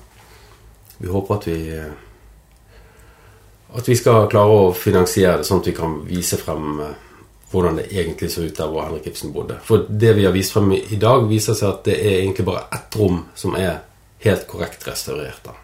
vi 0.99 1.11
håper 1.12 1.34
at 1.36 1.46
vi 1.46 1.59
at 3.78 3.88
vi 3.88 3.94
skal 3.99 4.24
klare 4.32 4.55
å 4.57 4.70
finansiere 4.72 5.38
det 5.38 5.46
sånn 5.46 5.61
at 5.61 5.68
vi 5.68 5.76
kan 5.76 5.99
vise 6.09 6.38
frem 6.40 6.80
hvordan 7.53 7.76
det 7.76 7.86
egentlig 7.92 8.30
så 8.32 8.42
ut 8.44 8.57
der 8.57 8.72
hvor 8.72 8.86
Henrik 8.86 9.07
Ibsen 9.09 9.32
bodde. 9.32 9.59
For 9.64 9.86
det 9.88 10.14
vi 10.16 10.24
har 10.24 10.34
vist 10.34 10.53
frem 10.57 10.72
i 10.72 10.99
dag, 11.01 11.28
viser 11.28 11.57
seg 11.57 11.70
at 11.70 11.84
det 11.88 11.96
er 12.01 12.18
egentlig 12.22 12.49
bare 12.49 12.66
ett 12.74 12.99
rom 12.99 13.22
som 13.38 13.57
er 13.57 13.82
helt 14.24 14.46
korrekt 14.51 14.88
restaurert. 14.88 15.44
da. 15.44 15.55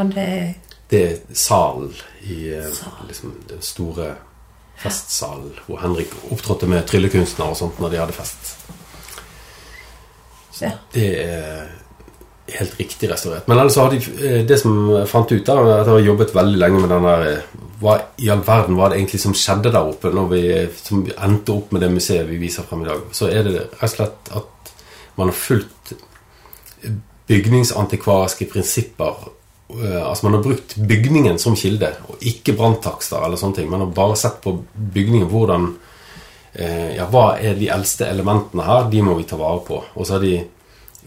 Og 0.00 0.14
det 0.14 0.54
Det 0.90 1.00
er 1.06 1.18
salen 1.38 1.92
i 2.26 2.50
Sal. 2.74 2.92
liksom, 3.08 3.34
den 3.48 3.62
store 3.62 4.14
festsalen 4.80 5.52
hvor 5.66 5.78
Henrik 5.84 6.12
opptrådte 6.32 6.66
med 6.66 6.86
tryllekunstnere 6.88 7.52
og 7.52 7.56
sånt 7.58 7.78
når 7.80 7.92
de 7.92 8.00
hadde 8.00 8.16
fest. 8.16 8.56
Så 10.52 10.64
Ja. 10.66 10.70
det 10.92 11.06
er 11.24 11.68
helt 12.58 12.78
riktig 12.80 13.10
restaurert. 13.10 13.46
Men 13.48 13.58
ellers 13.58 13.72
så 13.76 13.84
har 13.84 13.90
de 13.90 13.96
eh, 14.26 14.44
det 14.46 14.58
som 14.60 14.90
jeg 14.90 15.08
fant 15.08 15.32
ut, 15.32 15.44
da, 15.46 15.54
at 15.80 15.86
jeg 15.86 15.94
har 15.94 16.00
jobbet 16.08 16.34
veldig 16.34 16.58
lenge 16.58 16.80
med 16.80 16.90
den 16.90 17.04
der 17.06 17.26
eh, 17.30 17.42
Hva 17.80 17.94
i 18.20 18.28
all 18.28 18.42
verden 18.44 18.76
var 18.76 18.90
det 18.90 18.98
egentlig 18.98 19.20
som 19.22 19.32
skjedde 19.32 19.70
der 19.72 19.86
oppe 19.88 20.10
når 20.12 20.26
vi, 20.28 20.40
som 20.76 21.06
endte 21.16 21.54
opp 21.54 21.70
med 21.72 21.80
det 21.80 21.88
museet 21.94 22.26
vi 22.28 22.36
viser 22.36 22.66
frem 22.68 22.82
i 22.82 22.88
dag? 22.90 23.06
Så 23.16 23.30
er 23.30 23.46
det 23.46 23.54
rett 23.56 23.82
og 23.86 23.92
slett 23.94 24.32
at 24.36 24.72
man 25.16 25.30
har 25.30 25.38
fulgt 25.38 25.94
bygningsantikvariske 27.30 28.44
prinsipper. 28.52 29.30
Eh, 29.78 30.08
Altså 30.08 30.26
Man 30.26 30.34
har 30.34 30.42
brukt 30.42 30.76
bygningen 30.76 31.38
som 31.38 31.56
kilde, 31.56 31.92
og 32.08 32.22
ikke 32.26 32.56
branntakster 32.58 33.22
eller 33.24 33.40
sånne 33.40 33.60
ting. 33.60 33.70
Man 33.70 33.84
har 33.84 33.92
bare 33.94 34.16
sett 34.18 34.40
på 34.42 34.56
bygningen, 34.74 35.28
hvordan 35.30 35.74
eh, 36.54 36.96
Ja, 36.96 37.06
hva 37.10 37.36
er 37.38 37.58
de 37.58 37.70
eldste 37.72 38.08
elementene 38.10 38.66
her? 38.66 38.88
De 38.90 39.04
må 39.06 39.14
vi 39.18 39.28
ta 39.28 39.38
vare 39.40 39.62
på. 39.66 39.82
Og 39.94 40.06
så 40.06 40.16
har 40.16 40.24
de 40.24 40.40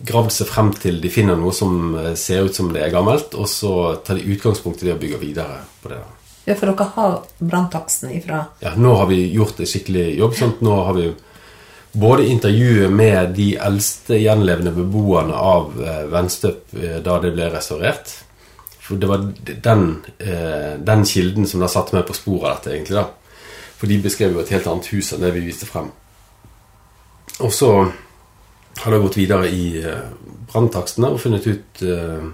gravd 0.04 0.34
seg 0.36 0.50
frem 0.50 0.72
til 0.74 1.00
de 1.04 1.12
finner 1.14 1.38
noe 1.40 1.54
som 1.56 1.96
eh, 2.00 2.14
ser 2.20 2.48
ut 2.48 2.56
som 2.56 2.72
det 2.74 2.86
er 2.86 2.96
gammelt, 2.96 3.36
og 3.36 3.50
så 3.52 3.74
tar 4.06 4.20
de 4.20 4.36
utgangspunkt 4.36 4.84
i 4.84 4.90
det 4.90 4.98
og 4.98 5.04
bygger 5.04 5.22
videre 5.22 5.62
på 5.84 5.92
det. 5.94 6.02
Ja, 6.44 6.58
for 6.60 6.68
dere 6.68 6.90
har 6.96 7.14
branntaksten 7.40 8.12
ifra 8.18 8.42
Ja, 8.60 8.74
nå 8.76 8.98
har 9.00 9.08
vi 9.08 9.22
gjort 9.32 9.62
en 9.64 9.70
skikkelig 9.70 10.10
jobb. 10.18 10.34
Sant? 10.36 10.60
Nå 10.66 10.76
har 10.90 10.98
vi 10.98 11.06
både 11.94 12.26
intervjuet 12.28 12.92
med 12.92 13.32
de 13.38 13.54
eldste 13.56 14.18
gjenlevende 14.20 14.74
beboerne 14.76 15.38
av 15.38 15.70
Venstøp 16.12 16.74
da 17.06 17.20
det 17.24 17.32
ble 17.38 17.48
restaurert. 17.54 18.12
For 18.84 19.00
det 19.00 19.08
var 19.08 19.24
den, 19.64 20.06
eh, 20.20 20.74
den 20.80 21.06
kilden 21.08 21.48
som 21.48 21.64
da 21.64 21.70
satte 21.72 21.96
meg 21.96 22.08
på 22.08 22.16
sporet 22.18 22.50
av 22.50 22.56
dette, 22.58 22.76
egentlig. 22.76 22.96
da. 23.00 23.08
For 23.78 23.88
de 23.88 24.00
beskrev 24.04 24.34
jo 24.34 24.40
et 24.40 24.52
helt 24.52 24.68
annet 24.68 24.90
hus 24.92 25.14
enn 25.14 25.24
det 25.24 25.34
vi 25.36 25.46
viste 25.48 25.68
frem. 25.68 25.92
Og 27.40 27.52
så 27.52 27.72
har 28.84 28.92
jeg 28.92 29.02
gått 29.06 29.18
videre 29.18 29.50
i 29.50 29.66
eh, 29.80 30.10
branntakstene 30.52 31.14
og 31.14 31.22
funnet 31.22 31.48
ut 31.48 31.84
eh, 31.88 32.32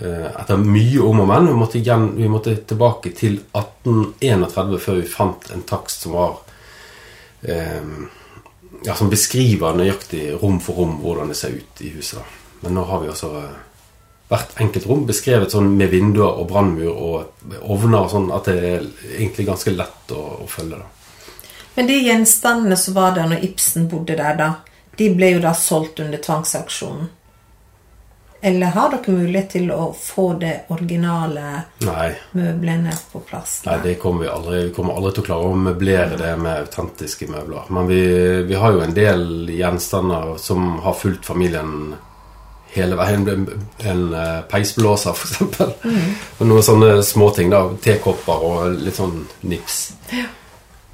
etter 0.00 0.62
mye 0.62 1.02
om 1.04 1.20
og 1.20 1.28
men 1.28 1.50
vi 1.50 1.56
måtte, 1.58 1.78
igjen, 1.78 2.06
vi 2.16 2.28
måtte 2.30 2.54
tilbake 2.64 3.12
til 3.16 3.36
1831 3.52 4.78
før 4.80 5.00
vi 5.00 5.08
fant 5.10 5.50
en 5.52 5.64
takst 5.68 6.06
som 6.06 6.14
var 6.16 6.38
eh, 7.42 7.84
ja, 8.86 8.94
Som 8.96 9.10
beskriver 9.12 9.76
nøyaktig 9.76 10.30
rom 10.40 10.56
for 10.64 10.80
rom 10.80 10.94
hvordan 11.02 11.28
det 11.28 11.36
ser 11.36 11.52
ut 11.52 11.82
i 11.84 11.90
huset. 11.92 12.22
Men 12.62 12.78
nå 12.78 12.86
har 12.88 13.02
vi 13.02 13.10
også 13.12 13.34
eh, 13.42 13.58
hvert 14.30 14.56
enkelt 14.62 14.86
rom 14.86 15.04
beskrevet 15.08 15.52
sånn 15.52 15.72
med 15.76 15.90
vinduer 15.90 16.38
og 16.38 16.48
brannmur 16.52 16.90
og 16.94 17.54
ovner 17.60 18.04
og 18.04 18.10
sånn 18.12 18.28
at 18.34 18.46
det 18.46 18.56
er 18.62 18.88
egentlig 19.16 19.48
ganske 19.48 19.74
lett 19.74 20.14
å, 20.14 20.22
å 20.44 20.48
følge. 20.50 20.78
da. 20.78 20.88
Men 21.74 21.88
de 21.88 21.96
gjenstandene 22.04 22.76
som 22.78 22.94
var 22.94 23.16
der 23.16 23.30
når 23.30 23.46
Ibsen 23.46 23.88
bodde 23.90 24.18
der, 24.18 24.36
da, 24.38 24.50
de 24.98 25.08
ble 25.16 25.34
jo 25.34 25.40
da 25.42 25.54
solgt 25.56 26.02
under 26.02 26.22
tvangsauksjonen. 26.22 27.08
Eller 28.42 28.72
har 28.72 28.88
dere 28.94 29.12
mulighet 29.12 29.50
til 29.52 29.66
å 29.74 29.90
få 29.92 30.30
det 30.40 30.52
originale 30.72 31.58
Nei, 31.84 32.06
møblene 32.32 32.94
på 33.12 33.20
plass? 33.28 33.58
Nei, 33.66 33.76
det 33.84 33.98
kommer 34.00 34.24
vi 34.24 34.30
aldri 34.32 34.60
Vi 34.62 34.70
kommer 34.72 34.96
aldri 34.96 35.12
til 35.12 35.24
å 35.24 35.26
klare 35.26 35.50
å 35.50 35.58
møblere 35.60 36.16
det 36.16 36.30
med 36.40 36.62
autentiske 36.62 37.28
møbler. 37.28 37.68
Men 37.68 37.90
vi, 37.90 38.00
vi 38.48 38.56
har 38.62 38.72
jo 38.72 38.80
en 38.86 38.96
del 38.96 39.50
gjenstander 39.52 40.38
som 40.40 40.78
har 40.86 40.96
fulgt 40.96 41.28
familien 41.28 41.98
hele 42.74 42.96
veien. 42.98 43.24
ble 43.26 43.36
en 43.90 44.02
eh, 44.14 44.40
peisblåser, 44.50 45.14
f.eks. 45.16 45.40
Mm. 45.84 46.10
Og 46.38 46.46
noen 46.50 46.62
sånne 46.66 46.90
småting. 47.06 47.50
da, 47.52 47.64
Tekopper 47.82 48.44
og 48.46 48.78
litt 48.84 48.98
sånn 48.98 49.24
nips. 49.50 49.80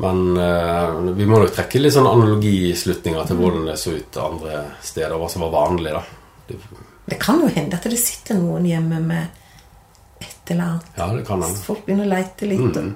Men 0.03 0.37
eh, 0.37 1.13
vi 1.17 1.27
må 1.29 1.41
nok 1.41 1.55
trekke 1.57 1.81
litt 1.81 1.95
sånn 1.97 2.09
analogislutninger 2.11 3.29
til 3.29 3.41
hvordan 3.41 3.69
det 3.71 3.79
så 3.81 3.95
ut 3.97 4.21
andre 4.21 4.63
steder, 4.85 5.17
hva 5.21 5.29
som 5.33 5.47
var 5.47 5.55
vanlig. 5.57 5.95
da. 5.97 6.03
Det, 6.49 6.61
Det 7.07 7.21
kan 7.23 7.41
jo 7.41 7.49
hende 7.53 7.79
at 7.79 7.89
det 7.89 8.01
sitter 8.01 8.41
noen 8.41 8.67
hjemme 8.69 9.01
med 9.01 9.27
et 10.21 10.51
eller 10.53 10.65
annet. 10.65 10.91
ja, 10.97 11.07
det 11.13 11.25
kan 11.29 11.43
hende. 11.43 11.61
Folk 11.65 11.85
begynner 11.87 12.09
å 12.09 12.15
leite 12.17 12.49
litt. 12.51 12.81
Mm. 12.81 12.95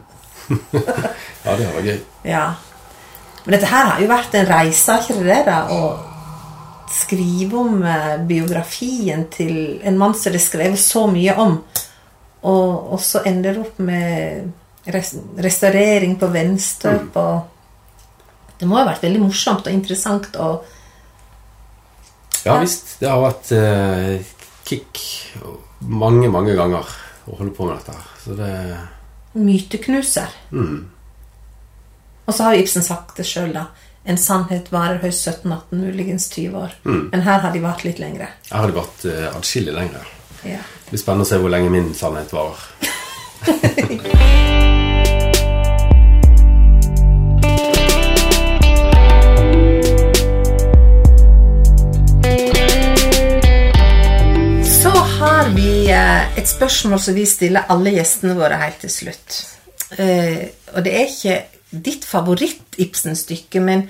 Ja, 1.40 1.52
det 1.56 1.66
var 1.72 1.84
gøy. 1.86 1.98
Ja. 2.26 2.40
Men 3.46 3.54
dette 3.54 3.68
her 3.70 3.86
har 3.86 4.00
jo 4.02 4.08
vært 4.10 4.34
en 4.36 4.48
reise, 4.48 4.92
har 4.92 5.04
ikke 5.06 5.22
det 5.22 5.28
det? 5.30 5.44
da? 5.46 5.60
Å 5.72 6.09
skrive 6.94 7.58
om 7.60 7.82
eh, 7.86 8.16
biografien 8.26 9.26
til 9.32 9.80
en 9.86 9.98
mann 9.98 10.14
som 10.16 10.32
det 10.32 10.40
er 10.40 10.46
skrevet 10.46 10.80
så 10.82 11.06
mye 11.10 11.36
om, 11.38 11.56
og, 12.40 12.92
og 12.94 13.00
så 13.04 13.22
ender 13.28 13.56
det 13.56 13.64
opp 13.66 13.80
med 13.84 14.90
res 14.90 15.12
restaurering 15.36 16.16
på 16.18 16.30
Venstøp 16.32 17.16
og 17.20 17.56
Det 18.60 18.68
må 18.68 18.76
ha 18.76 18.84
vært 18.84 19.04
veldig 19.06 19.22
morsomt 19.22 19.68
og 19.68 19.72
interessant 19.72 20.34
og 20.36 20.66
Ja 22.44 22.58
visst. 22.60 22.94
Det 23.00 23.08
har 23.08 23.20
vært 23.20 23.50
eh, 23.52 24.32
kick 24.68 25.00
mange, 25.80 26.28
mange 26.32 26.54
ganger 26.56 26.88
å 27.28 27.36
holde 27.36 27.52
på 27.56 27.68
med 27.68 27.76
dette 27.76 27.96
her. 27.96 28.08
Så 28.24 28.36
det 28.36 28.52
myteknuser. 29.32 30.32
mm. 30.50 30.80
Og 32.26 32.34
så 32.34 32.46
har 32.46 32.60
Ibsen 32.60 32.84
sagt 32.86 33.16
det 33.18 33.26
sjøl, 33.26 33.52
da. 33.54 33.66
En 34.08 34.16
sannhet 34.16 34.70
varer 34.72 34.96
høyst 35.02 35.26
17-18, 35.28 35.76
muligens 35.76 36.30
20 36.32 36.56
år. 36.56 36.72
Men 36.88 37.20
her 37.20 37.42
har 37.44 37.52
de 37.52 37.60
vart 37.60 37.84
litt 37.84 37.98
lengre. 38.00 38.30
Jeg 38.48 38.56
hadde 38.56 38.72
vært 38.72 39.04
uh, 39.04 39.36
atskillig 39.36 39.74
lengre. 39.76 40.00
Ja. 40.40 40.62
Det 40.86 40.94
blir 40.94 41.02
spennende 41.02 41.26
å 41.26 41.28
se 41.28 41.36
hvor 41.42 41.52
lenge 41.52 41.68
min 41.74 41.92
sannhet 41.94 42.32
varer. 42.32 42.56
Så 54.80 54.96
har 54.96 55.52
vi 55.52 55.90
eh, 55.92 56.38
et 56.40 56.48
spørsmål 56.48 57.00
som 57.04 57.14
vi 57.20 57.28
stiller 57.28 57.68
alle 57.68 57.92
gjestene 57.98 58.32
våre 58.40 58.56
helt 58.64 58.80
til 58.80 58.96
slutt. 58.96 59.42
Eh, 60.00 60.48
og 60.72 60.84
det 60.86 60.92
er 60.96 61.04
ikke 61.10 61.59
ditt 61.70 62.04
favoritt-Ibsen-stykke, 62.08 63.62
men 63.64 63.88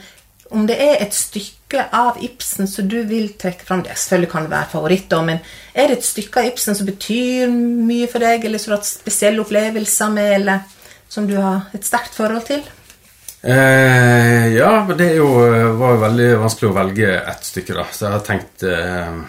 om 0.51 0.67
det 0.67 0.77
er 0.83 0.99
et 1.05 1.15
stykke 1.15 1.85
av 1.95 2.19
Ibsen 2.25 2.67
som 2.67 2.89
du 2.91 2.99
vil 3.07 3.29
trekke 3.39 3.63
fram 3.67 3.85
det 3.87 3.95
Selvfølgelig 3.95 4.31
kan 4.33 4.49
det 4.49 4.53
være 4.57 4.71
favoritt, 4.73 5.15
men 5.23 5.39
er 5.75 5.89
det 5.89 6.01
et 6.01 6.09
stykke 6.09 6.43
av 6.43 6.51
Ibsen 6.51 6.77
som 6.77 6.89
betyr 6.89 7.53
mye 7.53 8.09
for 8.11 8.23
deg, 8.23 8.45
eller 8.45 8.59
som 8.59 8.73
du 8.73 8.75
har 8.75 8.83
hatt 8.83 8.91
spesielle 8.91 9.45
opplevelser 9.45 10.13
med, 10.17 10.35
eller 10.41 10.67
som 11.11 11.27
du 11.31 11.37
har 11.39 11.71
et 11.75 11.87
sterkt 11.87 12.19
forhold 12.19 12.47
til? 12.51 12.67
Eh, 13.41 14.51
ja, 14.53 14.73
det 14.99 15.15
jo, 15.17 15.29
var 15.79 15.95
jo 15.95 16.01
veldig 16.03 16.31
vanskelig 16.43 16.71
å 16.71 16.77
velge 16.77 17.13
ett 17.21 17.47
stykke, 17.47 17.77
da. 17.79 17.87
Så 17.89 18.07
jeg 18.07 18.17
har 18.17 18.27
tenkt, 18.27 18.65
eh, 18.67 19.23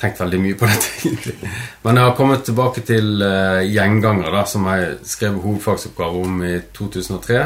tenkt 0.00 0.20
veldig 0.20 0.40
mye 0.42 0.56
på 0.58 0.68
dette, 0.70 0.90
egentlig. 1.08 1.52
Men 1.82 2.00
jeg 2.00 2.08
har 2.08 2.16
kommet 2.18 2.44
tilbake 2.46 2.84
til 2.86 3.22
uh, 3.22 3.60
'Gjengangere', 3.66 4.34
da, 4.34 4.44
som 4.46 4.66
jeg 4.72 4.98
skrev 5.04 5.40
hovedfagsoppgave 5.42 6.24
om 6.24 6.42
i 6.46 6.54
2003. 6.74 7.44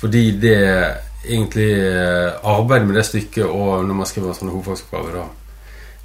Fordi 0.00 0.24
det 0.42 0.58
egentlig 1.28 1.70
uh, 1.78 2.56
Arbeidet 2.56 2.88
med 2.88 2.98
det 2.98 3.06
stykket, 3.06 3.46
og 3.46 3.86
når 3.86 3.94
man 3.94 4.06
skriver 4.06 4.34
sånne 4.34 4.54
hovedfagsoppgaver, 4.54 5.16
hovedfagsoppgave, 5.16 5.22
da 5.22 5.42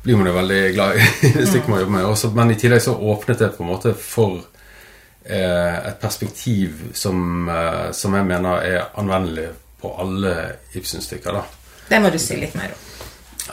blir 0.07 0.15
man 0.15 0.27
jo 0.29 0.33
veldig 0.33 0.73
glad 0.73 0.95
i 0.95 1.05
det 1.35 1.47
stykket 1.49 1.69
man 1.69 1.79
jobber 1.79 1.95
med. 1.97 2.05
Også, 2.05 2.29
men 2.35 2.51
i 2.51 2.59
tillegg 2.59 2.81
så 2.85 2.95
åpnet 2.95 3.39
det 3.43 3.49
på 3.57 3.65
en 3.65 3.71
måte 3.73 3.93
for 3.99 4.37
uh, 4.39 5.77
et 5.89 5.97
perspektiv 6.01 6.85
som, 6.95 7.49
uh, 7.49 7.89
som 7.91 8.15
jeg 8.15 8.29
mener 8.29 8.61
er 8.63 8.85
anvendelig 8.95 9.49
på 9.81 9.91
alle 9.99 10.35
Ibsen-stykker. 10.73 11.41
da. 11.41 11.43
Det 11.89 12.01
må 12.01 12.09
du 12.09 12.19
si 12.19 12.39
litt 12.39 12.55
mer 12.55 12.71
om. 12.71 12.86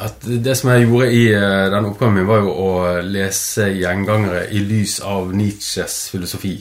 At 0.03 0.25
det 0.27 0.57
som 0.59 0.73
jeg 0.73 0.89
gjorde 0.89 1.11
i 1.15 1.25
eh, 1.31 1.65
den 1.71 1.87
oppgaven 1.87 2.17
min, 2.19 2.27
var 2.27 2.43
jo 2.43 2.55
å 2.55 2.71
lese 3.07 3.69
gjengangere 3.77 4.49
i 4.51 4.63
lys 4.67 4.99
av 5.07 5.31
Nietzsches 5.37 6.09
filosofi. 6.11 6.57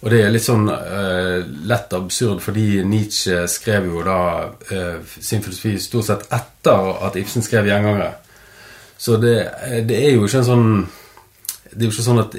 Og 0.00 0.08
det 0.12 0.22
er 0.24 0.32
litt 0.32 0.46
sånn 0.46 0.64
uh, 0.64 1.42
lett 1.68 1.92
absurd, 1.92 2.38
fordi 2.40 2.80
Nietzsche 2.88 3.42
skrev 3.52 3.90
jo 3.90 4.00
da 4.04 4.20
uh, 4.48 5.02
sin 5.12 5.44
filosofi 5.44 5.74
stort 5.76 6.06
sett 6.08 6.24
etter 6.32 6.88
at 7.04 7.18
Ibsen 7.20 7.44
skrev 7.44 7.68
gjengangere. 7.68 8.14
Så 8.96 9.18
det, 9.20 9.34
det 9.88 9.98
er 10.00 10.14
jo 10.14 10.24
ikke 10.24 10.40
en 10.40 10.48
sånn 10.48 10.72
det 11.70 11.84
er 11.84 11.86
jo 11.86 11.92
ikke 11.92 12.04
sånn 12.06 12.22
at 12.24 12.32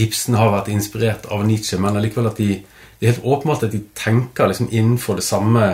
Ibsen 0.00 0.38
har 0.38 0.54
vært 0.54 0.70
inspirert 0.72 1.26
av 1.34 1.42
Nietzsche, 1.44 1.76
men 1.82 1.98
allikevel 1.98 2.30
at 2.30 2.38
de, 2.40 2.54
det 2.96 3.04
er 3.04 3.12
helt 3.12 3.26
åpenbart 3.34 3.66
at 3.66 3.74
de 3.74 3.82
tenker 3.98 4.48
liksom 4.48 4.70
innenfor 4.70 5.18
det 5.18 5.26
samme 5.26 5.66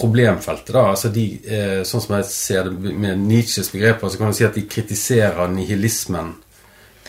problemfeltet. 0.00 0.72
da, 0.74 0.86
altså 0.94 1.08
de, 1.14 1.26
eh, 1.46 1.80
Sånn 1.86 2.02
som 2.04 2.16
jeg 2.18 2.28
ser 2.32 2.68
det 2.68 2.94
med 2.96 3.18
Nietzsches 3.28 3.70
begreper, 3.72 4.08
så 4.08 4.16
kan 4.20 4.30
man 4.30 4.34
si 4.38 4.44
at 4.46 4.54
de 4.56 4.66
kritiserer 4.68 5.48
nihilismen 5.52 6.34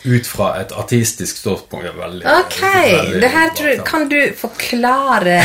ut 0.04 0.26
fra 0.26 0.48
et 0.60 0.72
ateistisk 0.74 1.36
ståpunkt. 1.38 1.86
Veldig, 1.94 2.24
Ok, 2.26 2.56
veldig 2.62 3.20
det 3.22 3.28
her 3.30 3.52
tror 3.54 3.68
jeg, 3.68 3.76
bra, 3.78 3.86
Kan 3.86 4.08
du 4.10 4.18
forklare 4.38 5.36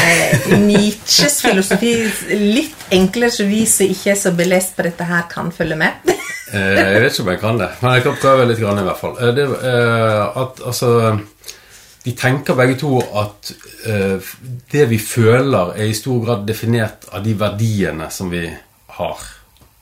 Nietzsches 0.63 1.41
filosofi 1.45 1.91
litt 2.33 2.87
enklere, 2.91 3.31
så 3.31 3.45
vi 3.45 3.65
som 3.69 3.85
ikke 3.93 4.11
er 4.15 4.19
så 4.21 4.31
belest 4.37 4.75
på 4.77 4.87
dette, 4.87 5.05
her 5.05 5.27
kan 5.29 5.51
følge 5.53 5.77
med? 5.77 6.01
Eh, 6.53 6.73
jeg 6.79 7.01
vet 7.03 7.11
ikke 7.11 7.23
om 7.25 7.29
jeg 7.33 7.39
kan 7.41 7.57
det, 7.59 7.69
men 7.81 7.93
jeg 7.97 8.03
kan 8.07 8.19
prøve 8.21 8.45
litt 8.47 8.59
grann 8.63 8.79
i 8.79 8.85
hvert 8.87 9.01
fall. 9.01 9.17
Eh, 9.21 9.33
Det, 9.35 9.45
eh, 9.67 10.41
at, 10.41 10.61
altså, 10.65 10.91
de 12.07 12.13
tenker 12.15 12.55
begge 12.55 12.77
to 12.79 13.01
at 13.19 13.49
uh, 13.83 14.27
det 14.71 14.85
vi 14.87 14.99
føler, 15.01 15.73
er 15.75 15.89
i 15.89 15.97
stor 15.97 16.21
grad 16.23 16.45
definert 16.47 17.09
av 17.11 17.25
de 17.25 17.33
verdiene 17.35 18.07
som 18.13 18.31
vi 18.31 18.45
har. 18.95 19.25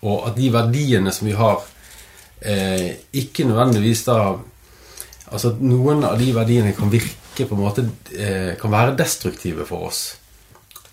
Og 0.02 0.26
at 0.26 0.34
de 0.38 0.50
verdiene 0.54 1.14
som 1.14 1.30
vi 1.30 1.36
har, 1.38 1.62
uh, 1.62 2.90
ikke 3.14 3.48
nødvendigvis 3.50 4.06
da 4.10 4.20
Altså 5.26 5.56
at 5.56 5.62
noen 5.66 6.04
av 6.06 6.20
de 6.22 6.28
verdiene 6.36 6.70
kan 6.78 6.92
virke 6.94 7.48
på 7.50 7.56
en 7.56 7.62
måte 7.64 7.82
uh, 7.82 8.52
Kan 8.62 8.70
være 8.70 8.94
destruktive 9.00 9.66
for 9.66 9.88
oss. 9.88 10.02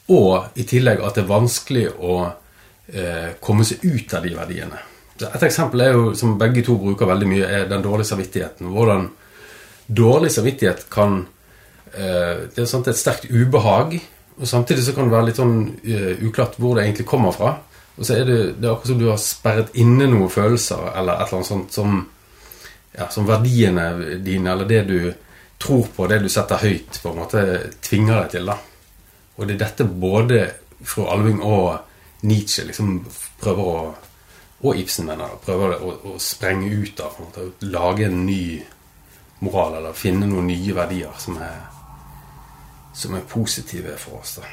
Og 0.09 0.57
i 0.57 0.64
tillegg 0.64 1.03
at 1.05 1.18
det 1.18 1.26
er 1.26 1.28
vanskelig 1.33 1.89
å 1.97 2.14
komme 3.41 3.64
seg 3.64 3.85
ut 3.87 4.11
av 4.18 4.24
de 4.26 4.33
verdiene. 4.37 4.80
Et 5.22 5.45
eksempel 5.47 5.80
er 5.85 5.95
jo, 5.95 6.01
som 6.18 6.35
begge 6.37 6.64
to 6.66 6.74
bruker 6.80 7.09
veldig 7.09 7.28
mye, 7.30 7.47
er 7.47 7.68
den 7.70 7.85
dårlige 7.85 8.11
samvittigheten. 8.11 8.68
Hvordan 8.74 9.07
dårlig 9.87 10.33
samvittighet 10.33 10.87
kan 10.91 11.26
eh, 11.95 12.49
Det 12.55 12.62
er 12.62 12.70
sant, 12.70 12.89
et 12.89 12.99
sterkt 12.99 13.28
ubehag, 13.30 14.01
Og 14.39 14.49
Samtidig 14.49 14.85
så 14.85 14.95
kan 14.97 15.09
det 15.09 15.12
være 15.12 15.28
litt 15.28 15.39
sånn 15.39 15.59
uh, 15.85 16.22
uklart 16.24 16.57
hvor 16.59 16.74
det 16.74 16.87
egentlig 16.87 17.05
kommer 17.07 17.35
fra. 17.37 17.51
Og 17.99 18.07
så 18.09 18.16
er 18.16 18.24
det, 18.24 18.39
det 18.57 18.66
er 18.66 18.72
akkurat 18.72 18.91
som 18.91 18.99
du 19.03 19.11
har 19.11 19.20
sperret 19.20 19.74
inne 19.78 20.09
noen 20.09 20.33
følelser 20.33 20.87
eller 20.97 21.20
et 21.20 21.26
eller 21.28 21.39
annet 21.39 21.51
sånt 21.51 21.76
som, 21.76 21.99
ja, 22.97 23.11
som 23.12 23.28
verdiene 23.28 24.16
dine, 24.24 24.55
eller 24.55 24.70
det 24.70 24.80
du 24.89 24.97
tror 25.62 25.91
på, 25.95 26.09
det 26.09 26.22
du 26.24 26.30
setter 26.33 26.64
høyt, 26.64 26.99
på 27.03 27.12
en 27.12 27.20
måte 27.20 27.45
tvinger 27.85 28.22
deg 28.22 28.33
til. 28.33 28.49
da. 28.49 28.57
Og 29.37 29.47
det 29.47 29.59
er 29.59 29.62
dette 29.66 29.87
både 29.87 30.41
fru 30.83 31.05
Alving 31.12 31.43
og 31.45 32.24
Nietzsche 32.26 32.64
liksom 32.66 32.97
prøver 33.43 33.68
å 33.68 33.76
og 34.62 34.78
Ibsen 34.78 35.09
mener 35.09 35.26
da, 35.26 35.39
prøver 35.43 35.72
å, 35.83 35.93
å, 36.07 36.18
sprenge 36.22 36.68
ut 36.70 37.01
av. 37.03 37.16
Lage 37.66 38.07
en 38.07 38.20
ny 38.28 38.61
moral, 39.43 39.76
eller 39.78 39.97
finne 39.97 40.28
noen 40.30 40.49
nye 40.51 40.74
verdier 40.76 41.14
som 41.18 41.38
er, 41.43 41.61
som 42.95 43.14
er 43.18 43.28
positive 43.28 43.97
for 44.01 44.20
oss. 44.22 44.38
da. 44.38 44.51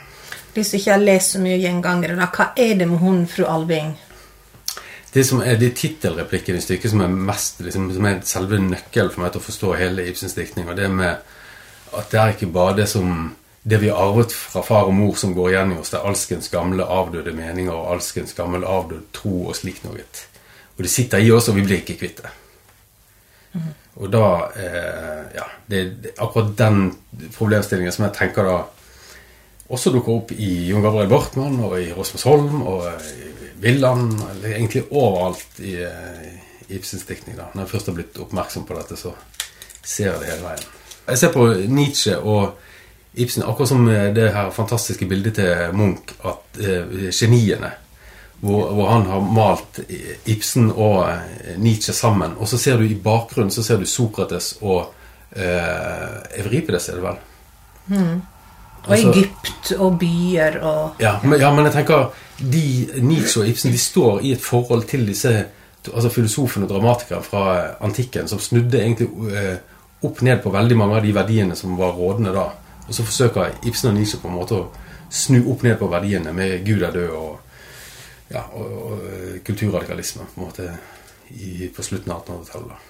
Hvis 0.53 0.71
du 0.71 0.77
ikke 0.79 0.95
har 0.95 1.03
lest 1.03 1.35
så 1.35 1.41
mye 1.41 1.59
gjengangere, 1.61 2.17
da, 2.17 2.29
hva 2.33 2.51
er 2.57 2.77
det 2.79 2.87
med 2.89 3.03
hun 3.03 3.25
fru 3.29 3.45
Alving? 3.45 3.93
Det 5.09 5.23
som 5.25 5.41
er 5.41 5.57
det 5.57 5.71
tittelreplikken 5.77 6.57
i 6.57 6.61
stykket 6.61 6.91
som 6.91 7.01
er 7.01 7.09
mest 7.09 7.61
liksom, 7.65 7.87
som 7.95 8.05
er 8.05 8.19
selve 8.29 8.59
nøkkelen 8.61 9.13
for 9.13 9.23
meg 9.23 9.33
til 9.33 9.41
å 9.41 9.45
forstå 9.47 9.75
hele 9.79 10.05
Ibsens 10.09 10.37
diktning, 10.37 10.69
og 10.69 10.77
det 10.77 10.89
med 10.93 11.21
at 11.97 12.11
det 12.11 12.19
er 12.21 12.35
ikke 12.35 12.51
bare 12.53 12.75
det 12.81 12.89
som 12.91 13.31
det 13.69 13.79
vi 13.81 13.89
har 13.89 14.01
arvet 14.01 14.33
fra 14.33 14.61
far 14.65 14.87
og 14.87 14.93
mor 14.95 15.15
som 15.19 15.33
går 15.35 15.49
igjen 15.51 15.73
i 15.73 15.79
oss, 15.81 15.91
det 15.93 15.99
er 15.99 16.09
alskens 16.09 16.49
gamle 16.53 16.85
avdøde 16.85 17.33
meninger 17.35 17.73
og 17.73 17.95
alskens 17.95 18.33
gammel 18.37 18.63
avdød 18.65 19.09
tro 19.13 19.33
og 19.49 19.57
slikt 19.57 19.83
noe. 19.85 20.05
Og 20.77 20.85
det 20.85 20.91
sitter 20.93 21.21
i 21.21 21.31
oss, 21.35 21.49
og 21.51 21.57
vi 21.57 21.65
blir 21.65 21.81
ikke 21.81 21.97
kvitt 21.99 22.21
det. 22.23 22.31
Mm. 23.53 23.73
Og 23.99 24.11
da 24.11 24.25
eh, 24.55 25.23
Ja, 25.35 25.45
det 25.69 25.79
er 25.79 26.21
akkurat 26.23 26.55
den 26.57 26.91
problemstillingen 27.35 27.93
som 27.93 28.07
jeg 28.07 28.15
tenker 28.17 28.47
da 28.47 28.59
også 29.69 29.91
dukker 29.93 30.15
opp 30.15 30.31
i 30.33 30.49
Jon 30.65 30.81
Gabriel 30.81 31.11
Bortmann 31.11 31.59
og 31.61 31.75
i 31.77 31.91
Rosmersholm 31.93 32.63
og 32.65 32.87
i 32.89 33.27
Villand, 33.61 34.15
eller 34.31 34.55
egentlig 34.55 34.87
overalt 34.89 35.59
i, 35.61 35.75
i 35.75 35.83
eh, 35.85 36.77
Ibsens 36.79 37.05
diktning. 37.05 37.37
da. 37.37 37.51
Når 37.53 37.65
jeg 37.65 37.71
først 37.75 37.91
har 37.91 37.97
blitt 37.99 38.17
oppmerksom 38.23 38.65
på 38.65 38.77
dette, 38.77 38.97
så 38.97 39.13
ser 39.83 40.09
jeg 40.09 40.23
det 40.23 40.31
hele 40.31 40.47
veien. 40.47 40.65
Jeg 41.09 41.21
ser 41.21 41.33
på 41.33 41.45
Nietzsche 41.69 42.17
og 42.17 42.57
Ibsen, 43.19 43.43
akkurat 43.43 43.69
som 43.69 43.85
det 44.15 44.31
her 44.33 44.49
fantastiske 44.53 45.05
bildet 45.09 45.37
til 45.37 45.77
Munch, 45.77 46.15
at 46.25 46.59
eh, 46.61 47.09
geniene 47.13 47.73
hvor, 48.41 48.69
hvor, 48.71 48.87
han 48.89 49.05
har 49.05 49.19
malt 49.35 49.79
Ibsen 50.25 50.71
og 50.71 51.09
eh, 51.09 51.57
Nietzsche 51.57 51.93
sammen. 51.93 52.37
Og 52.39 52.47
så 52.47 52.57
ser 52.57 52.79
du 52.79 52.87
i 52.87 52.95
bakgrunnen 52.95 53.51
så 53.51 53.63
ser 53.63 53.81
du 53.81 53.87
Sokrates 53.89 54.53
og 54.61 54.93
eh, 55.35 56.39
Evripides, 56.39 56.89
er 56.89 56.99
det 56.99 57.03
vel? 57.03 57.21
Mm. 57.87 58.21
Og 58.85 58.91
altså, 58.95 59.11
Egypt 59.11 59.71
og 59.75 59.97
byer 59.99 60.59
og 60.63 61.01
ja 61.03 61.17
men, 61.23 61.39
ja, 61.41 61.49
men 61.51 61.65
jeg 61.67 61.73
tenker 61.73 62.05
de, 62.39 62.61
Nietzsche 63.03 63.41
og 63.41 63.49
Ibsen 63.49 63.73
de 63.73 63.81
står 63.81 64.21
i 64.23 64.31
et 64.37 64.41
forhold 64.41 64.85
til 64.87 65.03
disse 65.09 65.33
altså 65.89 66.11
filosofene 66.13 66.67
og 66.67 66.71
dramatikerne 66.71 67.25
fra 67.25 67.43
antikken 67.83 68.29
som 68.31 68.39
snudde 68.39 68.79
egentlig 68.79 69.09
eh, 69.35 69.57
opp 70.05 70.21
ned 70.23 70.39
på 70.43 70.53
veldig 70.53 70.77
mange 70.79 70.95
av 70.95 71.03
de 71.03 71.13
verdiene 71.15 71.57
som 71.59 71.75
var 71.79 71.95
rådende 71.97 72.31
da. 72.35 72.45
Og 72.87 72.95
så 72.95 73.03
forsøker 73.03 73.57
Ibsen 73.67 73.91
og 73.91 73.97
Nietzsche 73.97 74.19
på 74.21 74.29
en 74.29 74.37
måte 74.37 74.55
å 74.55 74.67
snu 75.11 75.41
opp 75.51 75.63
ned 75.65 75.75
på 75.79 75.89
verdiene 75.91 76.33
med 76.35 76.63
Gud 76.65 76.83
er 76.85 76.95
død 76.95 77.15
og, 77.17 77.38
ja, 78.29 78.43
og, 78.53 78.71
og 78.91 79.05
eh, 79.09 79.39
kulturradikalisme 79.45 80.27
på 80.33 80.45
måte 80.45 80.69
i, 81.29 81.67
på 81.75 81.83
slutten 81.85 82.13
av 82.13 82.23
1800-tallet. 82.23 82.87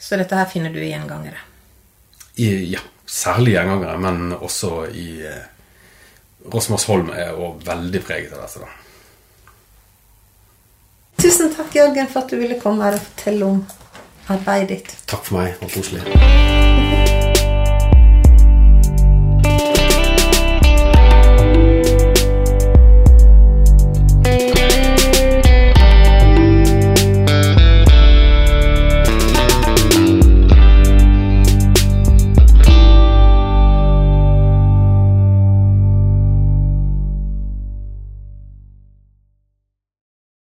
Så 0.00 0.16
dette 0.16 0.36
her 0.38 0.48
finner 0.50 0.72
du 0.72 0.80
i 0.80 0.90
gjengangere? 0.90 1.40
I, 2.40 2.72
ja, 2.72 2.80
særlig 3.06 3.54
gjengangere, 3.54 3.98
men 4.00 4.32
også 4.32 4.86
i 4.96 5.08
eh, 5.28 5.48
Rosmersholm 6.50 7.10
er 7.12 7.36
òg 7.36 7.60
veldig 7.66 8.02
preget 8.06 8.32
av 8.34 8.46
dette. 8.46 8.64
da. 8.64 8.70
Tusen 11.20 11.52
takk, 11.52 11.74
Jørgen, 11.76 12.08
for 12.08 12.24
at 12.24 12.32
du 12.32 12.40
ville 12.40 12.56
komme 12.62 12.86
her 12.86 12.96
og 12.96 13.04
fortelle 13.04 13.50
om 13.50 13.60
arbeidet 14.32 14.70
ditt. 14.72 14.96
Takk 15.10 15.26
for 15.26 15.42
meg. 15.42 15.52
Det 15.58 15.68
var 15.68 15.74
koselig. 15.76 17.36